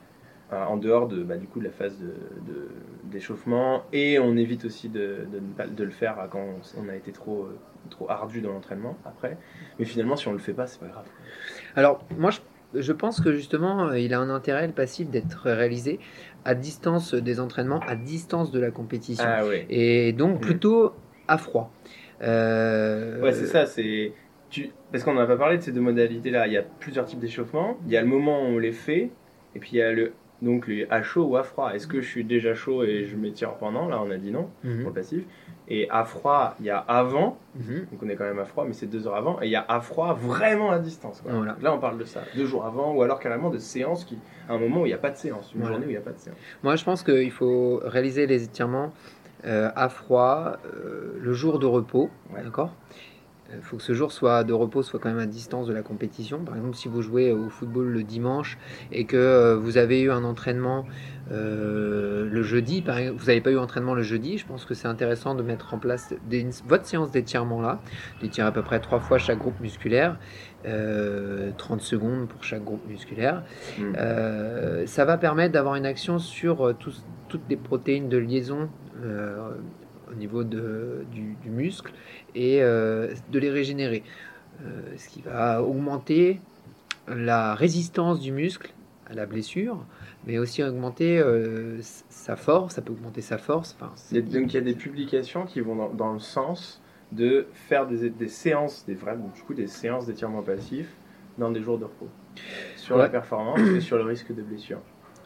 euh, 0.53 0.65
en 0.65 0.77
dehors 0.77 1.09
de, 1.09 1.23
bah, 1.23 1.37
du 1.37 1.47
coup, 1.47 1.59
de 1.59 1.65
la 1.65 1.71
phase 1.71 1.99
de- 1.99 2.07
de- 2.53 2.69
d'échauffement 3.05 3.85
et 3.93 4.19
on 4.19 4.37
évite 4.37 4.65
aussi 4.65 4.89
de, 4.89 5.27
de 5.33 5.41
ne 5.65 5.75
de 5.75 5.85
le 5.85 5.91
faire 5.91 6.17
quand 6.31 6.41
on, 6.41 6.85
on 6.85 6.89
a 6.89 6.95
été 6.95 7.13
trop, 7.13 7.49
trop 7.91 8.11
ardu 8.11 8.41
dans 8.41 8.53
l'entraînement 8.53 8.97
après. 9.05 9.37
Mais 9.79 9.85
finalement, 9.85 10.17
si 10.17 10.29
on 10.29 10.33
le 10.33 10.39
fait 10.39 10.53
pas, 10.55 10.67
c'est 10.67 10.81
pas 10.81 10.87
grave. 10.89 11.07
Alors, 11.77 12.03
moi, 12.17 12.31
je, 12.31 12.41
je 12.81 12.93
pense 12.93 13.21
que 13.21 13.33
justement, 13.33 13.93
il 13.93 14.15
a 14.15 14.21
un 14.21 14.31
intérêt, 14.31 14.67
le 14.67 14.73
passif, 14.73 15.11
d'être 15.11 15.51
réalisé 15.51 16.01
à 16.45 16.55
distance 16.55 17.15
des 17.15 17.41
entraînements, 17.41 17.81
à 17.87 17.95
distance 17.97 18.51
de 18.51 18.61
la 18.61 18.71
compétition. 18.71 19.25
Ah 19.27 19.45
ouais. 19.47 19.67
Et 19.69 20.13
donc, 20.13 20.37
Mm. 20.39 20.41
plutôt 20.41 20.93
à 21.27 21.39
froid. 21.39 21.71
Euh, 22.23 23.21
Ouais, 23.23 23.33
c'est 23.33 23.47
ça, 23.47 23.67
c'est. 23.67 24.13
Tu... 24.51 24.71
Parce 24.91 25.05
qu'on 25.05 25.15
n'a 25.15 25.27
pas 25.27 25.37
parlé 25.37 25.59
de 25.59 25.63
ces 25.63 25.73
deux 25.73 25.81
modalités-là. 25.81 26.47
Il 26.47 26.53
y 26.53 26.57
a 26.57 26.63
plusieurs 26.63 27.05
types 27.05 27.19
d'échauffement. 27.19 27.77
Il 27.87 27.93
y 27.93 27.97
a 27.97 28.01
le 28.01 28.07
moment 28.07 28.43
où 28.43 28.47
on 28.47 28.59
les 28.59 28.73
fait, 28.73 29.11
et 29.55 29.59
puis 29.59 29.71
il 29.75 29.79
y 29.79 29.83
a 29.83 29.93
le. 29.93 30.13
Donc 30.41 30.69
les 30.69 30.87
à 30.89 31.03
chaud 31.03 31.25
ou 31.25 31.37
à 31.37 31.43
froid. 31.43 31.73
Est-ce 31.75 31.89
que 31.89 32.01
je 32.01 32.09
suis 32.09 32.23
déjà 32.25 32.55
chaud 32.55 32.85
et 32.85 33.05
je 33.07 33.17
m'étire 33.17 33.55
pendant? 33.55 33.89
Là, 33.89 34.01
on 34.01 34.09
a 34.13 34.17
dit 34.17 34.31
non 34.31 34.49
Mhm. 34.63 34.79
pour 34.83 34.91
le 34.91 34.95
passif. 34.95 35.25
Et 35.67 35.89
à 35.91 36.05
froid, 36.05 36.55
il 36.61 36.67
y 36.67 36.71
a 36.71 36.79
avant. 36.79 37.39
Mhm. 37.57 37.87
Donc 37.91 38.03
on 38.03 38.09
est 38.09 38.15
quand 38.15 38.25
même 38.25 38.39
à 38.39 38.45
froid, 38.45 38.65
mais 38.65 38.73
c'est 38.73 38.87
deux 38.87 39.07
heures 39.09 39.17
avant. 39.17 39.43
Et 39.43 39.47
il 39.47 39.51
y 39.51 39.57
a 39.57 39.65
à 39.69 39.81
froid 39.81 40.15
vraiment 40.15 40.71
à 40.71 40.79
distance. 40.79 41.21
quoi. 41.21 41.33
Voilà. 41.33 41.57
Là, 41.61 41.75
on 41.75 41.79
parle 41.81 41.99
de 41.99 42.05
ça. 42.05 42.23
Deux 42.37 42.47
jours 42.47 42.65
avant, 42.65 42.95
ou 42.95 43.03
alors 43.03 43.19
carrément 43.19 43.51
de 43.51 43.59
séances 43.59 44.05
qui. 44.05 44.17
À 44.49 44.55
un 44.55 44.59
moment 44.59 44.81
où 44.83 44.87
il 44.87 44.89
n'y 44.89 44.95
a 44.95 44.99
pas 44.99 45.11
de 45.11 45.17
séance. 45.17 45.53
Une 45.55 45.61
Voilà. 45.61 45.75
journée 45.75 45.87
où 45.87 45.91
il 45.91 45.93
n'y 45.93 45.99
a 45.99 46.03
pas 46.03 46.13
de 46.13 46.19
séance. 46.19 46.37
Moi, 46.63 46.77
je 46.77 46.85
pense 46.85 47.03
qu'il 47.03 47.31
faut 47.31 47.81
réaliser 47.85 48.27
les 48.27 48.45
étirements 48.45 48.93
euh, 49.45 49.71
à 49.77 49.89
froid 49.89 50.57
euh, 50.75 51.17
le 51.21 51.33
jour 51.33 51.59
de 51.59 51.67
repos. 51.67 52.11
Ouais. 52.35 52.43
D'accord? 52.43 52.73
Il 53.55 53.63
faut 53.63 53.77
que 53.79 53.83
ce 53.83 53.95
jour 53.95 54.13
soit 54.13 54.45
de 54.45 54.53
repos 54.53 54.83
soit 54.83 55.01
quand 55.01 55.09
même 55.09 55.19
à 55.19 55.27
distance 55.27 55.67
de 55.67 55.73
la 55.73 55.83
compétition. 55.83 56.41
Par 56.41 56.57
exemple, 56.57 56.77
si 56.77 56.87
vous 56.89 57.01
jouez 57.01 57.33
au 57.33 57.49
football 57.49 57.87
le 57.89 58.03
dimanche 58.03 58.59
et 58.93 59.05
que 59.07 59.17
euh, 59.17 59.57
vous 59.57 59.79
avez 59.79 60.03
eu 60.03 60.11
un 60.11 60.23
entraînement 60.25 60.85
euh, 61.33 62.29
le 62.31 62.43
jeudi, 62.43 62.83
par 62.83 62.99
exemple, 62.99 63.21
vous 63.21 63.27
n'avez 63.27 63.41
pas 63.41 63.51
eu 63.51 63.59
entraînement 63.59 63.95
le 63.95 64.03
jeudi, 64.03 64.39
je 64.39 64.47
pense 64.47 64.65
que 64.65 64.75
c'est 64.75 64.89
intéressant 64.89 65.35
de 65.35 65.43
mettre 65.43 65.73
en 65.75 65.79
place 65.79 66.13
des- 66.29 66.47
votre 66.67 66.87
séance 66.87 67.11
d'étirement 67.11 67.61
là, 67.63 67.81
d'étirer 68.21 68.47
à 68.47 68.53
peu 68.53 68.63
près 68.63 68.81
trois 68.81 69.01
fois 69.01 69.19
chaque 69.19 69.39
groupe 69.39 69.59
musculaire, 69.61 70.19
euh, 70.67 71.51
30 71.57 71.81
secondes 71.81 72.29
pour 72.29 72.45
chaque 72.45 72.65
groupe 72.65 72.87
musculaire. 72.87 73.43
Mm. 73.79 73.83
Euh, 73.97 74.87
ça 74.87 75.05
va 75.05 75.17
permettre 75.17 75.53
d'avoir 75.53 75.75
une 75.75 75.87
action 75.87 76.19
sur 76.19 76.67
euh, 76.67 76.75
toutes 77.29 77.43
les 77.49 77.57
protéines 77.57 78.09
de 78.09 78.19
liaison 78.19 78.69
euh, 79.05 79.51
au 80.11 80.15
niveau 80.15 80.45
de- 80.45 81.05
du, 81.13 81.35
du 81.43 81.51
muscle 81.51 81.93
et 82.35 82.63
euh, 82.63 83.13
de 83.31 83.39
les 83.39 83.51
régénérer. 83.51 84.03
Euh, 84.65 84.81
ce 84.97 85.09
qui 85.09 85.23
va 85.23 85.63
augmenter 85.63 86.41
la 87.07 87.55
résistance 87.55 88.21
du 88.21 88.33
muscle 88.33 88.71
à 89.07 89.15
la 89.15 89.25
blessure, 89.25 89.85
mais 90.27 90.39
aussi 90.39 90.63
augmenter 90.63 91.19
euh, 91.19 91.79
sa 92.11 92.37
force, 92.37 92.75
ça 92.75 92.83
peut 92.83 92.93
augmenter 92.93 93.23
sa 93.23 93.39
force. 93.39 93.77
Enfin, 93.81 93.93
donc 94.13 94.53
il 94.53 94.55
y 94.55 94.59
a 94.59 94.61
des 94.61 94.75
publications 94.75 95.47
qui 95.47 95.61
vont 95.61 95.77
dans, 95.77 95.89
dans 95.91 96.13
le 96.13 96.19
sens 96.19 96.83
de 97.13 97.47
faire 97.55 97.87
des, 97.87 98.11
des 98.11 98.29
séances, 98.29 98.85
des 98.87 98.95
vrais, 98.95 99.17
du 99.17 99.43
coup, 99.43 99.55
des 99.55 99.67
séances 99.67 100.07
d'étirement 100.07 100.43
passif 100.43 100.89
dans 101.39 101.51
des 101.51 101.63
jours 101.63 101.79
de 101.79 101.85
repos 101.85 102.09
sur 102.77 102.97
Ouais. 102.97 103.03
la 103.03 103.09
performance 103.09 103.61
et 103.61 103.81
sur 103.81 103.97
le 103.97 104.03
risque 104.05 104.35
de 104.35 104.43
blessure. 104.43 104.81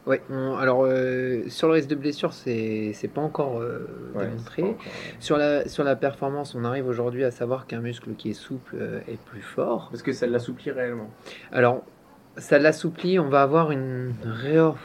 Oui, 0.07 0.17
alors 0.59 0.85
euh, 0.85 1.45
sur 1.49 1.69
le 1.69 1.75
risque 1.75 1.89
de 1.89 1.95
blessure, 1.95 2.33
c'est 2.33 3.11
pas 3.15 3.21
encore 3.21 3.61
euh, 3.61 3.87
démontré. 4.19 4.77
Sur, 5.21 5.37
la, 5.37 5.69
sur 5.69 5.85
la 5.85 5.95
performance, 5.95 6.57
on 6.57 6.65
arrive 6.65 6.89
aujourd'hui 6.89 7.23
à 7.23 7.31
savoir 7.31 7.67
qu'un 7.69 7.81
muscle 7.81 8.15
qui 8.19 8.31
est 8.31 8.35
souple 8.35 8.77
euh, 8.81 9.01
est 9.07 9.21
plus 9.27 9.43
fort. 9.43 9.89
Parce 9.91 10.03
que 10.03 10.13
ça 10.13 10.27
l'assouplit 10.27 10.73
réellement 10.73 11.09
Alors, 11.53 11.85
ça 12.37 12.59
l'assouplit, 12.59 13.21
on 13.21 13.29
va 13.29 13.43
avoir 13.43 13.71
une 13.71 14.13
réor... 14.25 14.77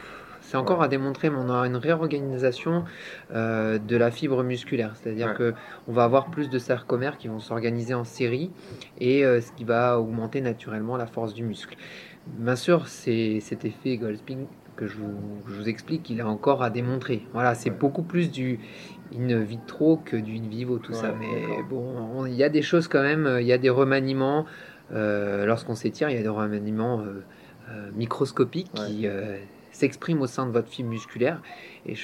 C'est 0.41 0.55
encore 0.55 0.81
à 0.81 0.87
démontrer, 0.87 1.29
mais 1.29 1.35
on 1.37 1.49
aura 1.49 1.67
une 1.67 1.75
réorganisation 1.75 2.85
de 3.33 3.97
la 3.97 4.11
fibre 4.11 4.43
musculaire. 4.43 4.93
C'est-à-dire 4.95 5.33
que 5.33 5.53
on 5.89 5.91
va 5.91 6.05
avoir 6.05 6.27
plus 6.31 6.49
de 6.49 6.57
sarcomères 6.57 7.17
qui 7.17 7.27
vont 7.27 7.41
s'organiser 7.41 7.93
en 7.93 8.05
série 8.05 8.49
et 9.01 9.23
ce 9.23 9.51
qui 9.51 9.65
va 9.65 9.99
augmenter 9.99 10.39
naturellement 10.39 10.95
la 10.95 11.05
force 11.05 11.33
du 11.33 11.43
muscle. 11.43 11.75
Bien 12.27 12.55
sûr, 12.55 12.87
c'est 12.87 13.41
cet 13.41 13.65
effet 13.65 13.97
Goldspin 13.97 14.45
que 14.77 14.87
je 14.87 14.95
vous, 14.95 15.67
explique 15.67 16.03
qu'il 16.03 16.21
a 16.21 16.27
encore 16.27 16.63
à 16.63 16.69
démontrer. 16.69 17.23
Voilà, 17.33 17.55
c'est 17.55 17.71
beaucoup 17.71 18.03
plus 18.03 18.31
du 18.31 18.59
in 19.13 19.39
vitro 19.39 19.97
que 19.97 20.15
du 20.15 20.37
in 20.37 20.47
vivo, 20.47 20.77
tout 20.77 20.93
ça. 20.93 21.13
Mais 21.19 21.63
bon, 21.69 22.25
il 22.25 22.35
y 22.35 22.43
a 22.43 22.49
des 22.49 22.61
choses 22.61 22.87
quand 22.87 23.01
même, 23.01 23.37
il 23.41 23.47
y 23.47 23.51
a 23.51 23.57
des 23.57 23.69
remaniements. 23.69 24.45
Euh, 24.93 25.45
lorsqu'on 25.45 25.75
s'étire, 25.75 26.09
il 26.09 26.15
y 26.15 26.19
a 26.19 26.21
des 26.21 26.27
remaniements 26.27 27.01
euh, 27.01 27.23
euh, 27.69 27.89
microscopiques 27.95 28.71
qui 28.73 29.07
s'expriment 29.71 30.21
au 30.21 30.27
sein 30.27 30.45
de 30.45 30.51
votre 30.51 30.69
fibre 30.69 30.89
musculaire. 30.89 31.41
Et, 31.85 31.95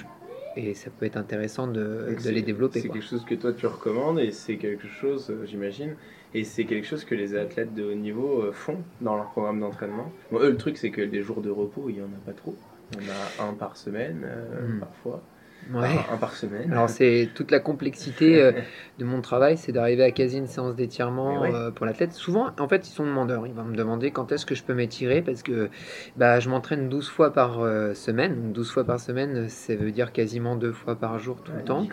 et 0.55 0.73
ça 0.73 0.89
peut 0.89 1.05
être 1.05 1.17
intéressant 1.17 1.67
de, 1.67 2.15
de 2.23 2.29
les 2.29 2.41
développer. 2.41 2.81
C'est 2.81 2.89
quelque 2.89 3.05
chose 3.05 3.25
que 3.25 3.35
toi 3.35 3.53
tu 3.53 3.65
recommandes 3.65 4.19
et 4.19 4.31
c'est 4.31 4.57
quelque 4.57 4.87
chose, 4.87 5.33
j'imagine, 5.45 5.95
et 6.33 6.43
c'est 6.43 6.65
quelque 6.65 6.87
chose 6.87 7.05
que 7.05 7.15
les 7.15 7.35
athlètes 7.35 7.73
de 7.73 7.83
haut 7.83 7.95
niveau 7.95 8.41
euh, 8.41 8.51
font 8.51 8.79
dans 9.01 9.15
leur 9.15 9.29
programme 9.31 9.59
d'entraînement. 9.59 10.11
eux, 10.33 10.49
le 10.49 10.57
truc, 10.57 10.77
c'est 10.77 10.89
que 10.89 11.01
des 11.01 11.21
jours 11.21 11.41
de 11.41 11.49
repos, 11.49 11.85
il 11.89 11.95
n'y 11.95 12.01
en 12.01 12.05
a 12.05 12.25
pas 12.25 12.33
trop. 12.33 12.55
On 12.95 13.43
a 13.43 13.49
un 13.49 13.53
par 13.53 13.77
semaine, 13.77 14.21
euh, 14.25 14.67
hmm. 14.67 14.79
parfois. 14.79 15.23
Ouais. 15.71 15.87
Un, 16.11 16.17
par 16.17 16.33
semaine. 16.35 16.71
Alors 16.71 16.89
c'est 16.89 17.29
toute 17.33 17.51
la 17.51 17.59
complexité 17.59 18.41
euh, 18.41 18.51
de 18.99 19.05
mon 19.05 19.21
travail, 19.21 19.57
c'est 19.57 19.71
d'arriver 19.71 20.03
à 20.03 20.11
quasi 20.11 20.37
une 20.37 20.47
séance 20.47 20.75
d'étirement 20.75 21.43
euh, 21.43 21.71
pour 21.71 21.85
l'athlète. 21.85 22.13
Souvent, 22.13 22.51
en 22.59 22.67
fait, 22.67 22.87
ils 22.87 22.91
sont 22.91 23.05
demandeurs. 23.05 23.47
Ils 23.47 23.53
vont 23.53 23.63
me 23.63 23.75
demander 23.75 24.11
quand 24.11 24.31
est-ce 24.31 24.45
que 24.45 24.55
je 24.55 24.63
peux 24.63 24.73
m'étirer 24.73 25.21
parce 25.21 25.43
que 25.43 25.69
bah, 26.17 26.39
je 26.39 26.49
m'entraîne 26.49 26.89
12 26.89 27.09
fois 27.09 27.33
par 27.33 27.61
euh, 27.61 27.93
semaine. 27.93 28.35
Donc 28.35 28.53
12 28.53 28.71
fois 28.71 28.83
par 28.83 28.99
semaine, 28.99 29.47
ça 29.49 29.75
veut 29.75 29.91
dire 29.91 30.11
quasiment 30.11 30.55
deux 30.55 30.73
fois 30.73 30.95
par 30.95 31.19
jour 31.19 31.41
tout 31.43 31.51
le 31.55 31.63
temps. 31.63 31.85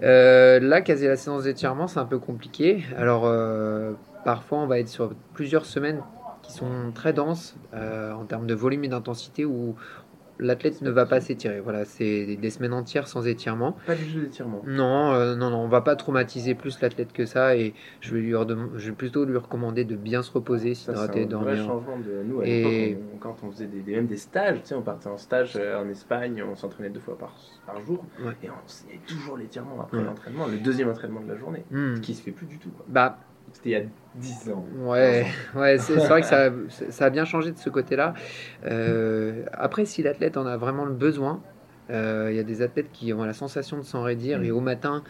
là, 0.00 0.80
quasi 0.80 1.06
la 1.06 1.16
séance 1.16 1.44
d'étirement, 1.44 1.86
c'est 1.86 2.00
un 2.00 2.06
peu 2.06 2.18
compliqué. 2.18 2.84
Alors 2.96 3.30
parfois, 4.24 4.58
on 4.58 4.66
va 4.66 4.78
être 4.78 4.88
sur 4.88 5.14
plusieurs 5.34 5.66
semaines 5.66 6.00
qui 6.42 6.52
sont 6.52 6.92
très 6.94 7.12
denses 7.14 7.56
en 7.72 8.24
termes 8.24 8.46
de 8.46 8.54
volume 8.54 8.84
et 8.84 8.88
d'intensité 8.88 9.44
où 9.44 9.76
l'athlète 10.38 10.82
ne 10.82 10.90
va 10.90 11.06
pas 11.06 11.20
s'étirer. 11.20 11.60
Voilà, 11.60 11.84
c'est 11.84 12.36
des 12.36 12.50
semaines 12.50 12.72
entières 12.72 13.08
sans 13.08 13.26
étirement. 13.26 13.76
Pas 13.86 13.94
du 13.94 14.04
tout 14.04 14.20
d'étirement. 14.20 14.62
Non, 14.66 15.12
euh, 15.12 15.34
non, 15.34 15.50
non, 15.50 15.58
on 15.58 15.68
va 15.68 15.80
pas 15.80 15.96
traumatiser 15.96 16.54
plus 16.54 16.80
l'athlète 16.80 17.12
que 17.12 17.26
ça 17.26 17.56
et 17.56 17.74
je 18.00 18.14
vais, 18.14 18.20
lui 18.20 18.32
je 18.32 18.90
vais 18.90 18.96
plutôt 18.96 19.24
lui 19.24 19.36
recommander 19.36 19.84
de 19.84 19.96
bien 19.96 20.22
se 20.22 20.32
reposer, 20.32 20.74
s'hydrater, 20.74 21.26
dormir. 21.26 21.54
C'est 21.54 21.60
un 21.60 21.66
changement 21.66 21.98
de 21.98 22.22
nous. 22.24 22.40
À 22.40 22.46
et... 22.46 22.98
quand 23.20 23.36
on 23.42 23.50
faisait 23.50 23.66
des, 23.66 23.92
même 23.92 24.06
des 24.06 24.16
stages, 24.16 24.60
tu 24.62 24.68
sais, 24.68 24.74
on 24.74 24.82
partait 24.82 25.08
en 25.08 25.18
stage 25.18 25.54
euh, 25.56 25.82
en 25.82 25.88
Espagne, 25.88 26.42
on 26.42 26.56
s'entraînait 26.56 26.90
deux 26.90 27.00
fois 27.00 27.18
par, 27.18 27.34
par 27.66 27.80
jour 27.80 28.04
et 28.42 28.50
on 28.50 28.68
faisait 28.68 29.00
toujours 29.06 29.36
l'étirement 29.36 29.80
après 29.80 30.02
l'entraînement, 30.02 30.46
le 30.46 30.58
deuxième 30.58 30.88
entraînement 30.88 31.20
de 31.20 31.28
la 31.28 31.36
journée, 31.36 31.64
ce 31.70 32.00
qui 32.00 32.14
se 32.14 32.22
fait 32.22 32.32
plus 32.32 32.46
du 32.46 32.58
tout. 32.58 32.70
Bah, 32.88 33.18
c'était 33.52 33.70
il 33.70 33.72
y 33.72 33.76
a 33.76 33.82
10 34.14 34.50
ans. 34.50 34.64
Ouais, 34.78 35.26
ouais 35.54 35.78
c'est 35.78 35.94
vrai 35.94 36.20
que 36.20 36.26
ça, 36.26 36.50
ça, 36.68 37.06
a 37.06 37.10
bien 37.10 37.24
changé 37.24 37.50
de 37.52 37.58
ce 37.58 37.70
côté-là. 37.70 38.14
Euh, 38.64 39.44
après, 39.52 39.84
si 39.84 40.02
l'athlète 40.02 40.36
en 40.36 40.46
a 40.46 40.56
vraiment 40.56 40.84
le 40.84 40.94
besoin, 40.94 41.42
euh, 41.90 42.28
il 42.30 42.36
y 42.36 42.40
a 42.40 42.44
des 42.44 42.62
athlètes 42.62 42.90
qui 42.92 43.12
ont 43.12 43.24
la 43.24 43.32
sensation 43.32 43.76
de 43.76 43.82
s'enraidir 43.82 44.38
mm. 44.38 44.44
et 44.44 44.50
au 44.50 44.60
matin, 44.60 45.02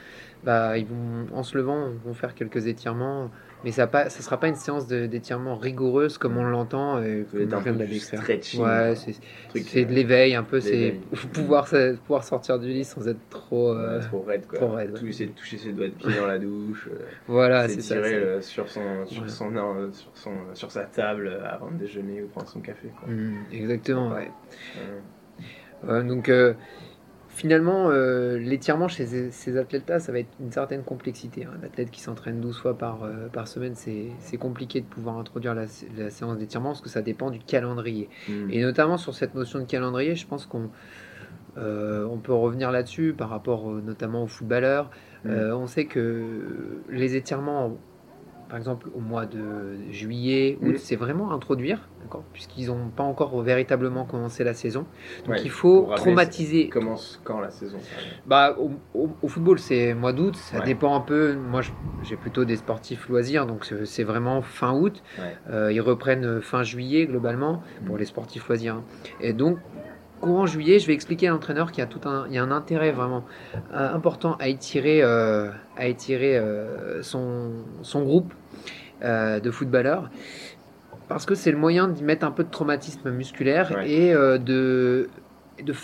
bah, 0.43 0.77
ils 0.79 0.87
vont, 0.87 1.27
en 1.33 1.43
se 1.43 1.57
levant, 1.57 1.91
vont 2.05 2.15
faire 2.15 2.35
quelques 2.35 2.67
étirements 2.67 3.31
mais 3.65 3.73
ça 3.73 3.89
ne 4.05 4.11
sera 4.11 4.39
pas 4.39 4.49
une 4.49 4.55
séance 4.57 4.87
d'étirement 4.87 5.57
rigoureuse 5.57 6.19
comme 6.19 6.37
on 6.37 6.45
l'entend. 6.45 6.99
Euh, 6.99 7.25
ouais, 7.33 8.95
c'est 8.95 9.83
euh, 9.83 9.85
de 9.85 9.93
l'éveil 9.93 10.35
un 10.35 10.43
peu, 10.43 10.61
c'est 10.61 11.01
pouvoir, 11.33 11.67
pouvoir 12.03 12.25
sortir 12.25 12.59
du 12.59 12.69
lit 12.69 12.85
sans 12.85 13.09
être 13.09 13.19
trop, 13.31 13.73
euh, 13.73 14.01
trop 14.03 14.23
raide. 14.23 14.47
Quoi. 14.47 14.59
Trop 14.59 14.73
raide 14.73 14.93
Tout, 14.93 15.07
de 15.07 15.27
toucher 15.29 15.57
ses 15.57 15.73
doigts 15.73 15.89
de 15.89 15.93
pied 15.93 16.15
dans 16.15 16.27
la 16.27 16.39
douche. 16.39 16.89
voilà, 17.27 17.67
c'est 17.69 17.81
ça. 17.81 17.95
Tirer 17.95 18.43
sur, 18.43 18.69
son, 18.69 19.07
sur, 19.07 19.31
son, 19.31 19.51
sur, 19.93 20.11
son, 20.15 20.33
sur 20.53 20.71
sa 20.71 20.85
table 20.85 21.41
avant 21.45 21.71
de 21.71 21.79
déjeuner 21.79 22.23
ou 22.23 22.29
prendre 22.29 22.49
son 22.49 22.61
café. 22.61 22.89
Quoi. 23.01 23.09
Mmh, 23.09 23.47
exactement, 23.53 24.13
ouais. 24.13 24.31
donc 26.05 26.31
finalement, 27.35 27.91
euh, 27.91 28.39
l'étirement 28.39 28.89
chez 28.89 29.07
ces, 29.31 29.59
athlètes-là, 29.59 29.99
ça 29.99 30.13
va 30.13 30.21
être 30.21 30.31
une 30.41 30.53
certaine 30.53 30.83
complexité. 30.83 31.45
Un 31.45 31.65
athlète 31.65 31.91
qui 31.91 32.01
s'entraîne 32.01 32.41
12 32.41 32.59
fois 32.59 32.79
par, 32.79 33.03
euh, 33.03 33.29
par 33.29 33.49
semaine, 33.49 33.75
c'est 33.75 34.37
compliqué 34.39 34.81
de 34.81 34.87
pouvoir 34.87 35.19
introduire 35.19 35.55
la, 35.55 35.67
séance 35.67 36.39
d'étirement 36.39 36.71
parce 36.71 36.81
que 36.81 36.89
ça 36.89 37.03
dépend 37.03 37.31
du 37.31 37.41
calendrier. 37.41 38.09
Hmm. 38.29 38.51
Et 38.51 38.63
notamment 38.63 38.97
sur 38.97 39.15
cette 39.15 39.35
notion 39.35 39.59
de 39.59 39.65
calendrier, 39.65 40.15
je 40.15 40.27
pense 40.27 40.47
qu'on 40.47 40.71
euh, 41.57 42.05
on 42.11 42.19
peut 42.19 42.33
revenir 42.33 42.73
là-dessus 42.73 43.15
par 43.17 43.29
rapport 43.29 43.71
notamment 43.71 44.25
aux 44.25 44.29
footballeurs. 44.29 44.91
Hmm. 45.25 45.31
on 45.53 45.67
sait 45.67 45.87
que 45.87 46.83
les 46.91 47.17
étirements, 47.17 47.79
par 48.55 48.59
exemple 48.61 48.89
au 48.95 49.01
mois 49.01 49.27
de 49.27 49.91
juillet, 49.91 50.59
août, 50.63 50.77
c'est 50.79 50.95
vraiment 50.95 51.33
introduire 51.33 51.89
puisqu'ils 52.33 52.69
n'ont 52.69 52.89
pas 52.89 53.03
encore 53.03 53.43
véritablement 53.43 54.05
commencé 54.05 54.45
la 54.45 54.55
saison. 54.55 54.87
Donc 55.27 55.39
il 55.43 55.51
faut 55.51 55.91
traumatiser. 55.97 56.69
Commence 56.69 57.21
quand 57.25 57.41
la 57.41 57.51
saison 57.51 57.79
Bah 58.29 58.57
au, 58.95 59.27
football 59.27 59.59
c'est 59.59 59.93
mois 59.95 60.13
d'août, 60.13 60.37
ça 60.37 60.61
dépend 60.61 60.95
un 60.95 61.01
peu. 61.01 61.35
Moi 61.35 61.63
j'ai 62.05 62.15
plutôt 62.15 62.45
des 62.45 62.55
sportifs 62.55 63.09
loisirs, 63.09 63.45
donc 63.47 63.69
c'est 63.87 64.05
vraiment 64.05 64.41
fin 64.41 64.73
août. 64.73 65.03
Euh, 65.51 65.73
ils 65.73 65.81
reprennent 65.81 66.41
fin 66.41 66.63
juillet 66.63 67.07
globalement 67.07 67.61
pour 67.87 67.97
mm. 67.97 67.99
les 67.99 68.05
sportifs 68.05 68.47
loisirs. 68.47 68.83
Et 69.21 69.33
donc 69.33 69.59
courant 70.25 70.47
juillet, 70.47 70.79
je 70.79 70.87
vais 70.87 70.95
expliquer 70.95 71.29
à 71.29 71.31
l'entraîneur 71.31 71.71
qu'il 71.71 71.81
y 71.81 71.83
a 71.83 71.87
tout 71.87 72.09
un, 72.09 72.27
il 72.29 72.35
y 72.35 72.39
a 72.39 72.43
un 72.43 72.51
intérêt 72.51 72.93
vraiment 72.93 73.25
euh, 73.73 73.95
important 73.95 74.37
à 74.41 74.49
étirer, 74.49 75.03
euh, 75.03 75.51
à 75.77 75.87
étirer 75.87 76.41
son, 77.03 77.51
son 77.83 78.03
groupe 78.03 78.33
de 79.03 79.51
footballeurs 79.51 80.09
parce 81.09 81.27
que 81.27 81.35
c'est 81.35 81.51
le 81.51 81.59
moyen 81.59 81.89
d'y 81.89 82.03
mettre 82.03 82.27
un 82.27 82.31
peu 82.31 82.45
de 82.45 82.51
traumatisme 82.51 83.11
musculaire 83.11 83.83
et 83.85 84.13
euh, 84.13 84.39
de, 84.39 85.09
de, 85.63 85.75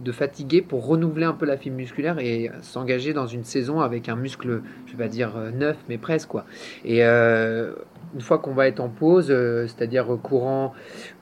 de, 0.00 0.12
fatiguer 0.12 0.62
pour 0.62 0.86
renouveler 0.86 1.24
un 1.24 1.32
peu 1.32 1.46
la 1.46 1.56
fibre 1.56 1.76
musculaire 1.76 2.18
et 2.18 2.50
s'engager 2.62 3.12
dans 3.12 3.26
une 3.26 3.44
saison 3.44 3.80
avec 3.80 4.08
un 4.08 4.16
muscle, 4.16 4.62
je 4.86 4.92
vais 4.92 5.04
pas 5.04 5.08
dire 5.08 5.36
euh, 5.36 5.50
neuf, 5.50 5.76
mais 5.88 5.98
presque 5.98 6.28
quoi. 6.28 6.44
Et 6.84 7.04
euh, 7.04 7.72
une 8.14 8.20
fois 8.20 8.38
qu'on 8.38 8.54
va 8.54 8.66
être 8.66 8.80
en 8.80 8.88
pause, 8.88 9.26
c'est-à-dire 9.26 10.06
courant, 10.22 10.72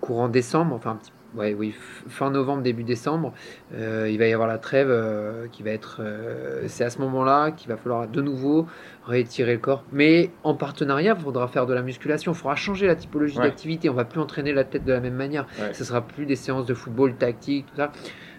courant 0.00 0.28
décembre, 0.28 0.74
enfin 0.74 0.92
un 0.92 0.96
petit 0.96 1.12
ouais, 1.36 1.54
oui, 1.54 1.74
fin 2.08 2.30
novembre, 2.30 2.62
début 2.62 2.84
décembre, 2.84 3.32
euh, 3.74 4.08
il 4.10 4.18
va 4.18 4.26
y 4.26 4.32
avoir 4.32 4.48
la 4.48 4.58
trêve 4.58 4.88
euh, 4.90 5.46
qui 5.50 5.62
va 5.62 5.70
être. 5.70 5.98
Euh, 6.00 6.64
c'est 6.66 6.84
à 6.84 6.90
ce 6.90 6.98
moment-là 6.98 7.50
qu'il 7.50 7.68
va 7.68 7.76
falloir 7.76 8.06
de 8.08 8.20
nouveau 8.20 8.66
réétirer 9.06 9.54
le 9.54 9.58
corps. 9.58 9.84
Mais 9.92 10.30
en 10.44 10.54
partenariat, 10.54 11.14
il 11.16 11.22
faudra 11.22 11.48
faire 11.48 11.66
de 11.66 11.74
la 11.74 11.82
musculation, 11.82 12.32
il 12.32 12.34
faudra 12.34 12.56
changer 12.56 12.86
la 12.86 12.96
typologie 12.96 13.38
d'activité. 13.38 13.88
On 13.88 13.94
va 13.94 14.04
plus 14.04 14.20
entraîner 14.20 14.52
la 14.52 14.64
tête 14.64 14.84
de 14.84 14.92
la 14.92 15.00
même 15.00 15.14
manière. 15.14 15.46
Ce 15.72 15.84
sera 15.84 16.02
plus 16.02 16.26
des 16.26 16.36
séances 16.36 16.66
de 16.66 16.74
football 16.74 17.14
tactique, 17.16 17.66
tout 17.66 17.76
ça. 17.76 17.92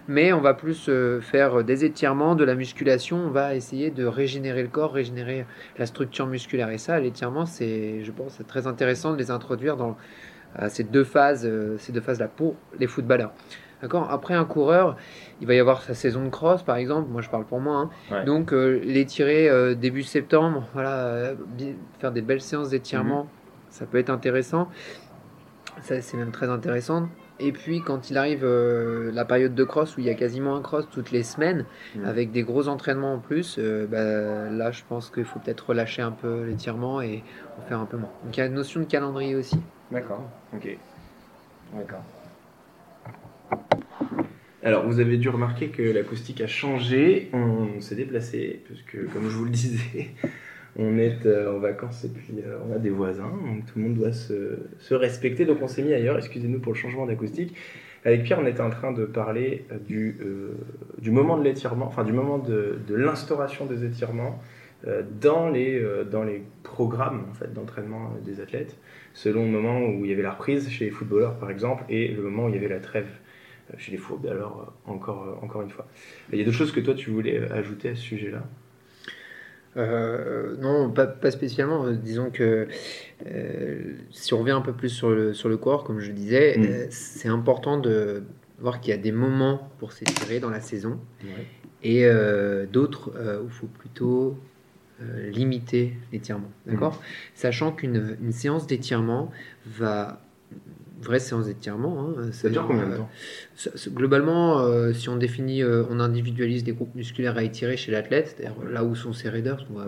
Mais 0.06 0.34
on 0.34 0.40
va 0.42 0.52
plus 0.52 0.90
faire 1.22 1.64
des 1.64 1.86
étirements, 1.86 2.34
de 2.34 2.44
la 2.44 2.54
musculation. 2.54 3.16
On 3.16 3.30
va 3.30 3.54
essayer 3.54 3.90
de 3.90 4.04
régénérer 4.04 4.62
le 4.62 4.68
corps, 4.68 4.92
régénérer 4.92 5.46
la 5.78 5.86
structure 5.86 6.26
musculaire. 6.26 6.68
Et 6.68 6.76
ça, 6.76 7.00
l'étirement, 7.00 7.46
c'est, 7.46 8.04
je 8.04 8.12
pense, 8.12 8.34
c'est 8.36 8.46
très 8.46 8.66
intéressant 8.66 9.12
de 9.12 9.16
les 9.16 9.30
introduire 9.30 9.78
dans 9.78 9.96
ces 10.68 10.84
deux 10.84 11.04
phases, 11.04 11.44
euh, 11.44 11.76
ces 11.78 11.92
deux 11.92 12.00
phases-là 12.00 12.28
pour 12.28 12.54
les 12.78 12.86
footballeurs. 12.86 13.32
D'accord? 13.82 14.10
Après, 14.10 14.34
un 14.34 14.44
coureur, 14.44 14.96
il 15.40 15.46
va 15.46 15.54
y 15.54 15.58
avoir 15.58 15.82
sa 15.82 15.94
saison 15.94 16.24
de 16.24 16.30
cross, 16.30 16.62
par 16.62 16.76
exemple. 16.76 17.10
Moi, 17.10 17.20
je 17.20 17.28
parle 17.28 17.44
pour 17.44 17.60
moi. 17.60 17.90
Hein. 18.10 18.24
Donc, 18.24 18.52
euh, 18.52 18.80
les 18.82 19.04
tirer 19.04 19.48
euh, 19.48 19.74
début 19.74 20.02
septembre, 20.02 20.66
voilà, 20.72 21.32
faire 21.98 22.12
des 22.12 22.22
belles 22.22 22.40
séances 22.40 22.70
d'étirement, 22.70 23.24
mhm. 23.24 23.28
ça 23.70 23.84
peut 23.84 23.98
être 23.98 24.10
intéressant. 24.10 24.68
Ça, 25.82 26.00
c'est 26.00 26.16
même 26.16 26.30
très 26.30 26.48
intéressant. 26.48 27.08
Et 27.40 27.50
puis, 27.50 27.82
quand 27.82 28.10
il 28.10 28.16
arrive 28.16 28.46
la 28.46 29.24
période 29.24 29.56
de 29.56 29.64
cross 29.64 29.96
où 29.96 30.00
il 30.00 30.06
y 30.06 30.10
a 30.10 30.14
quasiment 30.14 30.54
un 30.54 30.62
cross 30.62 30.86
toutes 30.90 31.10
les 31.10 31.24
semaines, 31.24 31.66
mhm. 31.96 32.06
avec 32.06 32.30
des 32.30 32.44
gros 32.44 32.68
entraînements 32.68 33.14
en 33.14 33.18
plus, 33.18 33.58
bah, 33.58 34.48
là, 34.50 34.70
je 34.70 34.82
pense 34.88 35.10
qu'il 35.10 35.24
faut 35.24 35.40
peut-être 35.40 35.68
relâcher 35.70 36.00
un 36.00 36.12
peu 36.12 36.44
l'étirement 36.44 37.02
et 37.02 37.22
en 37.58 37.62
faire 37.68 37.80
un 37.80 37.86
peu 37.86 37.96
moins. 37.96 38.12
Donc, 38.24 38.36
il 38.36 38.40
y 38.40 38.42
a 38.42 38.46
une 38.46 38.54
notion 38.54 38.80
de 38.80 38.86
calendrier 38.86 39.34
aussi. 39.34 39.60
D'accord, 39.94 40.28
ok. 40.52 40.76
D'accord. 41.72 42.02
Alors, 44.64 44.84
vous 44.86 44.98
avez 44.98 45.18
dû 45.18 45.28
remarquer 45.28 45.68
que 45.68 45.82
l'acoustique 45.82 46.40
a 46.40 46.48
changé. 46.48 47.30
On 47.32 47.80
s'est 47.80 47.94
déplacé, 47.94 48.60
puisque, 48.64 49.08
comme 49.12 49.28
je 49.28 49.36
vous 49.36 49.44
le 49.44 49.52
disais, 49.52 50.08
on 50.76 50.98
est 50.98 51.24
euh, 51.26 51.54
en 51.54 51.60
vacances 51.60 52.02
et 52.02 52.08
puis 52.08 52.34
euh, 52.44 52.58
on 52.68 52.74
a 52.74 52.78
des 52.78 52.90
voisins, 52.90 53.30
tout 53.68 53.78
le 53.78 53.84
monde 53.84 53.94
doit 53.94 54.12
se, 54.12 54.58
respecter. 54.90 55.44
Donc, 55.44 55.62
on 55.62 55.68
s'est 55.68 55.82
mis 55.82 55.94
ailleurs. 55.94 56.18
Excusez-nous 56.18 56.58
pour 56.58 56.72
le 56.72 56.78
changement 56.78 57.06
d'acoustique. 57.06 57.54
Avec 58.04 58.24
Pierre, 58.24 58.40
on 58.40 58.46
était 58.46 58.62
en 58.62 58.70
train 58.70 58.90
de 58.90 59.04
parler 59.04 59.64
du, 59.86 60.18
du 60.98 61.10
moment 61.12 61.38
de 61.38 61.44
l'étirement, 61.44 61.86
enfin 61.86 62.04
du 62.04 62.12
moment 62.12 62.36
de, 62.36 62.80
de 62.86 62.94
l'instauration 62.96 63.64
des 63.64 63.84
étirements 63.84 64.42
dans, 65.22 65.48
les, 65.48 65.82
dans 66.10 66.22
les 66.22 66.42
programmes 66.64 67.24
en 67.30 67.32
fait, 67.32 67.50
d'entraînement 67.54 68.12
des 68.26 68.42
athlètes, 68.42 68.76
selon 69.14 69.44
le 69.44 69.50
moment 69.50 69.80
où 69.80 70.04
il 70.04 70.10
y 70.10 70.12
avait 70.12 70.22
la 70.22 70.32
reprise 70.32 70.68
chez 70.68 70.84
les 70.84 70.90
footballeurs 70.90 71.38
par 71.38 71.50
exemple, 71.50 71.84
et 71.88 72.08
le 72.08 72.22
moment 72.22 72.44
où 72.44 72.48
il 72.50 72.54
y 72.54 72.58
avait 72.58 72.68
la 72.68 72.80
trêve 72.80 73.08
chez 73.78 73.92
les 73.92 73.98
footballeurs, 73.98 74.74
encore, 74.84 75.38
encore 75.42 75.62
une 75.62 75.70
fois. 75.70 75.86
Il 76.30 76.38
y 76.38 76.42
a 76.42 76.44
d'autres 76.44 76.58
choses 76.58 76.72
que 76.72 76.80
toi 76.80 76.92
tu 76.92 77.10
voulais 77.10 77.50
ajouter 77.50 77.88
à 77.88 77.94
ce 77.94 78.02
sujet-là? 78.02 78.44
Euh, 79.76 80.56
non, 80.58 80.90
pas, 80.90 81.30
spécialement. 81.30 81.90
Disons 81.90 82.30
que 82.30 82.68
euh, 83.26 83.94
si 84.10 84.34
on 84.34 84.38
revient 84.38 84.52
un 84.52 84.60
peu 84.60 84.72
plus 84.72 84.90
sur 84.90 85.10
le, 85.10 85.34
sur 85.34 85.48
le 85.48 85.56
corps, 85.56 85.84
comme 85.84 86.00
je 86.00 86.12
disais, 86.12 86.56
mm. 86.56 86.62
euh, 86.62 86.86
c'est 86.90 87.28
important 87.28 87.78
de 87.78 88.22
voir 88.58 88.80
qu'il 88.80 88.90
y 88.90 88.94
a 88.94 88.98
des 88.98 89.12
moments 89.12 89.70
pour 89.78 89.92
s'étirer 89.92 90.40
dans 90.40 90.50
la 90.50 90.60
saison 90.60 90.98
et 91.82 92.08
d'autres 92.72 93.10
où 93.10 93.44
il 93.44 93.50
faut 93.50 93.66
plutôt 93.66 94.38
limiter 95.30 95.96
l'étirement. 96.12 96.50
D'accord? 96.66 96.94
Mm. 96.94 97.04
Sachant 97.34 97.72
qu'une 97.72 98.32
séance 98.32 98.66
d'étirement 98.66 99.30
va 99.66 100.20
vraie 101.04 101.20
séance 101.20 101.46
d'étirement. 101.46 102.08
Hein, 102.08 102.32
ça 102.32 102.48
dure 102.48 102.66
combien 102.66 102.88
de 102.88 102.96
temps? 102.96 103.10
Globalement, 103.88 104.60
euh, 104.60 104.92
si 104.92 105.08
on 105.08 105.16
définit, 105.16 105.62
euh, 105.62 105.84
on 105.90 106.00
individualise 106.00 106.64
des 106.64 106.72
groupes 106.72 106.94
musculaires 106.94 107.36
à 107.36 107.44
étirer 107.44 107.76
chez 107.76 107.92
l'athlète, 107.92 108.34
c'est-à-dire 108.36 108.56
là 108.64 108.84
où 108.84 108.94
sont 108.94 109.12
ses 109.12 109.28
raideurs, 109.28 109.66
on 109.70 109.78
va 109.78 109.86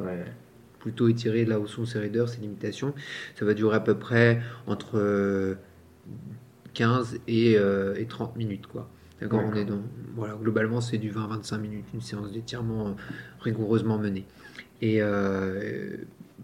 plutôt 0.79 1.09
étirer 1.09 1.45
là 1.45 1.59
où 1.59 1.67
sont 1.67 1.85
ses 1.85 1.99
raideurs, 1.99 2.29
ses 2.29 2.41
limitations, 2.41 2.95
ça 3.35 3.45
va 3.45 3.55
durer 3.55 3.77
à 3.77 3.81
peu 3.81 3.95
près 3.95 4.41
entre 4.67 5.57
15 6.75 7.21
euh, 7.29 7.95
et, 7.97 8.07
30 8.07 8.37
minutes. 8.37 8.67
Quoi. 8.67 8.89
D'accord, 9.21 9.43
on 9.51 9.55
est 9.57 9.65
dans, 9.65 9.81
voilà, 10.15 10.35
globalement, 10.35 10.81
c'est 10.81 10.99
du 10.99 11.11
20-25 11.11 11.59
minutes, 11.59 11.87
une 11.95 12.03
séance 12.03 12.33
d'étirement 12.33 12.95
rigoureusement 13.41 13.99
menée. 13.99 14.27
Et 14.83 15.01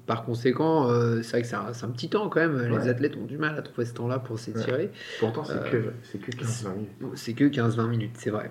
par 0.06 0.24
conséquent, 0.24 0.88
euh, 0.88 1.22
c'est 1.22 1.30
vrai 1.30 1.42
que 1.42 1.48
c'est 1.48 1.84
un, 1.84 1.88
petit 1.90 2.08
temps 2.08 2.28
quand 2.28 2.40
même. 2.40 2.78
Les 2.78 2.88
athlètes 2.88 3.16
ont 3.16 3.24
du 3.24 3.38
mal 3.38 3.56
à 3.56 3.62
trouver 3.62 3.86
ce 3.86 3.94
temps-là 3.94 4.18
pour 4.18 4.38
s'étirer. 4.38 4.90
Pourtant, 5.20 5.44
c'est 5.44 5.70
que, 5.70 5.92
que 6.18 6.30
15-20 6.30 6.74
minutes. 6.74 6.90
C'est 7.14 7.32
que 7.34 7.44
15-20 7.44 7.88
minutes, 7.88 8.12
c'est 8.14 8.30
vrai. 8.30 8.50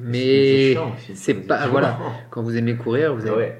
Mais 0.00 0.76
c'est 1.14 1.34
pas. 1.34 1.66
Voilà, 1.68 1.98
quand 2.30 2.42
vous 2.42 2.56
aimez 2.56 2.76
courir, 2.76 3.14
vous 3.14 3.26
avez, 3.26 3.54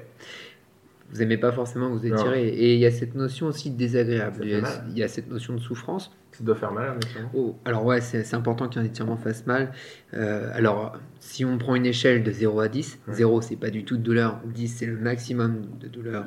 vous 1.11 1.21
aimez 1.21 1.37
pas 1.37 1.51
forcément 1.51 1.89
vous 1.89 2.05
étirer. 2.05 2.47
Et 2.47 2.73
il 2.73 2.79
y 2.79 2.85
a 2.85 2.91
cette 2.91 3.15
notion 3.15 3.47
aussi 3.47 3.69
désagréable. 3.69 4.41
Il 4.43 4.97
y, 4.97 5.03
a, 5.03 5.07
cette 5.07 5.29
notion 5.29 5.53
de 5.53 5.59
souffrance. 5.59 6.11
Ça 6.31 6.43
doit 6.43 6.55
faire 6.55 6.73
mal, 6.73 6.99
oh, 7.33 7.55
Alors 7.63 7.85
ouais, 7.85 8.01
c'est 8.01 8.33
important 8.33 8.67
qu'un 8.67 8.83
étirement 8.83 9.15
fasse 9.15 9.45
mal. 9.45 9.71
Euh, 10.13 10.51
alors, 10.53 10.97
si 11.21 11.45
on 11.45 11.57
prend 11.57 11.75
une 11.75 11.85
échelle 11.85 12.23
de 12.23 12.31
0 12.31 12.59
à 12.59 12.67
10, 12.67 12.99
0 13.07 13.41
c'est 13.41 13.55
pas 13.55 13.69
du 13.69 13.85
tout 13.85 13.95
de 13.95 14.01
douleur, 14.01 14.41
10 14.43 14.67
c'est 14.67 14.85
le 14.85 14.97
maximum 14.97 15.61
de 15.79 15.87
douleur, 15.87 16.25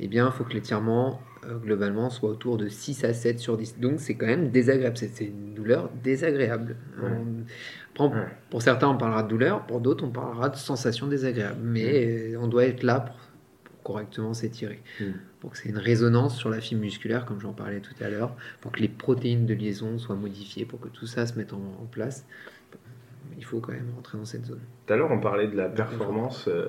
eh 0.00 0.08
bien 0.08 0.26
il 0.26 0.32
faut 0.32 0.42
que 0.42 0.54
l'étirement 0.54 1.20
euh, 1.46 1.56
globalement 1.58 2.10
soit 2.10 2.30
autour 2.30 2.56
de 2.56 2.68
6 2.68 3.04
à 3.04 3.14
7 3.14 3.38
sur 3.38 3.56
10. 3.56 3.78
Donc 3.78 4.00
c'est 4.00 4.16
quand 4.16 4.26
même 4.26 4.50
désagréable, 4.50 4.96
c'est 4.96 5.24
une 5.24 5.54
douleur 5.54 5.88
désagréable. 6.02 6.74
Pour 8.50 8.60
certains 8.60 8.88
on 8.88 8.96
parlera 8.96 9.22
de 9.22 9.28
douleur, 9.28 9.64
pour 9.66 9.80
d'autres 9.80 10.04
on 10.04 10.10
parlera 10.10 10.48
de 10.48 10.56
sensation 10.56 11.06
désagréable. 11.06 11.60
Mais 11.62 12.34
on 12.36 12.48
doit 12.48 12.64
être 12.64 12.82
là 12.82 12.98
pour 12.98 13.14
correctement 13.84 14.34
s'étirer. 14.34 14.82
Pour 15.38 15.52
que 15.52 15.58
c'est 15.58 15.68
une 15.68 15.78
résonance 15.78 16.36
sur 16.36 16.50
la 16.50 16.60
fibre 16.60 16.80
musculaire, 16.80 17.24
comme 17.26 17.40
j'en 17.40 17.52
parlais 17.52 17.80
tout 17.80 17.94
à 18.00 18.08
l'heure, 18.08 18.34
pour 18.60 18.72
que 18.72 18.80
les 18.80 18.88
protéines 18.88 19.46
de 19.46 19.54
liaison 19.54 19.98
soient 19.98 20.16
modifiées, 20.16 20.64
pour 20.64 20.80
que 20.80 20.88
tout 20.88 21.06
ça 21.06 21.26
se 21.26 21.38
mette 21.38 21.52
en, 21.52 21.86
place. 21.92 22.26
Il 23.36 23.44
faut 23.44 23.60
quand 23.60 23.72
même 23.72 23.90
rentrer 23.94 24.16
dans 24.16 24.24
cette 24.24 24.46
zone. 24.46 24.60
Tout 24.86 24.92
à 24.92 24.96
l'heure, 24.96 25.10
on 25.10 25.20
parlait 25.20 25.48
de 25.48 25.56
la 25.56 25.68
performance, 25.68 26.48
euh, 26.48 26.66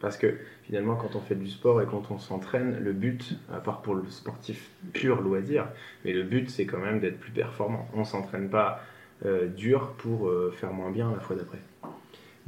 parce 0.00 0.16
que 0.16 0.34
finalement, 0.64 0.96
quand 0.96 1.16
on 1.16 1.20
fait 1.20 1.36
du 1.36 1.48
sport 1.48 1.80
et 1.80 1.86
quand 1.86 2.10
on 2.10 2.18
s'entraîne, 2.18 2.78
le 2.80 2.92
but, 2.92 3.38
à 3.52 3.60
part 3.60 3.82
pour 3.82 3.94
le 3.94 4.08
sportif 4.08 4.70
pur 4.92 5.20
loisir, 5.20 5.68
mais 6.04 6.12
le 6.12 6.24
but, 6.24 6.50
c'est 6.50 6.66
quand 6.66 6.78
même 6.78 6.98
d'être 6.98 7.20
plus 7.20 7.32
performant. 7.32 7.88
On 7.94 8.04
s'entraîne 8.04 8.48
pas 8.48 8.82
euh, 9.24 9.46
dur 9.46 9.94
pour 9.98 10.28
euh, 10.28 10.52
faire 10.56 10.72
moins 10.72 10.90
bien 10.90 11.12
la 11.12 11.20
fois 11.20 11.36
d'après. 11.36 11.58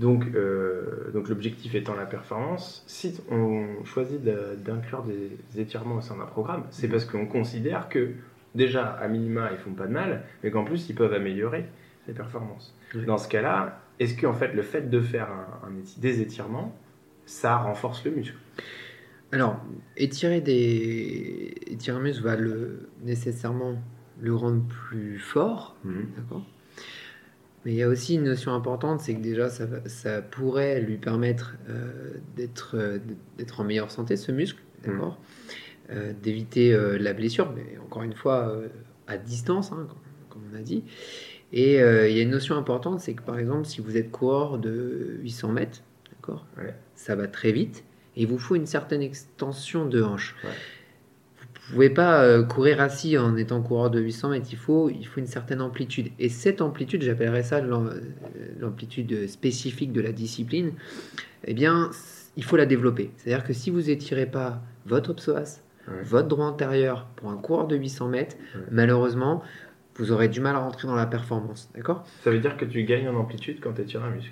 Donc, 0.01 0.25
euh, 0.35 1.11
donc 1.13 1.29
l'objectif 1.29 1.75
étant 1.75 1.95
la 1.95 2.07
performance, 2.07 2.83
si 2.87 3.21
on 3.31 3.85
choisit 3.85 4.25
d'inclure 4.25 5.05
des 5.05 5.61
étirements 5.61 5.97
au 5.97 6.01
sein 6.01 6.17
d'un 6.17 6.25
programme, 6.25 6.65
c'est 6.71 6.87
mhm. 6.87 6.93
parce 6.93 7.05
qu'on 7.05 7.27
considère 7.27 7.91
que 7.91 8.13
déjà, 8.55 8.87
à 8.87 9.09
minima, 9.09 9.51
ils 9.53 9.59
font 9.59 9.75
pas 9.75 9.87
de 9.87 9.93
mal, 9.93 10.23
mais 10.43 10.51
qu'en 10.51 10.65
plus, 10.65 10.89
ils 10.89 10.95
peuvent 10.95 11.13
améliorer 11.13 11.67
les 12.09 12.15
performances. 12.15 12.75
Dans 13.07 13.19
ce 13.19 13.29
cas-là, 13.29 13.83
est-ce 13.99 14.19
qu'en 14.19 14.33
fait, 14.33 14.55
le 14.55 14.63
fait 14.63 14.89
de 14.89 15.03
faire 15.03 15.29
un, 15.31 15.71
des 15.99 16.23
étirements, 16.23 16.75
ça 17.27 17.59
renforce 17.59 18.03
le 18.07 18.13
muscle? 18.13 18.39
Alors, 19.33 19.61
étirer 19.99 20.41
des 20.41 21.55
étirer 21.67 21.99
un 21.99 22.01
muscle 22.01 22.25
va 22.25 22.37
le, 22.37 22.89
nécessairement 23.03 23.77
le 24.19 24.35
rendre 24.35 24.65
plus 24.67 25.19
fort, 25.19 25.77
mhm. 25.85 26.07
d'accord? 26.17 26.47
Mais 27.65 27.73
il 27.73 27.77
y 27.77 27.83
a 27.83 27.89
aussi 27.89 28.15
une 28.15 28.25
notion 28.25 28.55
importante, 28.55 29.01
c'est 29.01 29.15
que 29.15 29.21
déjà, 29.21 29.49
ça, 29.49 29.67
ça, 29.87 30.23
pourrait 30.23 30.81
lui 30.81 30.97
permettre 30.97 31.57
euh, 31.69 32.15
d'être, 32.37 32.77
euh, 32.77 32.99
d'être 33.37 33.61
en 33.61 33.65
meilleure 33.65 33.91
santé, 33.91 34.17
ce 34.17 34.33
muscle, 34.33 34.63
mmh. 34.83 34.91
d'accord? 34.91 35.19
Euh, 35.91 36.13
D'éviter 36.23 36.77
la 36.99 37.13
blessure, 37.13 37.53
mais 37.55 37.79
encore 37.85 38.03
une 38.03 38.15
fois, 38.15 38.55
à 39.09 39.19
distance, 39.19 39.73
hein, 39.73 39.89
comme, 40.29 40.43
on 40.53 40.57
a 40.57 40.63
dit. 40.63 40.85
Et 41.53 41.75
il 41.75 42.17
y 42.17 42.21
a 42.21 42.23
une 42.23 42.31
notion 42.31 42.57
importante, 42.57 43.01
c'est 43.01 43.15
que 43.15 43.23
par 43.23 43.39
exemple, 43.39 43.67
si 43.67 43.81
vous 43.81 43.97
êtes 43.97 44.11
coureur 44.11 44.59
de 44.59 45.19
800 45.23 45.49
mètres, 45.53 45.83
d'accord? 46.13 46.47
Ça 46.95 47.17
va 47.17 47.27
très 47.27 47.51
vite, 47.51 47.83
et 48.15 48.23
il 48.23 48.29
vous 48.29 48.39
faut 48.39 48.55
une 48.55 48.67
certaine 48.67 49.03
extension 49.03 49.85
de 49.85 50.01
hanche. 50.01 50.37
Ouais 50.45 50.51
pouvez 51.71 51.91
pas 51.91 52.23
euh, 52.23 52.43
courir 52.43 52.81
assis 52.81 53.17
en 53.19 53.37
étant 53.37 53.63
coureur 53.63 53.91
de 53.91 54.01
800 54.01 54.31
mètres. 54.31 54.49
Il 54.51 54.59
faut, 54.59 54.91
il 54.91 55.07
faut 55.07 55.21
une 55.21 55.27
certaine 55.27 55.61
amplitude. 55.61 56.09
Et 56.19 56.29
cette 56.29 56.61
amplitude, 56.61 57.03
j'appellerais 57.03 57.43
ça 57.43 57.59
euh, 57.59 58.01
l'amplitude 58.59 59.29
spécifique 59.29 59.93
de 59.93 60.01
la 60.01 60.13
discipline. 60.13 60.73
Eh 61.45 61.55
bien, 61.55 61.91
il 62.37 62.45
faut 62.45 62.57
la 62.57 62.67
développer. 62.67 63.11
C'est-à-dire 63.17 63.45
que 63.45 63.53
si 63.53 63.71
vous 63.71 63.91
étirez 63.91 64.27
pas 64.27 64.63
votre 64.87 65.13
psoas, 65.13 65.61
votre 66.05 66.29
droit 66.29 66.47
antérieur 66.47 67.07
pour 67.17 67.31
un 67.31 67.37
coureur 67.37 67.67
de 67.67 67.77
800 67.77 68.09
mètres, 68.09 68.37
malheureusement, 68.71 69.43
vous 69.97 70.13
aurez 70.13 70.29
du 70.29 70.41
mal 70.41 70.55
à 70.55 70.61
rentrer 70.61 70.87
dans 70.87 70.95
la 70.95 71.07
performance. 71.07 71.69
D'accord? 71.75 72.05
Ça 72.23 72.31
veut 72.31 72.39
dire 72.39 72.57
que 72.57 72.65
tu 72.65 72.85
gagnes 72.85 73.09
en 73.09 73.17
amplitude 73.17 73.59
quand 73.61 73.73
tu 73.73 73.83
étires 73.83 74.05
un 74.05 74.11
muscle? 74.11 74.31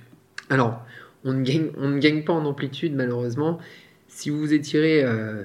Alors, 0.51 0.82
on 1.24 1.32
ne, 1.32 1.43
gagne, 1.43 1.70
on 1.76 1.89
ne 1.89 1.99
gagne 1.99 2.22
pas 2.22 2.32
en 2.32 2.45
amplitude, 2.45 2.95
malheureusement. 2.95 3.59
Si 4.07 4.30
vous 4.30 4.53
étirez 4.53 5.03
euh, 5.05 5.45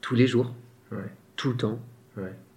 tous 0.00 0.14
les 0.14 0.26
jours, 0.26 0.54
tout 1.40 1.48
le 1.48 1.56
temps, 1.56 1.80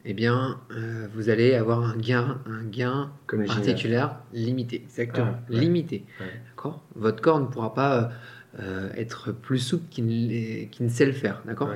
eh 0.03 0.13
bien, 0.13 0.59
euh, 0.71 1.07
vous 1.13 1.29
allez 1.29 1.53
avoir 1.53 1.81
un 1.84 1.95
gain, 1.95 2.41
un 2.45 2.65
gain 2.65 3.13
articulaire 3.47 4.17
limité, 4.34 4.81
exactement, 4.84 5.38
ah, 5.38 5.45
limité. 5.47 6.03
D'accord? 6.49 6.84
Votre 6.95 7.21
corps 7.21 7.39
ne 7.39 7.45
pourra 7.45 7.73
pas 7.73 8.11
euh, 8.59 8.89
être 8.97 9.31
plus 9.31 9.59
souple 9.59 9.86
qu'il 9.89 10.05
ne, 10.05 10.89
sait 10.89 11.05
le 11.05 11.13
faire, 11.13 11.41
d'accord? 11.45 11.69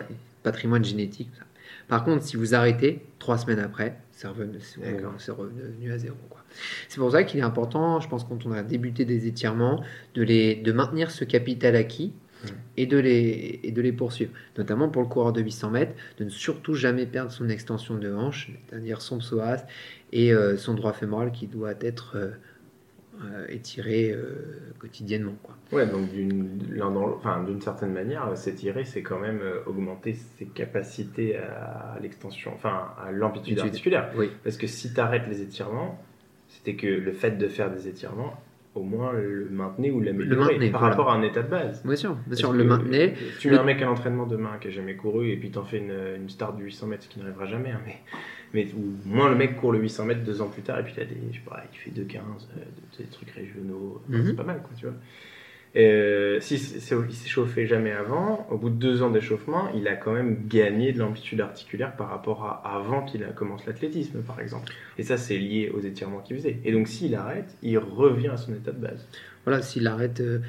Patrimoine 0.43 0.83
génétique. 0.83 1.31
Par 1.87 2.03
contre, 2.03 2.23
si 2.23 2.35
vous 2.35 2.53
arrêtez 2.53 3.05
trois 3.19 3.37
semaines 3.37 3.59
après, 3.59 3.97
c'est 4.11 4.27
revenu, 4.27 4.59
revenu, 5.31 5.93
à 5.93 5.97
zéro. 5.97 6.17
C'est 6.89 6.99
pour 6.99 7.13
ça 7.13 7.23
qu'il 7.23 7.39
est 7.39 7.43
important, 7.43 8.01
je 8.01 8.09
pense, 8.09 8.25
quand 8.25 8.45
on 8.45 8.51
a 8.51 8.63
débuté 8.63 9.05
des 9.05 9.27
étirements, 9.27 9.81
de, 10.13 10.23
les, 10.23 10.55
de 10.55 10.73
maintenir 10.73 11.09
ce 11.09 11.23
capital 11.23 11.77
acquis 11.77 12.11
et, 12.75 12.85
de 12.85 12.97
les, 12.97 13.59
et 13.63 13.71
de 13.71 13.81
les 13.81 13.91
poursuivre. 13.91 14.31
Notamment 14.57 14.89
pour 14.89 15.01
le 15.01 15.07
coureur 15.07 15.33
de 15.33 15.41
800 15.41 15.71
mètres, 15.71 15.93
de 16.17 16.23
ne 16.23 16.29
surtout 16.29 16.73
jamais 16.73 17.05
perdre 17.05 17.31
son 17.31 17.49
extension 17.49 17.95
de 17.95 18.13
hanche, 18.13 18.51
c'est-à-dire 18.67 19.01
son 19.01 19.19
psoas 19.19 19.65
et 20.11 20.33
euh, 20.33 20.57
son 20.57 20.73
droit 20.73 20.93
fémoral 20.93 21.31
qui 21.31 21.47
doit 21.47 21.73
être 21.81 22.15
euh, 22.15 22.29
euh, 23.23 23.45
étiré 23.49 24.15
quotidiennement. 24.79 25.35
Quoi. 25.41 25.55
Ouais, 25.71 25.87
donc 25.87 26.11
d'une 26.11 27.61
certaine 27.61 27.91
manière, 27.91 28.37
s'étirer, 28.37 28.85
c'est 28.85 29.01
quand 29.01 29.19
même 29.19 29.41
augmenter 29.65 30.13
ses 30.13 30.45
capacités 30.45 31.35
à 31.37 31.97
l'extension, 32.01 32.51
enfin 32.53 32.93
à 33.03 33.11
l'amplitude 33.11 33.59
articulaire. 33.59 34.11
Oui. 34.15 34.29
Parce 34.43 34.57
que 34.57 34.67
si 34.67 34.93
tu 34.93 34.99
arrêtes 34.99 35.27
les 35.27 35.41
étirements, 35.41 35.99
c'était 36.47 36.75
que 36.75 36.87
le 36.87 37.11
fait 37.11 37.31
de 37.31 37.47
faire 37.47 37.71
des 37.71 37.87
étirements 37.87 38.39
au 38.77 38.83
moins 38.83 39.13
le 39.13 39.47
maintenir 39.49 39.95
ou 39.95 40.01
l'améliorer 40.01 40.69
par 40.69 40.81
rapport 40.81 41.09
à 41.09 41.15
un 41.15 41.21
état 41.21 41.43
de 41.43 41.49
base. 41.49 41.83
Bien 41.83 41.95
sûr, 41.95 42.17
bien 42.25 42.35
sûr, 42.35 42.53
le 42.53 42.63
maintenir. 42.63 43.11
Tu 43.39 43.49
mets 43.49 43.57
un 43.57 43.63
mec 43.63 43.81
à 43.81 43.85
l'entraînement 43.85 44.25
demain 44.25 44.57
qui 44.59 44.67
a 44.67 44.71
jamais 44.71 44.95
couru 44.95 45.31
et 45.31 45.37
puis 45.37 45.51
t'en 45.51 45.63
fais 45.63 45.77
une, 45.77 45.93
une 46.21 46.29
start 46.29 46.55
du 46.55 46.63
800 46.63 46.87
mètres, 46.87 47.03
ce 47.03 47.09
qui 47.09 47.19
n'arrivera 47.19 47.45
jamais, 47.45 47.71
hein, 47.71 47.81
mais, 47.85 47.97
mais 48.53 48.67
au 48.73 49.07
moins 49.07 49.29
le 49.29 49.35
mec 49.35 49.57
court 49.57 49.71
le 49.71 49.79
800 49.79 50.05
mètres 50.05 50.23
deux 50.23 50.41
ans 50.41 50.47
plus 50.47 50.61
tard 50.61 50.79
et 50.79 50.83
puis 50.83 50.93
il, 50.95 51.01
a 51.01 51.05
des, 51.05 51.17
je 51.31 51.37
sais 51.37 51.43
pas, 51.45 51.63
il 51.71 51.77
fait 51.77 51.91
2,15, 51.91 52.17
euh, 52.17 52.63
des 52.97 53.05
trucs 53.05 53.31
régionaux, 53.31 54.01
mhm. 54.07 54.25
c'est 54.25 54.35
pas 54.35 54.43
mal 54.43 54.61
quoi, 54.61 54.71
tu 54.77 54.85
vois. 54.85 54.95
Euh, 55.77 56.39
si 56.39 56.57
c'est- 56.57 56.95
il 57.07 57.13
s'est 57.15 57.29
chauffé 57.29 57.67
jamais 57.67 57.91
avant, 57.91 58.47
au 58.49 58.57
bout 58.57 58.69
de 58.69 58.75
deux 58.75 59.03
ans 59.03 59.09
d'échauffement, 59.11 59.69
il 59.75 59.87
a 59.87 59.95
quand 59.95 60.13
même 60.13 60.47
gagné 60.47 60.91
de 60.91 60.99
l'amplitude 60.99 61.39
articulaire 61.41 61.95
par 61.95 62.09
rapport 62.09 62.43
à 62.45 62.77
avant 62.77 63.03
qu'il 63.05 63.23
commence 63.35 63.65
l'athlétisme, 63.65 64.21
par 64.21 64.39
exemple. 64.39 64.71
Et 64.97 65.03
ça, 65.03 65.17
c'est 65.17 65.37
lié 65.37 65.71
aux 65.75 65.79
étirements 65.81 66.19
qu'il 66.19 66.37
faisait. 66.37 66.59
Et 66.65 66.71
donc, 66.71 66.87
s'il 66.87 67.13
arrête, 67.15 67.55
il 67.61 67.77
revient 67.77 68.29
à 68.29 68.37
son 68.37 68.53
état 68.53 68.71
de 68.71 68.79
base. 68.79 69.07
Voilà, 69.45 69.61
s'il 69.61 69.85
arrête 69.87 70.19
euh, 70.19 70.39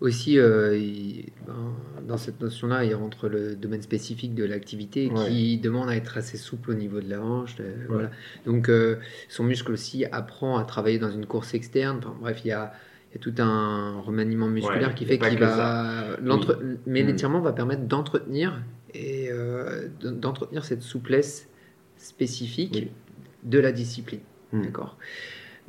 aussi, 0.00 0.38
euh, 0.38 0.76
il- 0.76 1.26
ben, 1.46 1.74
dans 2.06 2.16
cette 2.16 2.40
notion-là, 2.40 2.84
il 2.84 2.94
rentre 2.94 3.28
le 3.28 3.56
domaine 3.56 3.82
spécifique 3.82 4.34
de 4.34 4.44
l'activité 4.44 5.08
Ouais. 5.08 5.28
qui 5.28 5.58
demande 5.58 5.88
à 5.90 5.96
être 5.96 6.16
assez 6.16 6.36
souple 6.36 6.70
au 6.70 6.74
niveau 6.74 7.00
de 7.00 7.10
la 7.10 7.20
hanche. 7.20 7.56
voilà. 7.88 8.10
Donc, 8.46 8.68
euh, 8.68 8.96
son 9.28 9.44
muscle 9.44 9.70
aussi 9.72 10.04
apprend 10.06 10.56
à 10.56 10.64
travailler 10.64 10.98
dans 10.98 11.10
une 11.10 11.26
course 11.26 11.52
externe. 11.54 11.98
Enfin, 11.98 12.16
bref, 12.20 12.40
il 12.44 12.48
y 12.48 12.52
a, 12.52 12.72
tout 13.20 13.34
un 13.38 14.00
remaniement 14.00 14.48
musculaire 14.48 14.88
Ouais, 14.88 14.94
qui 14.94 15.04
fait 15.04 15.18
qu'il 15.18 15.38
va. 15.38 16.16
l'entre- 16.22 16.60
Mais 16.86 17.02
Mm. 17.02 17.06
l'étirement 17.06 17.40
va 17.40 17.52
permettre 17.52 17.82
d'entretenir 17.82 18.60
et 18.94 19.28
euh, 19.30 19.88
de- 20.00 20.10
d'entretenir 20.10 20.64
cette 20.64 20.82
souplesse 20.82 21.48
spécifique 21.96 22.72
Oui. 22.74 22.90
de 23.44 23.58
la 23.58 23.72
discipline. 23.72 24.20
Mm. 24.52 24.62
D'accord. 24.62 24.96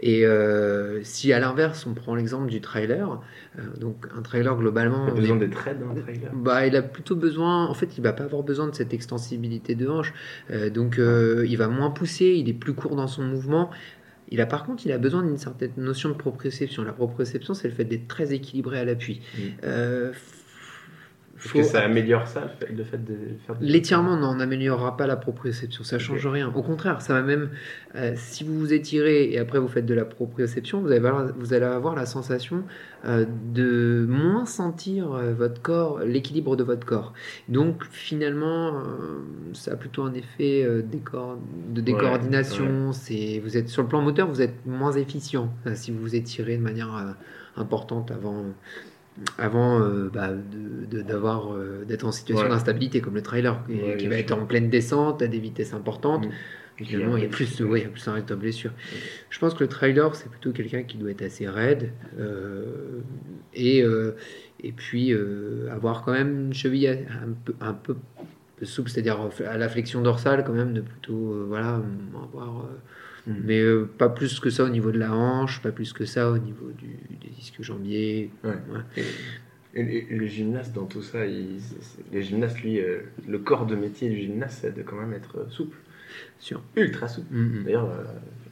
Et 0.01 0.25
euh, 0.25 1.03
si 1.03 1.33
à 1.33 1.39
l'inverse, 1.41 1.85
on 1.85 1.93
prend 1.93 2.15
l'exemple 2.15 2.47
du 2.49 2.61
trailer, 2.61 3.19
euh, 3.57 3.61
donc 3.81 4.05
un 4.17 4.21
trailer 4.21 4.55
globalement, 4.55 5.05
Il 5.07 5.11
a 5.11 5.13
besoin 5.13 5.35
d'être 5.35 5.57
raide, 5.57 5.79
un 5.83 5.93
trailer. 5.93 6.31
bah, 6.33 6.65
il 6.65 6.73
a 6.77 6.81
plutôt 6.81 7.17
besoin, 7.17 7.65
en 7.67 7.73
fait, 7.73 7.97
il 7.97 8.01
va 8.01 8.13
pas 8.13 8.23
avoir 8.23 8.43
besoin 8.43 8.67
de 8.69 8.75
cette 8.75 8.93
extensibilité 8.93 9.75
de 9.75 9.89
hanche, 9.89 10.13
Euh, 10.51 10.69
donc 10.69 10.97
il 10.97 11.55
va 11.57 11.67
moins 11.67 11.89
pousser, 11.89 12.27
il 12.27 12.47
est 12.47 12.53
plus 12.53 12.73
court 12.73 12.95
dans 12.95 13.07
son 13.07 13.23
mouvement. 13.23 13.71
Il 14.29 14.41
a 14.41 14.45
par 14.45 14.63
contre, 14.65 14.85
il 14.85 14.91
a 14.91 14.97
besoin 14.97 15.23
d'une 15.23 15.37
certaine 15.37 15.71
notion 15.77 16.09
de 16.09 16.13
proprioception. 16.13 16.83
La 16.83 16.93
proprioception, 16.93 17.53
c'est 17.53 17.67
le 17.67 17.73
fait 17.73 17.85
d'être 17.85 18.07
très 18.07 18.33
équilibré 18.33 18.79
à 18.79 18.85
l'appui. 18.85 19.21
Mm. 19.35 19.41
Euh, 19.63 20.13
Est-ce 21.39 21.47
faut- 21.49 21.57
que 21.59 21.63
ça 21.63 21.81
améliore 21.83 22.27
ça, 22.27 22.51
le 22.69 22.83
fait, 22.83 22.97
de 23.03 23.13
faire 23.45 23.55
des- 23.55 23.65
L'étirement 23.65 24.17
n'en 24.17 24.39
améliorera 24.39 24.97
pas 24.97 25.07
la 25.07 25.15
proprioception, 25.15 25.83
ça 25.85 25.97
change 25.97 26.27
rien. 26.27 26.51
Au 26.53 26.61
contraire, 26.61 27.01
ça 27.01 27.13
va 27.13 27.21
même, 27.21 27.49
euh, 27.95 28.11
si 28.17 28.43
vous 28.43 28.59
vous 28.59 28.73
étirez 28.73 29.31
et 29.31 29.39
après 29.39 29.57
vous 29.59 29.69
faites 29.69 29.85
de 29.85 29.93
la 29.93 30.03
proprioception, 30.05 30.81
vous 30.81 30.87
allez 30.87 30.97
avoir, 30.97 31.27
vous 31.37 31.53
allez 31.53 31.65
avoir 31.65 31.95
la 31.95 32.05
sensation 32.05 32.63
euh, 33.05 33.25
de 33.53 34.05
moins 34.09 34.45
sentir 34.45 35.13
euh, 35.13 35.33
votre 35.33 35.61
corps, 35.61 35.99
l'équilibre 35.99 36.57
de 36.57 36.63
votre 36.65 36.85
corps. 36.85 37.13
Donc 37.47 37.85
finalement, 37.89 38.83
ça 39.53 39.71
a 39.71 39.75
plutôt 39.77 40.03
un 40.03 40.13
effet 40.13 40.67
décor- 40.91 41.37
de 41.73 41.79
décoordination. 41.79 42.91
Vous 42.91 43.57
êtes 43.57 43.69
sur 43.69 43.81
le 43.83 43.87
plan 43.87 44.01
moteur, 44.01 44.27
vous 44.27 44.41
êtes 44.41 44.65
moins 44.65 44.91
efficient 44.91 45.53
si 45.75 45.91
vous 45.91 45.99
vous 45.99 46.15
étirez 46.15 46.57
de 46.57 46.61
manière 46.63 47.15
importante 47.55 48.11
avant 48.11 48.43
avant 49.37 49.81
euh, 49.81 50.09
bah, 50.13 50.29
d'avoir 50.91 51.53
euh, 51.53 51.83
d'être 51.87 52.05
en 52.05 52.11
situation 52.11 52.45
Ouais. 52.45 52.49
d'instabilité 52.51 53.01
comme 53.01 53.15
le 53.15 53.21
trailer 53.21 53.63
qui, 53.67 53.73
Ouais, 53.73 53.97
qui 53.97 54.07
bien 54.07 54.09
va 54.09 54.15
sûr. 54.17 54.23
être 54.25 54.31
en 54.31 54.45
pleine 54.45 54.69
descente 54.69 55.21
à 55.21 55.27
des 55.27 55.39
vitesses 55.39 55.73
importantes 55.73 56.27
Mm. 56.27 56.31
Et 56.81 56.85
finalement 56.85 57.17
il 57.17 57.23
y 57.23 57.25
a 57.25 57.29
plus 57.29 57.59
ouais, 57.61 57.79
il 57.81 57.83
y 57.83 57.85
a 57.85 57.89
plus 57.89 58.07
un 58.07 58.13
risque 58.13 58.27
de 58.29 58.35
blessure 58.35 58.71
je 59.29 59.37
pense 59.39 59.53
que 59.53 59.63
le 59.65 59.67
trailer 59.67 60.15
c'est 60.15 60.29
plutôt 60.29 60.53
quelqu'un 60.53 60.83
qui 60.83 60.95
doit 60.97 61.11
être 61.11 61.23
assez 61.23 61.45
raide 61.45 61.91
euh, 62.17 63.01
et 63.53 63.83
et 64.63 64.71
puis 64.71 65.13
avoir 65.69 66.03
quand 66.05 66.13
même 66.13 66.45
une 66.45 66.53
cheville 66.53 66.87
un 66.87 67.33
peu 67.43 67.53
un 67.59 67.73
peu 67.73 67.97
souple 68.63 68.89
c'est-à-dire 68.89 69.19
à 69.45 69.57
la 69.57 69.67
flexion 69.67 70.01
dorsale 70.01 70.45
quand 70.45 70.53
même 70.53 70.73
de 70.73 70.79
plutôt 70.79 71.45
voilà 71.49 71.81
avoir 72.33 72.65
Mm. 73.27 73.33
mais 73.45 73.59
euh, 73.61 73.85
pas 73.97 74.09
plus 74.09 74.39
que 74.39 74.49
ça 74.49 74.63
au 74.63 74.69
niveau 74.69 74.91
de 74.91 74.97
la 74.99 75.13
hanche, 75.13 75.61
pas 75.61 75.71
plus 75.71 75.93
que 75.93 76.05
ça 76.05 76.29
au 76.31 76.37
niveau 76.37 76.71
du, 76.71 76.87
des 77.21 77.29
disques 77.29 77.61
jambiers. 77.61 78.31
Ouais. 78.43 78.51
Ouais. 78.51 79.03
Et, 79.75 79.81
et- 79.81 80.07
et 80.13 80.15
le 80.15 80.25
gymnaste, 80.27 80.73
dans 80.73 80.85
tout 80.85 81.01
ça, 81.03 81.25
il, 81.25 81.59
les 82.11 82.23
gymnastes, 82.23 82.61
lui, 82.61 82.79
euh, 82.79 83.01
le 83.27 83.39
corps 83.39 83.65
de 83.65 83.75
métier 83.75 84.09
du 84.09 84.17
gymnaste, 84.17 84.59
c'est 84.61 84.75
de 84.75 84.81
quand 84.81 84.95
même 84.95 85.13
être 85.13 85.37
euh, 85.37 85.49
souple. 85.49 85.77
Ultra 86.75 87.07
souple. 87.07 87.33
Mm. 87.33 87.63
D'ailleurs, 87.65 87.85
euh, 87.91 88.03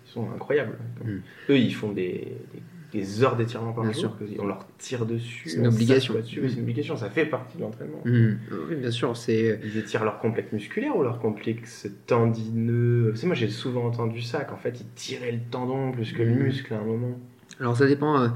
ils 0.06 0.12
sont 0.12 0.30
incroyables. 0.32 0.78
Mm. 1.04 1.10
Eux, 1.50 1.58
ils 1.58 1.74
font 1.74 1.92
des, 1.92 2.28
des- 2.54 2.62
des 3.00 3.24
heures 3.24 3.36
d'étirement 3.36 3.72
par 3.74 3.84
Bien 3.84 3.94
jour. 3.94 4.02
sûr. 4.02 4.38
qu'on 4.38 4.48
leur 4.48 4.66
tire 4.78 5.06
dessus. 5.06 5.50
C'est 5.50 5.58
une 5.58 5.68
on 5.68 5.70
obligation. 5.72 6.14
dessus, 6.14 6.42
c'est 6.48 6.56
une 6.56 6.62
obligation. 6.64 6.98
Ça 6.98 7.10
fait 7.10 7.26
partie 7.26 7.58
de 7.58 7.62
l'entraînement. 7.64 8.02
Mm. 8.06 8.38
Oui, 8.70 8.76
bien 8.76 8.92
sûr, 8.92 9.16
c'est 9.16 9.60
Ils 9.64 9.78
étirent 9.78 10.04
leur 10.04 10.20
complexe 10.20 10.52
musculaire 10.52 10.96
ou 10.98 11.04
leur 11.04 11.20
complexe 11.20 11.88
tendineux 12.08 13.14
que 13.20 13.26
moi, 13.26 13.36
j'ai 13.36 13.50
souvent 13.50 13.86
entendu 13.86 14.22
ça, 14.22 14.44
qu'en 14.44 14.58
fait, 14.58 14.80
ils 14.82 14.88
tiraient 14.96 15.32
le 15.32 15.40
tendon 15.52 15.92
plus 15.92 16.12
que 16.14 16.24
le 16.24 16.32
Mm. 16.32 16.40
muscle 16.44 16.74
à 16.74 16.78
un 16.80 16.84
moment. 16.84 17.18
Alors 17.60 17.76
ça 17.76 17.88
dépend, 17.88 18.20
euh, 18.22 18.28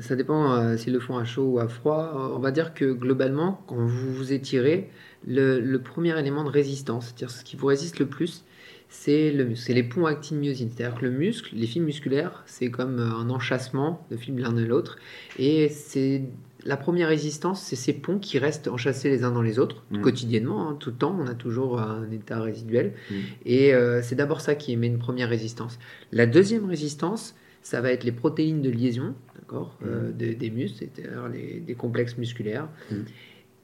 ça 0.00 0.16
dépend 0.16 0.54
euh, 0.54 0.76
s'ils 0.76 0.92
le 0.92 1.00
font 1.00 1.16
à 1.18 1.24
chaud 1.24 1.44
ou 1.54 1.58
à 1.58 1.68
froid. 1.68 2.12
Euh, 2.14 2.36
On 2.36 2.38
va 2.38 2.50
dire 2.50 2.74
que 2.74 2.84
globalement, 2.92 3.60
quand 3.66 3.76
vous 3.76 4.12
vous 4.14 4.32
étirez, 4.32 4.88
le, 5.26 5.60
le 5.60 5.78
premier 5.80 6.18
élément 6.18 6.44
de 6.44 6.50
résistance, 6.50 7.06
c'est-à-dire 7.06 7.30
ce 7.30 7.42
qui 7.44 7.56
vous 7.56 7.66
résiste 7.66 7.98
le 7.98 8.06
plus, 8.06 8.44
c'est 8.98 9.30
le 9.30 9.44
muscle, 9.44 9.64
c'est 9.66 9.74
les 9.74 9.82
ponts 9.82 10.06
actine-myosine. 10.06 10.70
C'est-à-dire 10.74 10.98
que 10.98 11.04
le 11.04 11.10
muscle, 11.10 11.54
les 11.54 11.66
fibres 11.66 11.86
musculaires, 11.86 12.42
c'est 12.46 12.70
comme 12.70 12.98
euh, 12.98 13.10
un 13.22 13.28
enchâssement 13.30 14.06
de 14.10 14.16
fibres 14.16 14.40
l'un 14.42 14.56
et 14.56 14.64
l'autre, 14.64 14.96
et 15.38 15.68
c'est 15.68 16.22
la 16.64 16.76
première 16.76 17.08
résistance, 17.08 17.62
c'est 17.62 17.76
ces 17.76 17.92
ponts 17.92 18.18
qui 18.18 18.38
restent 18.38 18.66
enchâssés 18.68 19.08
les 19.08 19.22
uns 19.22 19.30
dans 19.30 19.42
les 19.42 19.58
autres 19.58 19.84
Mm. 19.90 20.00
quotidiennement, 20.00 20.68
hein, 20.68 20.76
tout 20.80 20.90
le 20.90 20.96
temps. 20.96 21.16
On 21.20 21.26
a 21.28 21.34
toujours 21.34 21.80
un 21.80 22.10
état 22.10 22.40
résiduel, 22.40 22.94
Mm. 23.10 23.14
et 23.44 23.74
euh, 23.74 24.00
c'est 24.02 24.16
d'abord 24.16 24.40
ça 24.40 24.54
qui 24.54 24.72
émet 24.72 24.86
une 24.88 24.98
première 24.98 25.28
résistance. 25.28 25.78
La 26.10 26.26
deuxième 26.26 26.64
résistance, 26.64 27.34
ça 27.62 27.80
va 27.80 27.92
être 27.92 28.04
les 28.04 28.12
protéines 28.12 28.62
de 28.62 28.70
liaison, 28.70 29.14
d'accord, 29.38 29.76
euh, 29.84 30.10
de- 30.12 30.32
des 30.32 30.50
muscles, 30.50 30.78
c'est-à-dire 30.78 31.28
les, 31.28 31.60
des 31.60 31.74
complexes 31.74 32.16
musculaires. 32.16 32.68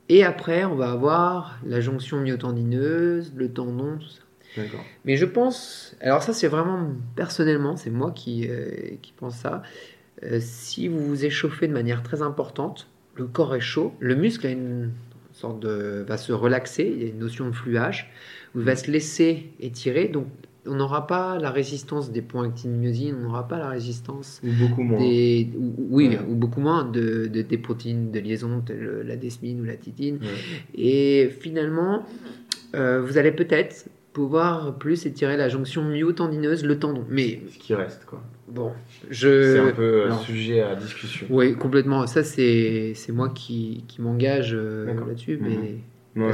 Et 0.09 0.25
après, 0.25 0.65
on 0.65 0.75
va 0.75 0.91
avoir 0.93 1.59
la 1.67 1.81
jonction 1.81 2.21
myotendineuse, 2.21 3.33
le 3.35 3.49
tendon, 3.53 3.97
tout 3.99 4.09
ça. 4.09 4.23
Mais 5.05 5.17
je 5.17 5.25
pense, 5.25 5.97
alors 6.01 6.23
ça 6.23 6.33
c'est 6.33 6.49
vraiment 6.49 6.89
personnellement, 7.17 7.77
c'est 7.77 7.91
moi 7.91 8.11
qui, 8.11 8.49
euh, 8.49 8.71
qui 9.01 9.13
pense 9.17 9.37
ça. 9.37 9.63
Euh, 10.25 10.39
si 10.41 10.89
vous 10.89 11.01
vous 11.05 11.25
échauffez 11.25 11.67
de 11.69 11.73
manière 11.73 12.03
très 12.03 12.23
importante, 12.23 12.89
le 13.17 13.27
corps 13.27 13.55
est 13.57 13.61
chaud, 13.61 13.93
le 14.01 14.15
muscle 14.15 14.47
a 14.47 14.51
une 14.51 14.91
sorte 15.33 15.61
de, 15.61 16.05
va 16.07 16.17
se 16.19 16.33
relaxer, 16.33 16.93
il 16.95 17.03
y 17.03 17.07
a 17.07 17.09
une 17.09 17.19
notion 17.19 17.47
de 17.49 17.53
fluage, 17.55 18.11
il 18.55 18.61
va 18.63 18.77
se 18.77 18.91
laisser 18.91 19.51
étirer, 19.61 20.09
donc 20.09 20.27
on 20.65 20.75
n'aura 20.77 21.09
pas 21.09 21.39
la 21.39 21.51
résistance 21.51 22.13
des 22.13 22.23
actine-myosine, 22.35 23.17
on 23.19 23.23
n'aura 23.25 23.49
pas 23.49 23.59
la 23.59 23.69
résistance 23.71 24.41
Ou 24.45 24.51
beaucoup 24.53 24.83
moins. 24.83 24.99
des, 25.01 25.51
ou- 25.59 25.75
oui, 25.91 26.09
Ouais. 26.11 26.21
ou 26.29 26.35
beaucoup 26.37 26.61
moins 26.61 26.85
de, 26.85 27.27
de- 27.27 27.43
des 27.43 27.59
protéines 27.59 28.13
de 28.13 28.21
liaison, 28.21 28.61
telles 28.61 29.03
la 29.05 29.17
desmine 29.17 29.61
ou 29.61 29.65
la 29.65 29.75
titine. 29.77 30.19
Ouais. 30.23 30.29
Et 30.77 31.31
finalement, 31.41 32.07
euh, 32.77 33.01
vous 33.03 33.19
allez 33.19 33.33
peut-être 33.33 33.87
pouvoir 34.13 34.75
plus 34.79 35.07
étirer 35.07 35.37
la 35.37 35.49
jonction 35.49 35.83
myotendineuse, 35.83 36.65
le 36.65 36.79
tendon. 36.79 37.05
Mais 37.09 37.41
Ce 37.51 37.59
qui 37.59 37.75
reste, 37.75 38.05
quoi. 38.05 38.23
bon, 38.49 38.73
C'est 39.01 39.13
je. 39.13 39.69
un 39.69 39.73
peu 39.73 39.83
euh, 39.83 40.09
non. 40.11 40.19
sujet 40.19 40.61
à 40.63 40.75
discussion. 40.75 41.27
Oui, 41.31 41.57
complètement. 41.57 42.07
Ça, 42.07 42.23
c'est 42.23 42.93
c'est 42.95 43.13
moi 43.13 43.31
qui, 43.31 43.85
qui 43.89 44.03
m'engage 44.03 44.53
euh, 44.55 44.87
là-dessus. 45.07 45.39
Mhm. 45.39 45.49
Mais 46.15 46.25
Ouais. 46.25 46.33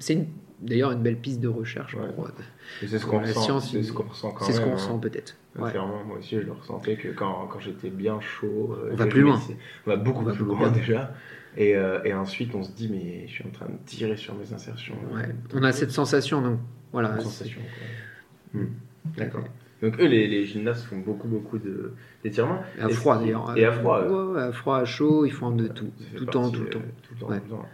c'est 0.00 0.12
une- 0.14 0.26
d'ailleurs 0.60 0.92
une 0.92 1.02
belle 1.02 1.16
piste 1.16 1.40
de 1.40 1.48
recherche. 1.48 1.94
Ouais. 1.94 2.08
pour- 2.14 2.28
c'est 2.80 2.98
ce 2.98 3.06
qu'on 3.06 3.20
ressent. 3.20 3.40
science, 3.40 3.70
C'est 3.72 3.82
ce 3.82 3.92
qu'on 3.92 4.02
ressent 4.04 4.32
quand 4.32 4.44
C'est 4.44 4.52
ce 4.52 4.60
qu'on 4.60 4.70
hein. 4.70 4.74
ressent 4.74 4.98
peut-être. 4.98 5.36
Ouais. 5.58 5.70
Clairement, 5.70 6.02
moi 6.04 6.18
aussi, 6.18 6.34
je 6.36 6.40
le 6.40 6.52
ressentais 6.52 6.96
que 6.96 7.08
quand, 7.08 7.46
quand 7.50 7.60
j'étais 7.60 7.88
bien 7.90 8.20
chaud. 8.20 8.76
euh, 8.78 8.90
On 8.92 8.96
va 8.96 9.06
plus 9.06 9.20
loin. 9.22 9.40
On 9.86 9.90
va 9.90 9.96
beaucoup 9.96 10.20
On 10.20 10.24
va 10.24 10.32
plus 10.32 10.44
loin 10.44 10.70
déjà. 10.70 11.14
Et, 11.56 11.76
euh, 11.76 12.00
et 12.04 12.12
ensuite, 12.12 12.54
on 12.56 12.62
se 12.64 12.72
dit, 12.72 12.88
mais 12.90 13.26
je 13.28 13.32
suis 13.32 13.44
en 13.46 13.50
train 13.50 13.66
de 13.66 13.78
tirer 13.86 14.16
sur 14.16 14.34
mes 14.34 14.52
insertions. 14.52 14.96
Ouais. 15.14 15.28
On 15.54 15.62
a 15.62 15.70
cette 15.72 15.92
sensation, 15.92 16.42
donc 16.42 16.58
voilà. 16.94 17.18
Hmm. 18.52 18.64
D'accord. 19.16 19.44
Donc, 19.82 20.00
eux, 20.00 20.06
les, 20.06 20.26
les 20.28 20.44
gymnastes 20.46 20.84
font 20.86 20.98
beaucoup, 20.98 21.28
beaucoup 21.28 21.58
d'étirements. 22.22 22.62
À 22.80 22.88
froid 22.88 23.18
d'ailleurs. 23.18 23.54
Et 23.56 23.64
à 23.66 23.72
froid. 23.72 24.00
euh, 24.00 24.32
Ouais, 24.32 24.42
à 24.42 24.52
froid, 24.52 24.78
à 24.78 24.84
chaud, 24.86 25.26
ils 25.26 25.32
font 25.32 25.50
de 25.50 25.68
tout. 25.68 25.90
Tout 26.16 26.20
le 26.24 26.26
temps, 26.26 26.50
tout 26.50 26.60
le 26.62 26.66
euh, 26.68 26.70
temps. 26.70 26.78
tout 27.02 27.14
le 27.14 27.20
temps, 27.20 27.28
Ouais. 27.28 27.38
tout 27.40 27.44
le 27.44 27.50
temps. 27.50 27.68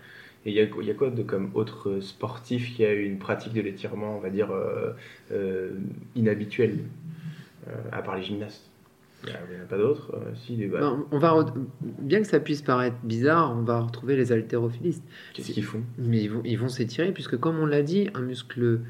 Et 0.46 0.50
il 0.50 0.56
y 0.56 0.60
a, 0.60 0.64
il 0.80 0.86
y 0.88 0.90
a 0.90 0.94
quoi 0.94 1.10
de, 1.10 1.22
comme 1.22 1.50
autre 1.54 2.00
sportif 2.00 2.74
qui 2.74 2.84
a 2.84 2.92
eu 2.94 3.04
une 3.04 3.18
pratique 3.18 3.52
de 3.52 3.60
l'étirement, 3.60 4.16
on 4.16 4.20
va 4.20 4.30
dire, 4.30 4.50
euh, 4.50 4.92
euh, 5.32 5.70
inhabituelle, 6.16 6.78
euh, 7.68 7.72
à 7.92 8.00
part 8.02 8.16
les 8.16 8.22
gymnastes? 8.22 8.64
Il 9.22 9.28
n'y 9.28 9.60
en 9.60 9.64
a 9.64 9.66
pas 9.68 9.76
d'autres 9.76 10.14
euh, 10.14 10.32
si, 10.34 10.56
bah, 10.66 10.78
Ben, 10.80 11.04
on 11.12 11.18
va 11.18 11.28
re- 11.32 11.52
bien 11.82 12.22
que 12.22 12.26
ça 12.26 12.40
puisse 12.40 12.62
paraître 12.62 12.96
bizarre, 13.04 13.54
on 13.54 13.60
va 13.60 13.78
retrouver 13.80 14.16
les 14.16 14.32
haltérophilistes. 14.32 15.04
Qu'est-ce 15.34 15.52
qu'ils 15.52 15.62
font? 15.62 15.82
Mais 15.98 16.26
ils 16.46 16.56
vont 16.58 16.70
s'étirer 16.70 17.12
puisque, 17.12 17.36
comme 17.36 17.58
on 17.58 17.66
l'a 17.66 17.82
dit, 17.82 18.08
un 18.14 18.22
muscle, 18.22 18.80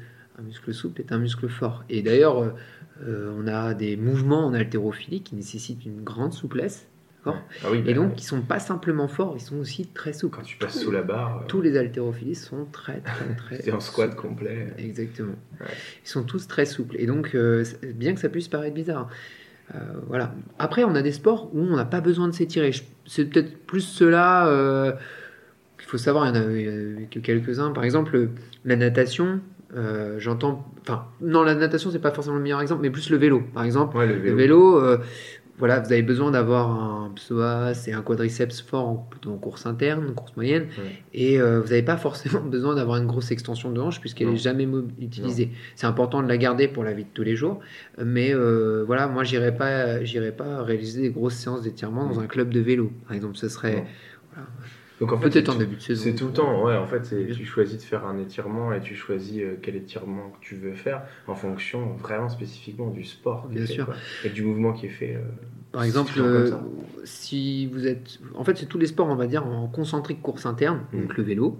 un 0.41 0.45
muscle 0.47 0.73
souple 0.73 1.01
est 1.01 1.11
un 1.11 1.19
muscle 1.19 1.47
fort. 1.47 1.83
Et 1.89 2.01
d'ailleurs, 2.01 2.53
euh, 3.07 3.33
on 3.37 3.47
a 3.47 3.73
des 3.73 3.95
mouvements 3.97 4.45
en 4.45 4.53
haltérophilie 4.53 5.21
qui 5.21 5.35
nécessitent 5.35 5.85
une 5.85 6.03
grande 6.03 6.33
souplesse. 6.33 6.87
Ah 7.23 7.35
oui, 7.71 7.77
Et 7.85 7.93
bah, 7.93 7.93
donc, 7.93 8.19
ils 8.19 8.23
sont 8.25 8.41
pas 8.41 8.57
simplement 8.57 9.07
forts, 9.07 9.35
ils 9.37 9.41
sont 9.41 9.57
aussi 9.57 9.85
très 9.85 10.11
souples. 10.11 10.37
quand 10.37 10.41
tu 10.43 10.57
passes 10.57 10.79
sous 10.81 10.89
la 10.89 11.03
barre, 11.03 11.41
euh, 11.43 11.47
Tous 11.47 11.61
les 11.61 11.77
haltérophilistes 11.77 12.45
sont 12.45 12.65
très, 12.71 12.99
très, 13.01 13.35
très. 13.37 13.61
c'est 13.61 13.71
en 13.71 13.79
squat 13.79 14.15
complet. 14.15 14.73
Exactement. 14.79 15.35
Ouais. 15.59 15.67
Ils 16.03 16.09
sont 16.09 16.23
tous 16.23 16.47
très 16.47 16.65
souples. 16.65 16.95
Et 16.97 17.05
donc, 17.05 17.35
euh, 17.35 17.63
bien 17.93 18.15
que 18.15 18.19
ça 18.19 18.29
puisse 18.29 18.47
paraître 18.47 18.73
bizarre, 18.73 19.07
Euh, 19.75 19.77
voilà. 20.07 20.33
Après, 20.59 20.83
on 20.83 20.95
a 20.95 21.01
des 21.03 21.11
sports 21.13 21.49
où 21.53 21.59
on 21.59 21.75
n'a 21.77 21.85
pas 21.85 22.01
besoin 22.01 22.27
de 22.27 22.33
s'étirer. 22.33 22.71
C'est 23.05 23.25
peut-être 23.25 23.55
plus 23.67 23.81
cela 23.81 24.97
qu'il 25.77 25.87
faut 25.87 25.99
savoir. 25.99 26.25
Il 26.27 26.35
y 26.35 26.39
en 26.69 27.03
a 27.03 27.05
que 27.05 27.19
quelques-uns. 27.19 27.71
Par 27.71 27.83
exemple, 27.85 28.29
la 28.65 28.75
natation. 28.75 29.39
Euh, 29.75 30.15
J'entends. 30.19 30.65
Enfin, 30.81 31.05
non, 31.21 31.43
la 31.43 31.55
natation, 31.55 31.91
c'est 31.91 31.99
pas 31.99 32.11
forcément 32.11 32.35
le 32.37 32.41
meilleur 32.41 32.61
exemple, 32.61 32.81
mais 32.81 32.89
plus 32.89 33.09
le 33.09 33.17
vélo. 33.17 33.43
Par 33.53 33.63
exemple, 33.63 33.95
Ouais, 33.97 34.07
le 34.07 34.17
le 34.19 34.33
vélo. 34.33 34.77
euh, 34.77 34.97
voilà, 35.59 35.79
vous 35.79 35.91
avez 35.93 36.01
besoin 36.01 36.31
d'avoir 36.31 36.69
un 36.71 37.11
psoas 37.15 37.73
et 37.87 37.93
un 37.93 38.01
quadriceps 38.01 38.61
fort 38.61 38.87
en, 38.87 39.37
course 39.37 39.67
interne, 39.67 40.09
en 40.09 40.13
course 40.13 40.35
moyenne, 40.35 40.63
Ouais. 40.79 41.03
et 41.13 41.39
euh, 41.39 41.59
vous 41.61 41.67
n'avez 41.69 41.83
pas 41.83 41.97
forcément 41.97 42.41
besoin 42.57 42.73
d'avoir 42.73 42.97
une 42.97 43.05
grosse 43.05 43.29
extension 43.29 43.71
de 43.71 43.79
hanche 43.79 43.99
puisqu'elle 44.01 44.25
Non. 44.29 44.33
est 44.33 44.37
jamais 44.37 44.67
utilisée. 44.99 45.51
C'est 45.75 45.85
important 45.85 46.23
de 46.23 46.27
la 46.27 46.37
garder 46.37 46.67
pour 46.67 46.83
la 46.83 46.93
vie 46.93 47.03
de 47.03 47.09
tous 47.13 47.21
les 47.21 47.35
jours, 47.35 47.59
mais 48.03 48.33
euh, 48.33 48.83
voilà, 48.87 49.05
moi 49.07 49.23
j'irai 49.23 49.55
pas, 49.55 50.03
j'irai 50.03 50.31
pas 50.31 50.63
réaliser 50.63 51.01
des 51.03 51.11
grosses 51.11 51.35
séances 51.35 51.61
d'étirement 51.61 52.07
dans 52.07 52.19
un 52.19 52.25
club 52.27 52.49
de 52.49 52.59
vélo, 52.59 52.91
par 53.05 53.15
exemple. 53.15 53.37
Ce 53.37 53.47
serait. 53.47 53.85
Donc 55.01 55.11
en 55.11 55.17
fait, 55.17 55.29
peut-être 55.29 55.49
en 55.49 55.55
début 55.55 55.75
de 55.75 55.81
saison. 55.81 56.03
C'est 56.05 56.13
tout 56.15 56.27
le 56.27 56.31
temps, 56.33 56.63
ouais. 56.63 56.77
En 56.77 56.85
fait, 56.87 57.01
tu 57.35 57.43
choisis 57.45 57.77
de 57.77 57.83
faire 57.83 58.05
un 58.05 58.17
étirement 58.19 58.71
et 58.71 58.79
tu 58.79 58.95
choisis 58.95 59.41
euh, 59.41 59.57
quel 59.61 59.75
étirement 59.75 60.29
que 60.29 60.37
tu 60.45 60.55
veux 60.55 60.73
faire 60.73 61.01
en 61.27 61.35
fonction 61.35 61.87
vraiment 61.95 62.29
spécifiquement 62.29 62.89
du 62.91 63.03
sport 63.03 63.47
qui 63.49 63.55
est 63.55 63.57
Bien 63.57 63.65
fait, 63.67 63.73
sûr. 63.73 63.85
quoi. 63.87 63.95
et 64.23 64.29
du 64.29 64.43
mouvement 64.43 64.71
qui 64.73 64.85
est 64.85 64.89
fait. 64.89 65.15
euh, 65.15 65.21
Par 65.71 65.83
exemple, 65.83 66.13
euh, 66.17 66.51
si 67.03 67.65
vous 67.67 67.87
êtes, 67.87 68.19
en 68.35 68.43
fait, 68.43 68.55
c'est 68.57 68.67
tous 68.67 68.77
les 68.77 68.85
sports, 68.87 69.07
on 69.09 69.15
va 69.15 69.27
dire, 69.27 69.45
en 69.45 69.67
concentrique 69.67 70.21
course 70.21 70.45
interne, 70.45 70.81
Mm. 70.93 71.01
donc 71.01 71.17
le 71.17 71.23
vélo, 71.23 71.57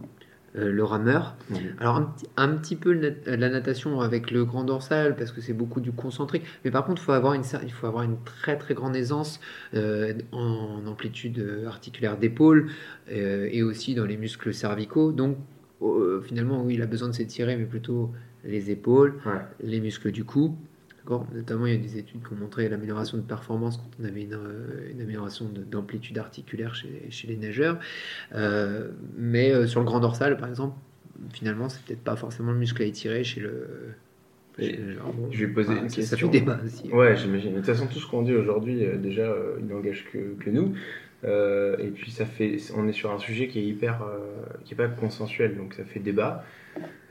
le 0.54 0.84
rameur. 0.84 1.36
Alors 1.80 1.96
un, 1.96 2.02
petit- 2.04 2.28
un 2.36 2.50
petit 2.58 2.76
peu 2.76 2.94
nat- 2.94 3.38
la 3.38 3.50
natation 3.50 4.02
avec 4.02 4.32
le 4.32 4.44
grand 4.44 4.64
dorsal 4.66 5.16
parce 5.16 5.32
que 5.32 5.40
c'est 5.42 5.54
beaucoup 5.54 5.80
du 5.80 5.92
concentrique, 5.92 6.44
mais 6.66 6.72
par 6.72 6.86
contre 6.86 7.02
il 7.02 7.06
faut 7.06 7.14
avoir 7.14 7.34
une, 7.34 7.44
il 7.64 7.72
faut 7.72 7.88
avoir 7.88 8.04
une 8.04 8.18
très 8.26 8.58
très 8.58 8.74
grande 8.74 8.96
aisance 8.96 9.40
euh, 9.76 10.14
en 10.34 10.86
amplitude 10.88 11.40
euh, 11.40 11.68
articulaire 11.68 12.18
d'épaule 12.18 12.70
euh, 13.12 13.48
et 13.52 13.64
aussi 13.64 13.96
dans 13.96 14.06
les 14.06 14.18
muscles 14.18 14.54
cervicaux. 14.54 15.12
Donc 15.14 15.38
euh, 15.82 16.22
finalement 16.22 16.64
oui 16.64 16.74
il 16.76 16.82
a 16.82 16.86
besoin 16.86 17.08
de 17.08 17.14
s'étirer 17.14 17.56
mais 17.56 17.66
plutôt 17.66 18.12
les 18.44 18.72
épaules, 18.72 19.14
Ouais. 19.26 19.42
les 19.64 19.80
muscles 19.80 20.12
du 20.12 20.24
cou. 20.26 20.56
Notamment, 21.34 21.66
il 21.66 21.74
y 21.74 21.76
a 21.76 21.80
des 21.80 21.98
études 21.98 22.22
qui 22.26 22.34
ont 22.34 22.38
montré 22.38 22.70
l'amélioration 22.70 23.18
de 23.18 23.24
performance 23.24 23.78
quand 23.78 23.90
on 24.02 24.06
avait 24.06 24.24
une, 24.24 24.34
euh, 24.34 24.92
une 24.92 25.02
amélioration 25.02 25.50
de- 25.50 25.64
d'amplitude 25.64 26.18
articulaire 26.18 26.76
chez, 26.76 27.08
chez 27.10 27.28
les 27.28 27.38
nageurs. 27.38 27.80
Euh, 28.36 28.90
mais 29.18 29.52
euh, 29.52 29.68
sur 29.68 29.80
le 29.80 29.86
grand 29.86 30.00
dorsal, 30.00 30.38
par 30.38 30.48
exemple, 30.50 30.78
finalement, 31.34 31.70
c'est 31.70 31.84
peut-être 31.84 32.04
pas 32.04 32.16
forcément 32.16 32.52
le 32.52 32.58
muscle 32.60 32.82
à 32.82 32.86
étirer 32.86 33.24
chez 33.24 33.42
le. 33.42 33.68
chez 34.60 34.78
le- 34.78 34.92
alors 34.94 35.14
bon, 35.14 35.28
Je 35.32 35.46
vais 35.46 35.52
poser 35.52 35.74
une 35.74 35.88
question. 35.88 36.30
Débat 36.30 36.60
aussi. 36.64 36.88
Ouais, 36.92 37.16
j'imagine. 37.18 37.52
De 37.52 37.58
toute 37.58 37.66
façon, 37.66 37.88
tout 37.88 38.00
ce 38.00 38.08
qu'on 38.08 38.22
dit 38.22 38.34
aujourd'hui, 38.36 38.86
déjà, 39.02 39.36
il 39.60 39.66
n'engage 39.66 40.06
que, 40.12 40.36
que 40.44 40.50
nous. 40.50 40.74
Euh, 41.24 41.78
et 41.78 41.88
puis, 41.88 42.12
ça 42.12 42.26
fait, 42.26 42.58
on 42.76 42.88
est 42.88 42.94
sur 42.94 43.12
un 43.12 43.20
sujet 43.20 43.48
qui 43.48 43.60
est 43.60 43.66
hyper, 43.66 44.04
euh, 44.04 44.18
qui 44.66 44.74
est 44.74 44.78
pas 44.78 44.88
consensuel, 44.88 45.56
donc 45.56 45.74
ça 45.74 45.84
fait 45.84 46.00
débat. 46.00 46.44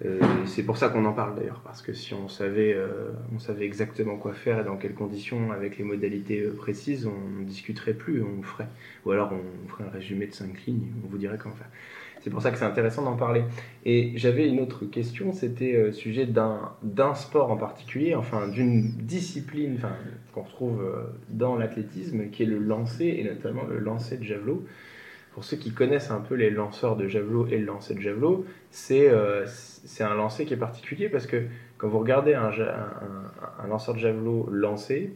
Euh, 0.05 0.19
c'est 0.47 0.63
pour 0.63 0.79
ça 0.79 0.89
qu'on 0.89 1.05
en 1.05 1.13
parle 1.13 1.37
d'ailleurs, 1.37 1.61
parce 1.63 1.83
que 1.83 1.93
si 1.93 2.15
on 2.15 2.29
savait, 2.29 2.73
euh, 2.73 3.11
on 3.35 3.39
savait 3.39 3.67
exactement 3.67 4.17
quoi 4.17 4.33
faire 4.33 4.61
et 4.61 4.65
dans 4.65 4.77
quelles 4.77 4.95
conditions, 4.95 5.53
avec 5.53 5.77
les 5.77 5.85
modalités 5.85 6.41
euh, 6.41 6.55
précises, 6.55 7.07
on 7.07 7.43
discuterait 7.43 7.93
plus, 7.93 8.23
on 8.23 8.43
ferait. 8.43 8.69
Ou 9.05 9.11
alors 9.11 9.33
on 9.33 9.69
ferait 9.69 9.85
un 9.85 9.91
résumé 9.91 10.27
de 10.27 10.33
cinq 10.33 10.65
lignes, 10.67 10.89
on 11.05 11.09
vous 11.09 11.19
dirait 11.19 11.37
comment 11.39 11.55
faire. 11.55 11.69
C'est 12.21 12.31
pour 12.31 12.43
ça 12.43 12.51
que 12.51 12.59
c'est 12.59 12.65
intéressant 12.65 13.03
d'en 13.03 13.17
parler. 13.17 13.45
Et 13.85 14.13
j'avais 14.17 14.47
une 14.49 14.61
autre 14.61 14.85
question, 14.85 15.33
c'était 15.33 15.75
euh, 15.75 15.93
sujet 15.93 16.27
d'un 16.27 17.15
sport 17.15 17.51
en 17.51 17.57
particulier, 17.57 18.15
enfin 18.15 18.47
d'une 18.49 18.83
discipline 18.93 19.79
qu'on 20.35 20.43
retrouve 20.43 20.83
euh, 20.83 21.03
dans 21.31 21.57
l'athlétisme, 21.57 22.29
qui 22.31 22.43
est 22.43 22.47
le 22.47 22.59
lancer, 22.59 23.07
et 23.07 23.25
notamment 23.25 23.65
le 23.65 23.79
lancer 23.79 24.19
de 24.19 24.25
javelot. 24.25 24.65
Pour 25.33 25.45
ceux 25.45 25.57
qui 25.57 25.73
connaissent 25.73 26.11
un 26.11 26.21
peu 26.21 26.35
les 26.35 26.51
lanceurs 26.51 26.97
de 26.97 27.07
javelot 27.07 27.47
et 27.47 27.57
le 27.59 27.65
lancer 27.65 27.95
de 27.95 28.01
javelot, 28.01 28.45
c'est 28.71 29.09
euh, 29.09 29.47
un 30.01 30.15
lancer 30.15 30.45
qui 30.45 30.55
est 30.55 30.59
particulier 30.59 31.09
parce 31.09 31.27
que 31.27 31.45
quand 31.79 31.89
vous 31.89 32.01
regardez 32.01 32.35
un- 32.35 32.51
un 33.63 33.67
lanceur 33.69 33.95
de 33.95 34.01
javelot 34.01 34.49
lancer, 34.51 35.13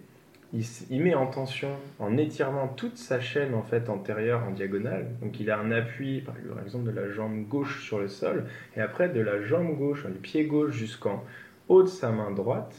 il, 0.90 1.02
met 1.02 1.14
en 1.14 1.26
tension, 1.26 1.70
en 1.98 2.16
étirant 2.16 2.68
toute 2.68 2.96
sa 2.96 3.20
chaîne 3.20 3.54
en 3.54 3.62
fait 3.62 3.88
antérieure 3.88 4.44
en 4.44 4.52
diagonale. 4.52 5.08
Donc 5.20 5.40
il 5.40 5.50
a 5.50 5.58
un 5.58 5.72
appui, 5.72 6.20
par 6.20 6.36
exemple, 6.62 6.84
de 6.84 6.90
la 6.90 7.08
jambe 7.10 7.46
gauche 7.48 7.84
sur 7.84 7.98
le 7.98 8.08
sol, 8.08 8.44
et 8.76 8.80
après 8.80 9.08
de 9.08 9.20
la 9.20 9.42
jambe 9.42 9.76
gauche, 9.76 10.06
du 10.06 10.18
pied 10.18 10.44
gauche 10.44 10.72
jusqu'en 10.72 11.24
haut 11.68 11.82
de 11.82 11.88
sa 11.88 12.10
main 12.10 12.30
droite, 12.30 12.74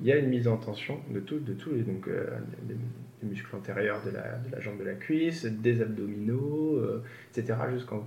il 0.00 0.06
y 0.06 0.12
a 0.12 0.16
une 0.16 0.28
mise 0.28 0.48
en 0.48 0.56
tension 0.56 0.98
de 1.10 1.20
tous 1.20 1.40
les 1.72 1.82
donc 1.82 2.08
euh, 2.08 2.26
muscles 3.22 3.54
antérieurs 3.54 4.00
de 4.04 4.10
la, 4.10 4.38
de 4.38 4.50
la 4.50 4.60
jambe 4.60 4.78
de 4.78 4.84
la 4.84 4.94
cuisse, 4.94 5.44
des 5.44 5.82
abdominaux, 5.82 6.76
euh, 6.78 7.04
etc. 7.34 7.58
jusqu'en 7.72 7.96
haut. 7.98 8.06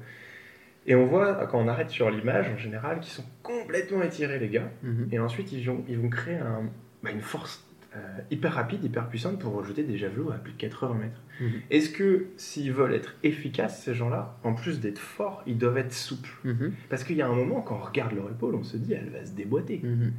Et 0.86 0.96
on 0.96 1.06
voit 1.06 1.46
quand 1.46 1.60
on 1.60 1.68
arrête 1.68 1.90
sur 1.90 2.10
l'image 2.10 2.50
en 2.50 2.58
général 2.58 3.00
qu'ils 3.00 3.14
sont 3.14 3.24
complètement 3.42 4.02
étirés 4.02 4.40
les 4.40 4.50
gars. 4.50 4.70
Mhm. 4.82 5.08
Et 5.12 5.20
ensuite, 5.20 5.52
ils 5.54 5.66
vont, 5.66 5.84
ils 5.88 5.98
vont 5.98 6.10
créer 6.10 6.36
un- 6.36 6.70
bah, 7.04 7.12
une 7.12 7.22
force 7.22 7.63
euh, 7.96 8.00
hyper 8.32 8.54
rapide, 8.54 8.84
hyper 8.84 9.08
puissante 9.08 9.40
pour 9.40 9.54
rejeter 9.54 9.84
des 9.84 9.98
javelots 9.98 10.32
à 10.32 10.36
plus 10.36 10.54
de 10.54 10.58
80 10.58 10.96
mètres. 10.96 11.22
Mhm. 11.40 11.62
Est-ce 11.70 11.90
que 11.90 12.28
s'ils 12.38 12.72
veulent 12.72 12.94
être 12.94 13.16
efficaces, 13.24 13.84
ces 13.84 13.94
gens-là, 13.94 14.40
en 14.44 14.54
plus 14.54 14.80
d'être 14.80 15.00
forts, 15.00 15.44
ils 15.46 15.58
doivent 15.58 15.78
être 15.78 15.94
souples? 15.94 16.32
Mhm. 16.44 16.74
Parce 16.90 17.04
qu'il 17.04 17.18
y 17.18 17.22
a 17.22 17.28
un 17.28 17.36
moment, 17.36 17.62
quand 17.62 17.76
on 17.76 17.86
regarde 17.86 18.14
leur 18.14 18.30
épaule, 18.30 18.56
on 18.56 18.64
se 18.64 18.78
dit, 18.78 18.94
elle 18.94 19.10
va 19.10 19.24
se 19.26 19.34
déboîter. 19.34 19.82
Mhm. 19.84 20.12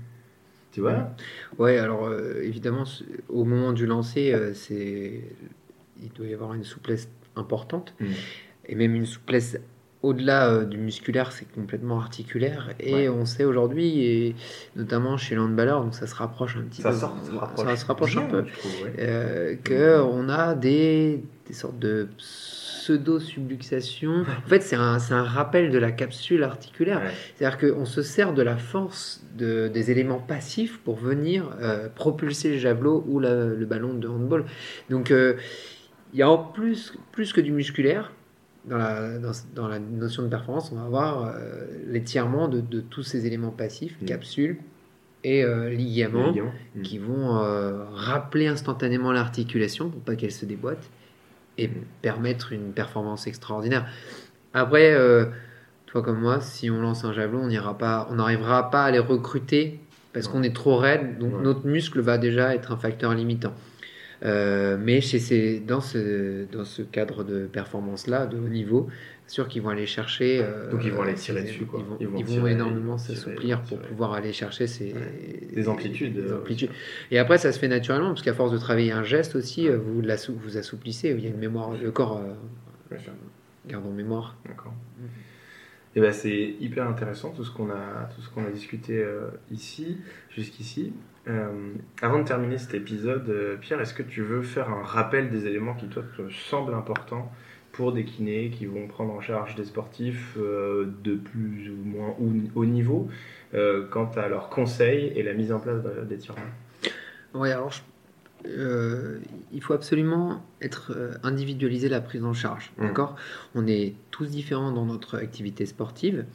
Tu 0.70 0.80
vois? 0.80 1.14
Ouais, 1.58 1.78
alors 1.78 2.06
euh, 2.06 2.42
évidemment, 2.42 2.84
au 3.28 3.44
moment 3.44 3.72
du 3.72 3.86
lancer, 3.86 4.32
euh, 4.32 4.54
c'est 4.54 5.22
il 6.02 6.12
doit 6.12 6.26
y 6.26 6.34
avoir 6.34 6.54
une 6.54 6.64
souplesse 6.64 7.08
importante 7.36 7.94
et 8.66 8.74
même 8.74 8.94
une 8.94 9.06
souplesse 9.06 9.56
au-delà 10.04 10.50
euh, 10.50 10.64
du 10.64 10.76
musculaire, 10.78 11.32
c'est 11.32 11.50
complètement 11.52 11.98
articulaire. 11.98 12.70
Et 12.80 12.94
Ouais. 12.94 13.08
on 13.08 13.24
sait 13.24 13.44
aujourd'hui, 13.44 14.04
et 14.04 14.34
notamment 14.76 15.16
chez 15.16 15.34
l'handballeur, 15.34 15.82
donc 15.82 15.94
ça 15.94 16.06
se 16.06 16.14
rapproche 16.14 16.56
un 16.56 16.62
petit 16.62 16.82
Ça, 16.82 16.90
peu. 16.90 16.96
sort, 16.96 17.16
ça 17.22 17.30
se 17.30 17.36
rapproche. 17.36 17.66
ça 17.66 17.76
se 17.76 17.86
rapproche 17.86 18.16
un 18.16 18.26
peu. 18.26 18.44
je 18.46 18.52
trouve, 18.58 18.82
ouais. 18.84 18.92
euh, 18.98 19.54
que 19.64 20.00
on 20.02 20.28
a 20.28 20.54
des, 20.54 21.22
des 21.46 21.54
sortes 21.54 21.78
de 21.78 22.08
pseudo-subluxation. 22.18 24.22
En 24.22 24.48
fait, 24.48 24.60
c'est 24.62 24.76
un, 24.76 24.98
rappel 25.22 25.70
de 25.70 25.78
la 25.78 25.92
capsule 25.92 26.42
articulaire. 26.42 27.00
Ouais. 27.00 27.10
C'est-à-dire 27.36 27.58
qu'on 27.58 27.84
se 27.84 28.02
sert 28.02 28.32
de 28.34 28.42
la 28.42 28.56
force 28.56 29.22
de, 29.36 29.68
des 29.68 29.90
éléments 29.90 30.18
passifs 30.20 30.78
pour 30.84 30.96
venir 30.96 31.50
euh, 31.60 31.88
propulser 31.88 32.52
le 32.52 32.58
javelot 32.58 33.04
ou 33.08 33.20
la- 33.20 33.46
le 33.46 33.66
ballon 33.66 33.94
de 33.94 34.08
handball. 34.08 34.44
Donc, 34.90 35.10
il 35.10 36.18
y 36.18 36.22
a 36.22 36.28
en 36.30 36.38
plus, 36.38 36.94
plus 37.12 37.32
que 37.32 37.40
du 37.40 37.52
musculaire. 37.52 38.12
Dans 38.66 38.78
la, 38.78 39.18
dans, 39.18 39.32
dans 39.54 39.68
la 39.68 39.78
notion 39.78 40.22
de 40.22 40.28
performance, 40.28 40.70
on 40.72 40.76
va 40.76 40.84
avoir 40.84 41.26
euh, 41.26 41.66
l'étirement 41.86 42.48
de, 42.48 42.60
de 42.60 42.80
tous 42.80 43.02
ces 43.02 43.26
éléments 43.26 43.50
passifs, 43.50 43.96
Mm. 44.00 44.04
capsules 44.06 44.56
et 45.22 45.44
euh, 45.44 45.68
ligaments. 45.70 46.32
Mm. 46.74 46.82
qui 46.82 46.98
vont 46.98 47.36
euh, 47.42 47.84
rappeler 47.92 48.46
instantanément 48.46 49.12
l'articulation 49.12 49.90
pour 49.90 50.00
pas 50.00 50.16
qu'elle 50.16 50.32
se 50.32 50.46
déboîte 50.46 50.88
et 51.58 51.68
Mm. 51.68 51.72
permettre 52.02 52.52
une 52.52 52.72
performance 52.72 53.26
extraordinaire. 53.26 53.86
Après, 54.54 54.96
toi 55.86 56.00
comme 56.02 56.20
moi, 56.20 56.40
si 56.40 56.70
on 56.70 56.80
lance 56.80 57.04
un 57.04 57.12
javelot, 57.12 57.40
on 57.40 57.48
n'ira 57.48 57.76
pas, 57.76 58.08
on 58.10 58.14
n'arrivera 58.14 58.70
pas 58.70 58.84
à 58.84 58.90
les 58.90 58.98
recruter 58.98 59.80
parce 60.12 60.28
qu'on 60.28 60.42
est 60.44 60.54
trop 60.54 60.76
raide, 60.76 61.18
donc 61.18 61.34
Ouais. 61.34 61.42
notre 61.42 61.66
muscle 61.66 62.00
va 62.00 62.18
déjà 62.18 62.54
être 62.54 62.70
un 62.72 62.76
facteur 62.76 63.12
limitant. 63.14 63.52
Euh, 64.22 64.76
mais 64.80 65.00
chez 65.00 65.18
ces, 65.18 65.60
dans, 65.60 65.80
ce, 65.80 66.44
dans 66.52 66.64
ce 66.64 66.82
cadre 66.82 67.24
de 67.24 67.46
performance-là, 67.46 68.26
de 68.26 68.38
haut 68.38 68.48
niveau, 68.48 68.88
sûr 69.26 69.48
qu'ils 69.48 69.62
vont 69.62 69.70
aller 69.70 69.86
chercher. 69.86 70.40
euh, 70.42 70.70
Donc 70.70 70.84
ils 70.84 70.92
vont 70.92 71.02
aller 71.02 71.14
tirer 71.14 71.42
dessus, 71.42 71.66
quoi. 71.66 71.80
Ils 71.80 71.86
vont, 71.86 71.96
Ils 72.00 72.06
vont 72.06 72.18
ils 72.18 72.24
vont 72.24 72.32
tirer, 72.32 72.52
énormément 72.52 72.96
s'assouplir 72.98 73.60
pour 73.60 73.78
tirer. 73.78 73.88
pouvoir 73.88 74.12
aller 74.12 74.32
chercher 74.32 74.66
ces, 74.66 74.94
Des 75.52 75.68
amplitudes, 75.68 76.14
des 76.14 76.30
euh, 76.30 76.38
amplitudes. 76.38 76.70
Et 77.10 77.18
après, 77.18 77.38
ça 77.38 77.52
se 77.52 77.58
fait 77.58 77.68
naturellement, 77.68 78.08
parce 78.08 78.22
qu'à 78.22 78.34
force 78.34 78.52
de 78.52 78.58
travailler 78.58 78.92
un 78.92 79.02
geste 79.04 79.34
aussi, 79.36 79.68
vous, 79.68 80.00
l'assou- 80.00 80.36
vous 80.42 80.56
assouplissez. 80.56 81.10
Il 81.10 81.22
y 81.24 81.26
a 81.26 81.30
une 81.30 81.38
mémoire, 81.38 81.72
le 81.72 81.90
corps 81.90 82.18
euh, 82.18 82.96
garde 83.66 83.86
en 83.86 83.90
mémoire. 83.90 84.36
D'accord. 84.46 84.74
Et 85.96 86.00
ben 86.00 86.12
c'est 86.12 86.54
hyper 86.60 86.88
intéressant 86.88 87.30
tout 87.30 87.44
ce 87.44 87.52
qu'on 87.52 87.70
a 87.70 88.08
tout 88.14 88.20
ce 88.20 88.28
qu'on 88.28 88.44
a 88.44 88.50
discuté 88.50 88.98
euh, 88.98 89.28
ici 89.52 89.98
jusqu'ici. 90.28 90.92
Euh, 91.26 91.72
avant 92.02 92.18
de 92.20 92.24
terminer 92.26 92.58
cet 92.58 92.74
épisode, 92.74 93.28
euh, 93.30 93.56
Pierre, 93.56 93.80
est-ce 93.80 93.94
que 93.94 94.02
tu 94.02 94.22
veux 94.22 94.42
faire 94.42 94.68
un 94.70 94.82
rappel 94.82 95.30
des 95.30 95.46
éléments 95.46 95.74
qui 95.74 95.86
toi 95.88 96.02
te 96.16 96.30
semblent 96.30 96.74
importants 96.74 97.32
pour 97.72 97.92
des 97.92 98.04
kinés 98.04 98.50
qui 98.50 98.66
vont 98.66 98.86
prendre 98.86 99.12
en 99.12 99.20
charge 99.20 99.54
des 99.56 99.64
sportifs 99.64 100.36
euh, 100.38 100.86
de 101.02 101.14
plus 101.16 101.70
ou 101.70 101.82
moins 101.82 102.14
haut, 102.54 102.64
niveau 102.66 103.08
euh, 103.54 103.86
quant 103.90 104.10
à 104.16 104.28
leurs 104.28 104.48
conseils 104.50 105.12
et 105.16 105.22
la 105.22 105.32
mise 105.32 105.50
en 105.50 105.58
place 105.60 105.82
de- 105.82 106.04
d'étirements 106.04 106.42
Oui, 107.34 107.50
alors 107.50 107.70
je- 107.72 107.80
euh, 108.46 109.18
il 109.52 109.62
faut 109.62 109.72
absolument 109.72 110.44
être 110.60 110.92
euh, 110.94 111.14
individualiser 111.22 111.88
la 111.88 112.02
prise 112.02 112.24
en 112.24 112.34
charge. 112.34 112.70
Mm. 112.76 112.82
D'accord? 112.88 113.16
On 113.54 113.66
est 113.66 113.94
tous 114.10 114.26
différents 114.26 114.70
dans 114.72 114.84
notre 114.84 115.16
activité 115.18 115.64
sportive 115.64 116.26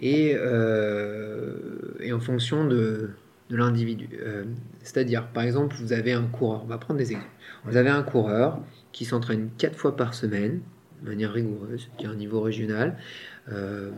et, 0.00 0.34
euh, 0.36 1.54
et 2.00 2.12
en 2.12 2.18
fonction 2.20 2.66
de, 2.66 3.10
de 3.52 3.56
l'individu. 3.58 4.08
Euh, 4.20 4.44
c'est-à-dire, 4.82 5.28
par 5.28 5.44
exemple, 5.44 5.76
vous 5.78 5.92
avez 5.92 6.12
un 6.12 6.24
coureur, 6.24 6.62
on 6.64 6.66
va 6.66 6.78
prendre 6.78 6.98
des 6.98 7.12
exemples. 7.12 7.28
Vous 7.64 7.76
avez 7.76 7.90
un 7.90 8.02
coureur 8.02 8.60
qui 8.92 9.04
s'entraîne 9.04 9.50
quatre 9.58 9.76
fois 9.76 9.94
par 9.94 10.14
semaine, 10.14 10.62
de 11.02 11.10
manière 11.10 11.32
rigoureuse, 11.32 11.90
qui 11.98 12.06
a 12.06 12.10
un 12.10 12.14
niveau 12.14 12.40
régional. 12.40 12.96
Euh, 13.50 13.90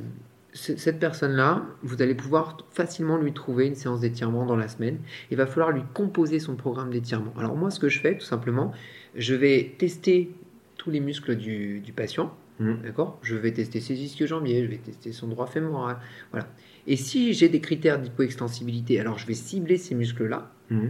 cette 0.54 0.98
personne-là, 0.98 1.64
vous 1.82 2.02
allez 2.02 2.14
pouvoir 2.14 2.58
facilement 2.70 3.16
lui 3.16 3.32
trouver 3.32 3.66
une 3.66 3.74
séance 3.74 4.00
d'étirement 4.00 4.44
dans 4.44 4.56
la 4.56 4.68
semaine. 4.68 4.98
Il 5.30 5.36
va 5.36 5.46
falloir 5.46 5.70
lui 5.70 5.82
composer 5.94 6.40
son 6.40 6.56
programme 6.56 6.90
d'étirement. 6.90 7.32
Alors 7.38 7.56
moi, 7.56 7.70
ce 7.70 7.78
que 7.78 7.88
je 7.88 8.00
fais, 8.00 8.18
tout 8.18 8.24
simplement, 8.24 8.72
je 9.14 9.34
vais 9.34 9.74
tester 9.78 10.30
tous 10.76 10.90
les 10.90 11.00
muscles 11.00 11.36
du, 11.36 11.82
patient. 11.94 12.36
Mmh. 12.58 12.74
D'accord? 12.84 13.18
Je 13.22 13.36
vais 13.36 13.52
tester 13.52 13.80
ses 13.80 13.94
ischio-jambiers, 13.94 14.64
je 14.64 14.70
vais 14.70 14.78
tester 14.78 15.12
son 15.12 15.28
droit 15.28 15.46
fémoral. 15.46 15.96
Voilà. 16.30 16.46
Et 16.86 16.96
si 16.96 17.32
j'ai 17.32 17.48
des 17.48 17.60
critères 17.60 17.98
d'hypoextensibilité, 17.98 19.00
alors 19.00 19.18
je 19.18 19.26
vais 19.26 19.34
cibler 19.34 19.78
ces 19.78 19.94
muscles-là. 19.94 20.50
Mmh. 20.70 20.88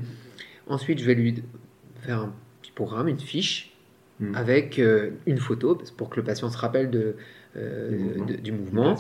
Ensuite, 0.67 0.99
je 0.99 1.05
vais 1.05 1.15
lui 1.15 1.43
faire 2.01 2.21
un 2.21 2.33
petit 2.63 2.73
programme, 2.73 3.09
une 3.09 3.21
fiche, 3.21 3.73
mmh. 4.21 4.35
avec 4.35 4.79
euh, 4.79 5.11
une 5.27 5.39
photo, 5.39 5.81
pour 5.97 6.11
que 6.11 6.17
le 6.17 6.25
patient 6.25 6.51
se 6.51 6.59
rappelle 6.59 6.91
de, 6.91 7.17
euh, 7.57 8.25
du 8.43 8.53
mouvement 8.53 8.97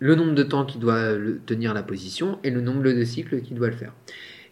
le 0.00 0.14
nombre 0.14 0.34
de 0.34 0.42
temps 0.42 0.64
qu'il 0.64 0.80
doit 0.80 1.14
tenir 1.46 1.74
la 1.74 1.82
position 1.82 2.38
et 2.44 2.50
le 2.50 2.60
nombre 2.60 2.82
de 2.82 3.04
cycles 3.04 3.40
qu'il 3.40 3.56
doit 3.56 3.68
le 3.68 3.76
faire. 3.76 3.92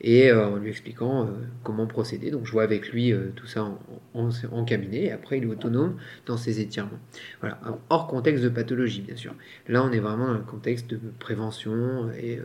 Et 0.00 0.30
euh, 0.30 0.48
en 0.48 0.56
lui 0.56 0.70
expliquant 0.70 1.24
euh, 1.24 1.30
comment 1.62 1.86
procéder. 1.86 2.30
Donc 2.30 2.46
je 2.46 2.52
vois 2.52 2.62
avec 2.62 2.90
lui 2.90 3.12
euh, 3.12 3.32
tout 3.34 3.46
ça 3.46 3.66
en, 4.14 4.64
cabinet 4.64 5.04
et 5.04 5.12
après 5.12 5.38
il 5.38 5.44
est 5.44 5.46
autonome 5.46 5.96
dans 6.26 6.36
ses 6.36 6.60
étirements. 6.60 6.98
Voilà, 7.40 7.58
hors 7.90 8.06
contexte 8.06 8.42
de 8.42 8.48
pathologie 8.48 9.02
bien 9.02 9.16
sûr. 9.16 9.34
Là 9.68 9.84
on 9.84 9.92
est 9.92 10.00
vraiment 10.00 10.26
dans 10.26 10.34
le 10.34 10.40
contexte 10.40 10.90
de 10.90 11.00
prévention. 11.18 12.10
Et, 12.12 12.40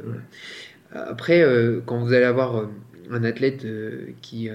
Après, 0.93 1.43
quand 1.85 1.99
vous 1.99 2.13
allez 2.13 2.25
avoir 2.25 2.67
un 3.09 3.23
athlète 3.23 3.65
qui 4.21 4.49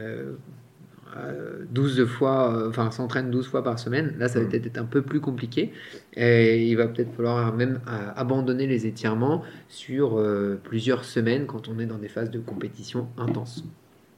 12 1.70 2.04
fois, 2.06 2.54
euh, 2.54 2.68
enfin 2.68 2.90
s'entraîne 2.90 3.30
12 3.30 3.48
fois 3.48 3.64
par 3.64 3.78
semaine, 3.78 4.14
là 4.18 4.28
ça 4.28 4.38
va 4.38 4.44
mm. 4.44 4.48
peut-être 4.48 4.66
être 4.66 4.78
un 4.78 4.84
peu 4.84 5.02
plus 5.02 5.20
compliqué. 5.20 5.72
Et 6.14 6.66
il 6.66 6.76
va 6.76 6.88
peut-être 6.88 7.12
falloir 7.14 7.54
même 7.54 7.80
euh, 7.88 8.10
abandonner 8.16 8.66
les 8.66 8.86
étirements 8.86 9.42
sur 9.68 10.18
euh, 10.18 10.60
plusieurs 10.62 11.04
semaines 11.04 11.46
quand 11.46 11.68
on 11.68 11.78
est 11.78 11.86
dans 11.86 11.98
des 11.98 12.08
phases 12.08 12.30
de 12.30 12.38
compétition 12.38 13.08
intense. 13.18 13.64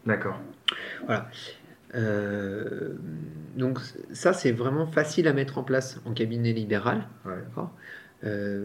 D'accord. 0.07 0.41
Voilà. 1.07 1.30
donc 3.57 3.78
ça 4.12 4.32
c'est 4.32 4.53
vraiment 4.53 4.86
facile 4.86 5.26
à 5.28 5.32
mettre 5.32 5.59
en 5.59 5.62
place 5.62 6.01
en 6.05 6.12
cabinet 6.12 6.53
libéral. 6.53 7.07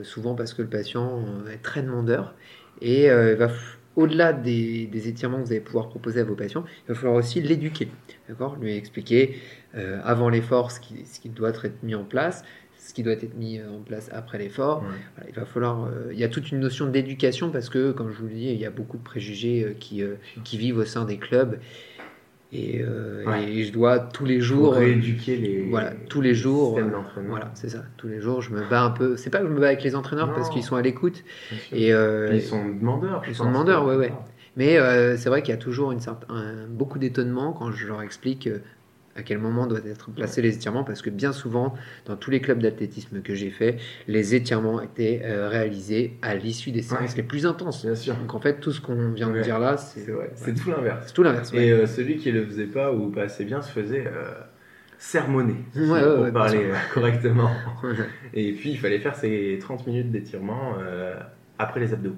souvent 0.04 0.36
parce 0.36 0.54
que 0.54 0.62
le 0.62 0.68
patient 0.70 1.26
est 1.52 1.62
très 1.62 1.82
demandeur 1.82 2.34
et 2.82 3.06
il 3.06 3.36
va 3.36 3.50
au-delà 3.96 4.34
des, 4.34 5.08
étirements 5.08 5.38
que 5.38 5.46
vous 5.46 5.52
allez 5.52 5.62
pouvoir 5.62 5.90
proposer 5.90 6.22
à 6.22 6.24
vos 6.24 6.36
patients, 6.36 6.64
il 6.86 6.94
va 6.94 6.96
falloir 6.96 7.16
aussi 7.16 7.42
l'éduquer, 7.42 7.90
d'accord? 8.28 8.56
Lui 8.58 8.76
expliquer 8.76 9.38
euh, 9.76 10.00
avant 10.04 10.30
l'effort 10.30 10.72
ce 10.72 10.80
qui, 10.80 11.06
ce 11.06 11.20
qui, 11.20 11.30
doit 11.30 11.50
être 11.50 11.84
mis 11.84 11.96
en 11.96 12.04
place, 12.04 12.44
ce 12.80 12.94
qui 12.94 13.04
doit 13.04 13.14
être 13.14 13.36
mis 13.36 13.62
en 13.62 13.82
place 13.82 14.10
après 14.12 14.38
l'effort. 14.38 14.84
il 15.28 15.34
va 15.34 15.46
falloir, 15.46 15.86
euh, 15.86 16.10
il 16.12 16.20
y 16.20 16.24
a 16.24 16.30
toute 16.30 16.52
une 16.52 16.60
notion 16.60 16.88
d'éducation 16.88 17.50
parce 17.50 17.70
que, 17.70 17.92
comme 17.92 18.12
je 18.12 18.18
vous 18.18 18.28
le 18.28 18.34
dis, 18.34 18.50
il 18.50 18.60
y 18.60 18.66
a 18.66 18.72
beaucoup 18.72 18.98
de 18.98 19.04
préjugés 19.04 19.64
euh, 19.64 19.74
qui, 19.80 20.04
qui 20.44 20.58
vivent 20.58 20.78
au 20.78 20.86
sein 20.86 21.06
des 21.06 21.18
clubs 21.18 21.60
euh, 22.56 23.24
et, 23.48 23.64
je 23.64 23.72
dois 23.72 24.00
tous 24.00 24.26
les 24.26 24.40
jours 24.40 24.74
rééduquer 24.76 25.38
les 25.38 25.64
voilà 25.70 25.92
tous 26.08 26.22
les 26.22 26.36
jours 26.36 26.78
euh, 26.78 26.84
voilà 27.28 27.52
c'est 27.56 27.70
ça. 27.70 27.84
Tous 27.98 28.08
les 28.08 28.20
jours 28.20 28.42
je 28.42 28.52
me 28.52 28.62
bats 28.70 28.84
un 28.84 28.92
peu. 28.92 29.18
C'est 29.18 29.30
pas 29.30 29.40
que 29.40 29.48
je 29.48 29.52
me 29.52 29.60
bats 29.60 29.68
avec 29.68 29.84
les 29.84 29.96
entraîneurs 29.96 30.34
parce 30.34 30.50
qu'ils 30.50 30.64
sont 30.64 30.76
à 30.76 30.82
l'écoute. 30.82 31.24
Et 31.72 31.94
euh, 31.94 32.30
ils 32.34 32.42
sont 32.42 32.64
demandeurs 32.64 33.24
ils 33.28 33.36
sont 33.36 33.46
demandeurs 33.46 33.86
ouais 33.86 33.96
ouais. 33.96 34.14
Mais 34.56 34.78
c'est 35.18 35.30
vrai 35.30 35.42
qu'il 35.42 35.52
y 35.52 35.58
a 35.58 35.62
toujours 35.62 35.92
une 35.92 36.00
certaine 36.00 36.68
beaucoup 36.70 37.00
d'étonnement 37.00 37.54
quand 37.54 37.72
je 37.72 37.88
leur 37.88 38.02
explique 38.02 38.48
à 39.16 39.22
quel 39.22 39.38
moment 39.38 39.68
doivent 39.68 39.88
être 39.88 40.10
placés 40.12 40.42
les 40.42 40.56
étirements, 40.56 40.84
parce 40.84 41.02
que 41.02 41.10
bien 41.10 41.34
souvent, 41.34 41.76
dans 42.06 42.16
tous 42.16 42.32
les 42.32 42.42
clubs 42.42 42.60
d'athlétisme 42.60 43.22
que 43.22 43.36
j'ai 43.36 43.52
fait, 43.52 43.78
les 44.08 44.34
étirements 44.34 44.82
étaient 44.82 45.22
euh, 45.24 45.50
réalisés 45.50 46.18
à 46.22 46.36
l'issue 46.36 46.72
des 46.72 46.82
séances 46.82 47.16
les 47.16 47.24
plus 47.24 47.46
intenses. 47.46 47.86
Bien 47.86 47.96
sûr. 47.96 48.16
Donc 48.16 48.34
en 48.34 48.40
fait, 48.40 48.60
tout 48.60 48.72
ce 48.72 48.82
qu'on 48.82 49.12
vient 49.12 49.30
de 49.30 49.42
dire 49.42 49.60
là, 49.60 49.78
c'est 49.78 50.06
tout 50.06 50.70
l'inverse. 50.72 51.04
C'est 51.08 51.14
tout 51.14 51.24
l'inverse. 51.24 51.54
Et 51.54 51.72
euh, 51.72 51.86
celui 51.86 52.18
qui 52.18 52.32
le 52.32 52.46
faisait 52.46 52.66
pas 52.66 52.92
ou 52.92 53.10
pas 53.10 53.24
assez 53.24 53.46
bien 53.46 53.62
se 53.62 53.72
faisait 53.72 54.08
euh, 54.08 54.32
sermonner, 54.98 55.58
pour 55.74 56.32
parler 56.34 56.72
correctement. 56.94 57.52
Et 58.34 58.54
puis, 58.54 58.72
il 58.72 58.80
fallait 58.80 59.00
faire 59.00 59.16
ces 59.16 59.60
30 59.62 59.86
minutes 59.86 60.12
d'étirement 60.12 60.76
après 61.60 61.80
les 61.80 61.94
abdos. 61.94 62.16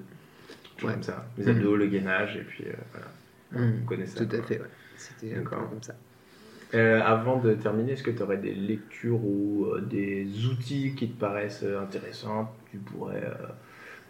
Toujours 0.76 0.92
comme 0.92 1.02
ça. 1.02 1.26
Les 1.36 1.48
abdos, 1.48 1.76
le 1.76 1.86
gainage, 1.86 2.36
et 2.36 2.44
puis 2.44 2.64
voilà. 2.92 3.06
Mm. 3.52 3.80
On 3.82 3.86
connaît 3.86 4.06
ça. 4.06 4.24
Tout 4.24 4.36
à 4.36 4.42
fait, 4.42 4.62
C'était 4.96 5.42
comme 5.42 5.68
ça. 5.82 5.94
Euh, 6.74 7.00
avant 7.00 7.38
de 7.38 7.54
terminer, 7.54 7.92
est-ce 7.92 8.02
que 8.02 8.10
tu 8.10 8.22
aurais 8.22 8.38
des 8.38 8.54
lectures 8.54 9.24
ou 9.24 9.66
euh, 9.66 9.80
des 9.80 10.46
outils 10.46 10.94
qui 10.96 11.08
te 11.08 11.18
paraissent 11.18 11.62
euh, 11.62 11.80
intéressants 11.80 12.52
Tu 12.70 12.78
pourrais, 12.78 13.22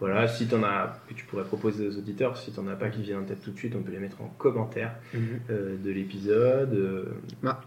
voilà, 0.00 0.26
si 0.26 0.48
en 0.54 0.62
as, 0.62 0.98
que 1.08 1.14
tu 1.14 1.24
pourrais 1.26 1.44
proposer 1.44 1.86
aux 1.86 1.98
auditeurs. 1.98 2.36
Si 2.36 2.52
tu 2.52 2.60
n'en 2.60 2.68
as 2.68 2.76
pas 2.76 2.88
qui 2.88 3.02
viennent 3.02 3.20
en 3.20 3.24
tête 3.24 3.42
tout 3.42 3.50
de 3.50 3.58
suite, 3.58 3.74
on 3.76 3.82
peut 3.82 3.92
les 3.92 3.98
mettre 3.98 4.22
en 4.22 4.32
commentaire 4.38 4.94
mhm. 5.12 5.82
de 5.82 5.90
l'épisode. 5.90 7.14
Bah, 7.42 7.60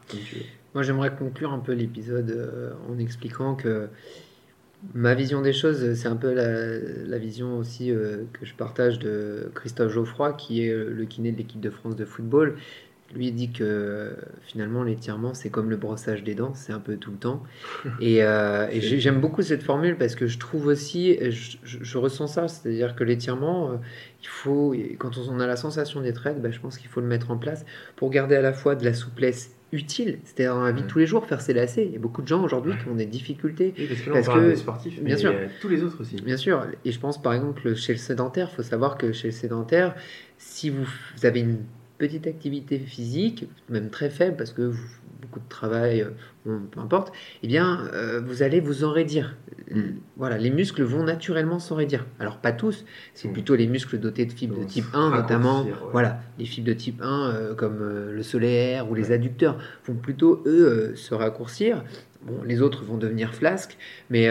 moi, 0.73 0.83
j'aimerais 0.83 1.15
conclure 1.15 1.53
un 1.53 1.59
peu 1.59 1.73
l'épisode 1.73 2.73
en 2.89 2.97
expliquant 2.97 3.55
que 3.55 3.89
ma 4.93 5.13
vision 5.13 5.41
des 5.41 5.53
choses, 5.53 5.93
c'est 5.95 6.07
un 6.07 6.15
peu 6.15 6.33
la, 6.33 7.17
vision 7.17 7.57
aussi 7.57 7.87
que 7.87 8.45
je 8.45 8.53
partage 8.53 8.97
de 8.99 9.51
Christophe 9.55 9.91
Geoffroy, 9.91 10.33
qui 10.33 10.63
est 10.63 10.73
le 10.73 11.05
kiné 11.05 11.31
de 11.31 11.37
l'équipe 11.37 11.61
de 11.61 11.69
France 11.69 11.95
de 11.95 12.05
football. 12.05 12.57
Lui 13.15 13.27
il 13.27 13.33
dit 13.33 13.51
que 13.51 14.15
finalement 14.43 14.83
l'étirement 14.83 15.33
c'est 15.33 15.49
comme 15.49 15.69
le 15.69 15.77
brossage 15.77 16.23
des 16.23 16.35
dents, 16.35 16.53
c'est 16.53 16.73
un 16.73 16.79
peu 16.79 16.97
tout 16.97 17.11
le 17.11 17.17
temps. 17.17 17.43
Et, 17.99 18.23
euh, 18.23 18.67
j'aime 18.79 19.19
beaucoup 19.19 19.41
cette 19.41 19.63
formule 19.63 19.97
parce 19.97 20.15
que 20.15 20.27
je 20.27 20.37
trouve 20.37 20.67
aussi, 20.67 21.17
je, 21.63 21.97
ressens 21.97 22.27
ça, 22.27 22.47
c'est-à-dire 22.47 22.95
que 22.95 23.03
l'étirement, 23.03 23.71
euh, 23.71 23.75
il 24.21 24.27
faut, 24.27 24.75
quand 24.97 25.17
on 25.17 25.39
a 25.39 25.47
la 25.47 25.55
sensation 25.55 26.01
d'être 26.01 26.19
raide, 26.19 26.41
bah, 26.41 26.51
je 26.51 26.59
pense 26.59 26.77
qu'il 26.77 26.89
faut 26.89 27.01
le 27.01 27.07
mettre 27.07 27.31
en 27.31 27.37
place 27.37 27.65
pour 27.95 28.09
garder 28.09 28.35
à 28.35 28.41
la 28.41 28.53
fois 28.53 28.75
de 28.75 28.85
la 28.85 28.93
souplesse 28.93 29.51
utile, 29.71 30.19
c'est-à-dire 30.23 30.55
dans 30.55 30.63
la 30.63 30.71
vie 30.71 30.81
de 30.81 30.87
tous 30.87 30.99
les 30.99 31.05
jours, 31.05 31.25
faire 31.25 31.41
ses 31.41 31.53
lacets. 31.53 31.85
Il 31.85 31.93
y 31.93 31.95
a 31.95 31.99
beaucoup 31.99 32.21
de 32.21 32.27
gens 32.27 32.43
aujourd'hui 32.43 32.73
qui 32.81 32.87
ont 32.89 32.95
des 32.95 33.05
difficultés. 33.05 33.73
parce 34.11 34.27
que, 34.27 34.49
des 34.49 34.55
sportifs, 34.55 35.01
bien 35.01 35.17
sûr, 35.17 35.33
tous 35.61 35.69
les 35.69 35.83
autres 35.83 36.01
aussi. 36.01 36.15
Bien 36.21 36.37
sûr, 36.37 36.65
et 36.85 36.91
je 36.91 36.99
pense 36.99 37.21
par 37.21 37.33
exemple 37.33 37.75
chez 37.75 37.93
le 37.93 37.99
sédentaire, 37.99 38.49
il 38.51 38.55
faut 38.55 38.63
savoir 38.63 38.97
que 38.97 39.11
chez 39.11 39.27
le 39.27 39.33
sédentaire, 39.33 39.95
si 40.37 40.69
vous 40.69 40.87
avez 41.23 41.41
une 41.41 41.59
petite 41.99 42.25
activité 42.25 42.79
physique, 42.79 43.47
même 43.69 43.89
très 43.89 44.09
faible 44.09 44.35
parce 44.37 44.51
que 44.51 44.73
beaucoup 45.21 45.39
de 45.39 45.49
travail, 45.49 46.01
euh, 46.47 46.57
peu 46.71 46.79
importe, 46.79 47.13
eh 47.43 47.47
bien, 47.47 47.87
euh, 47.93 48.21
vous 48.25 48.41
allez 48.41 48.59
vous 48.59 48.83
enraidir. 48.83 49.35
Mm. 49.69 49.81
Voilà, 50.17 50.37
les 50.37 50.49
muscles 50.49 50.81
vont 50.81 51.03
naturellement 51.03 51.59
s'enraidir. 51.59 52.05
Alors, 52.19 52.37
pas 52.37 52.51
tous, 52.51 52.85
c'est 53.13 53.27
mm. 53.27 53.33
plutôt 53.33 53.55
les 53.55 53.67
muscles 53.67 53.99
dotés 53.99 54.25
de 54.25 54.31
fibres 54.31 54.59
de 54.59 54.63
type 54.63 54.85
1, 54.93 55.11
notamment. 55.11 55.67
Voilà, 55.91 56.21
les 56.39 56.45
fibres 56.45 56.67
de 56.67 56.73
type 56.73 57.01
1, 57.01 57.29
euh, 57.29 57.53
comme 57.53 57.79
le 57.79 58.23
solaire 58.23 58.89
ou 58.89 58.95
les 58.95 59.11
adducteurs, 59.11 59.57
vont 59.85 59.95
plutôt, 59.95 60.41
eux, 60.45 60.93
se 60.95 61.13
raccourcir. 61.13 61.83
Bon, 62.23 62.43
les 62.43 62.61
autres 62.61 62.83
vont 62.83 62.97
devenir 62.97 63.33
flasques, 63.33 63.77
mais 64.09 64.27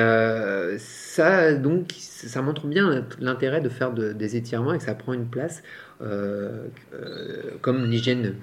ça, 0.79 1.55
donc, 1.55 1.95
ça 1.97 2.43
montre 2.43 2.67
bien 2.67 3.07
l'intérêt 3.19 3.63
de 3.63 3.71
faire 3.71 3.93
des 3.93 4.37
étirements 4.37 4.75
et 4.75 4.79
que 4.79 4.85
ça 4.85 4.95
prend 4.95 5.15
une 5.15 5.27
place 5.27 5.63
comme 6.01 7.85
l'hygiène 7.85 8.37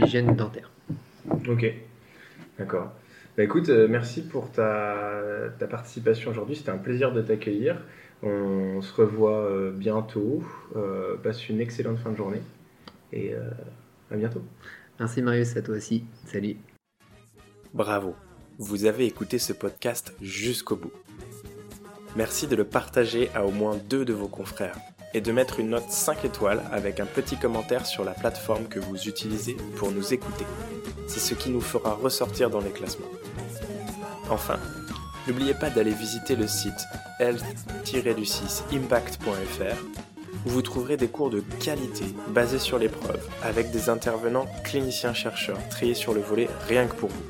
l'hygiène 0.00 0.36
dentaire. 0.36 0.70
Ok, 1.48 1.72
d'accord. 2.58 2.92
Bah 3.36 3.44
écoute, 3.44 3.68
euh, 3.68 3.86
merci 3.88 4.22
pour 4.22 4.50
ta, 4.50 5.22
ta 5.58 5.66
participation 5.66 6.30
aujourd'hui. 6.30 6.56
C'était 6.56 6.70
un 6.70 6.78
plaisir 6.78 7.12
de 7.12 7.22
t'accueillir. 7.22 7.80
On 8.22 8.82
se 8.82 8.92
revoit 8.94 9.48
bientôt. 9.72 10.42
passe 11.22 11.48
une 11.48 11.60
excellente 11.60 11.98
fin 11.98 12.10
de 12.10 12.16
journée 12.16 12.42
et 13.12 13.32
à 14.10 14.16
bientôt. 14.16 14.42
Merci 14.98 15.22
Marius, 15.22 15.56
à 15.56 15.62
toi 15.62 15.76
aussi. 15.76 16.04
Salut. 16.26 16.56
Bravo, 17.74 18.16
vous 18.58 18.86
avez 18.86 19.06
écouté 19.06 19.38
ce 19.38 19.52
podcast 19.52 20.12
jusqu'au 20.20 20.74
bout. 20.74 20.92
Merci 22.16 22.48
de 22.48 22.56
le 22.56 22.64
partager 22.64 23.30
à 23.34 23.46
au 23.46 23.52
moins 23.52 23.76
deux 23.76 24.04
de 24.04 24.12
vos 24.12 24.26
confrères 24.26 24.78
et 25.18 25.20
de 25.20 25.32
mettre 25.32 25.58
une 25.58 25.70
note 25.70 25.90
5 25.90 26.24
étoiles 26.26 26.62
avec 26.70 27.00
un 27.00 27.04
petit 27.04 27.36
commentaire 27.36 27.86
sur 27.86 28.04
la 28.04 28.12
plateforme 28.12 28.66
que 28.66 28.78
vous 28.78 29.08
utilisez 29.08 29.56
pour 29.74 29.90
nous 29.90 30.14
écouter. 30.14 30.46
C'est 31.08 31.18
ce 31.18 31.34
qui 31.34 31.50
nous 31.50 31.60
fera 31.60 31.94
ressortir 31.94 32.50
dans 32.50 32.60
les 32.60 32.70
classements. 32.70 33.10
Enfin, 34.30 34.60
n'oubliez 35.26 35.54
pas 35.54 35.70
d'aller 35.70 35.90
visiter 35.90 36.36
le 36.36 36.46
site 36.46 36.86
health-impact.fr 37.18 39.84
où 40.46 40.50
vous 40.50 40.62
trouverez 40.62 40.96
des 40.96 41.08
cours 41.08 41.30
de 41.30 41.42
qualité 41.58 42.04
basés 42.28 42.60
sur 42.60 42.78
l'épreuve 42.78 43.28
avec 43.42 43.72
des 43.72 43.90
intervenants 43.90 44.46
cliniciens-chercheurs 44.62 45.68
triés 45.68 45.94
sur 45.94 46.14
le 46.14 46.20
volet 46.20 46.48
rien 46.68 46.86
que 46.86 46.94
pour 46.94 47.08
vous. 47.08 47.24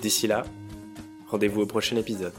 D'ici 0.00 0.26
là, 0.26 0.44
rendez-vous 1.28 1.60
au 1.60 1.66
prochain 1.66 1.96
épisode. 1.96 2.32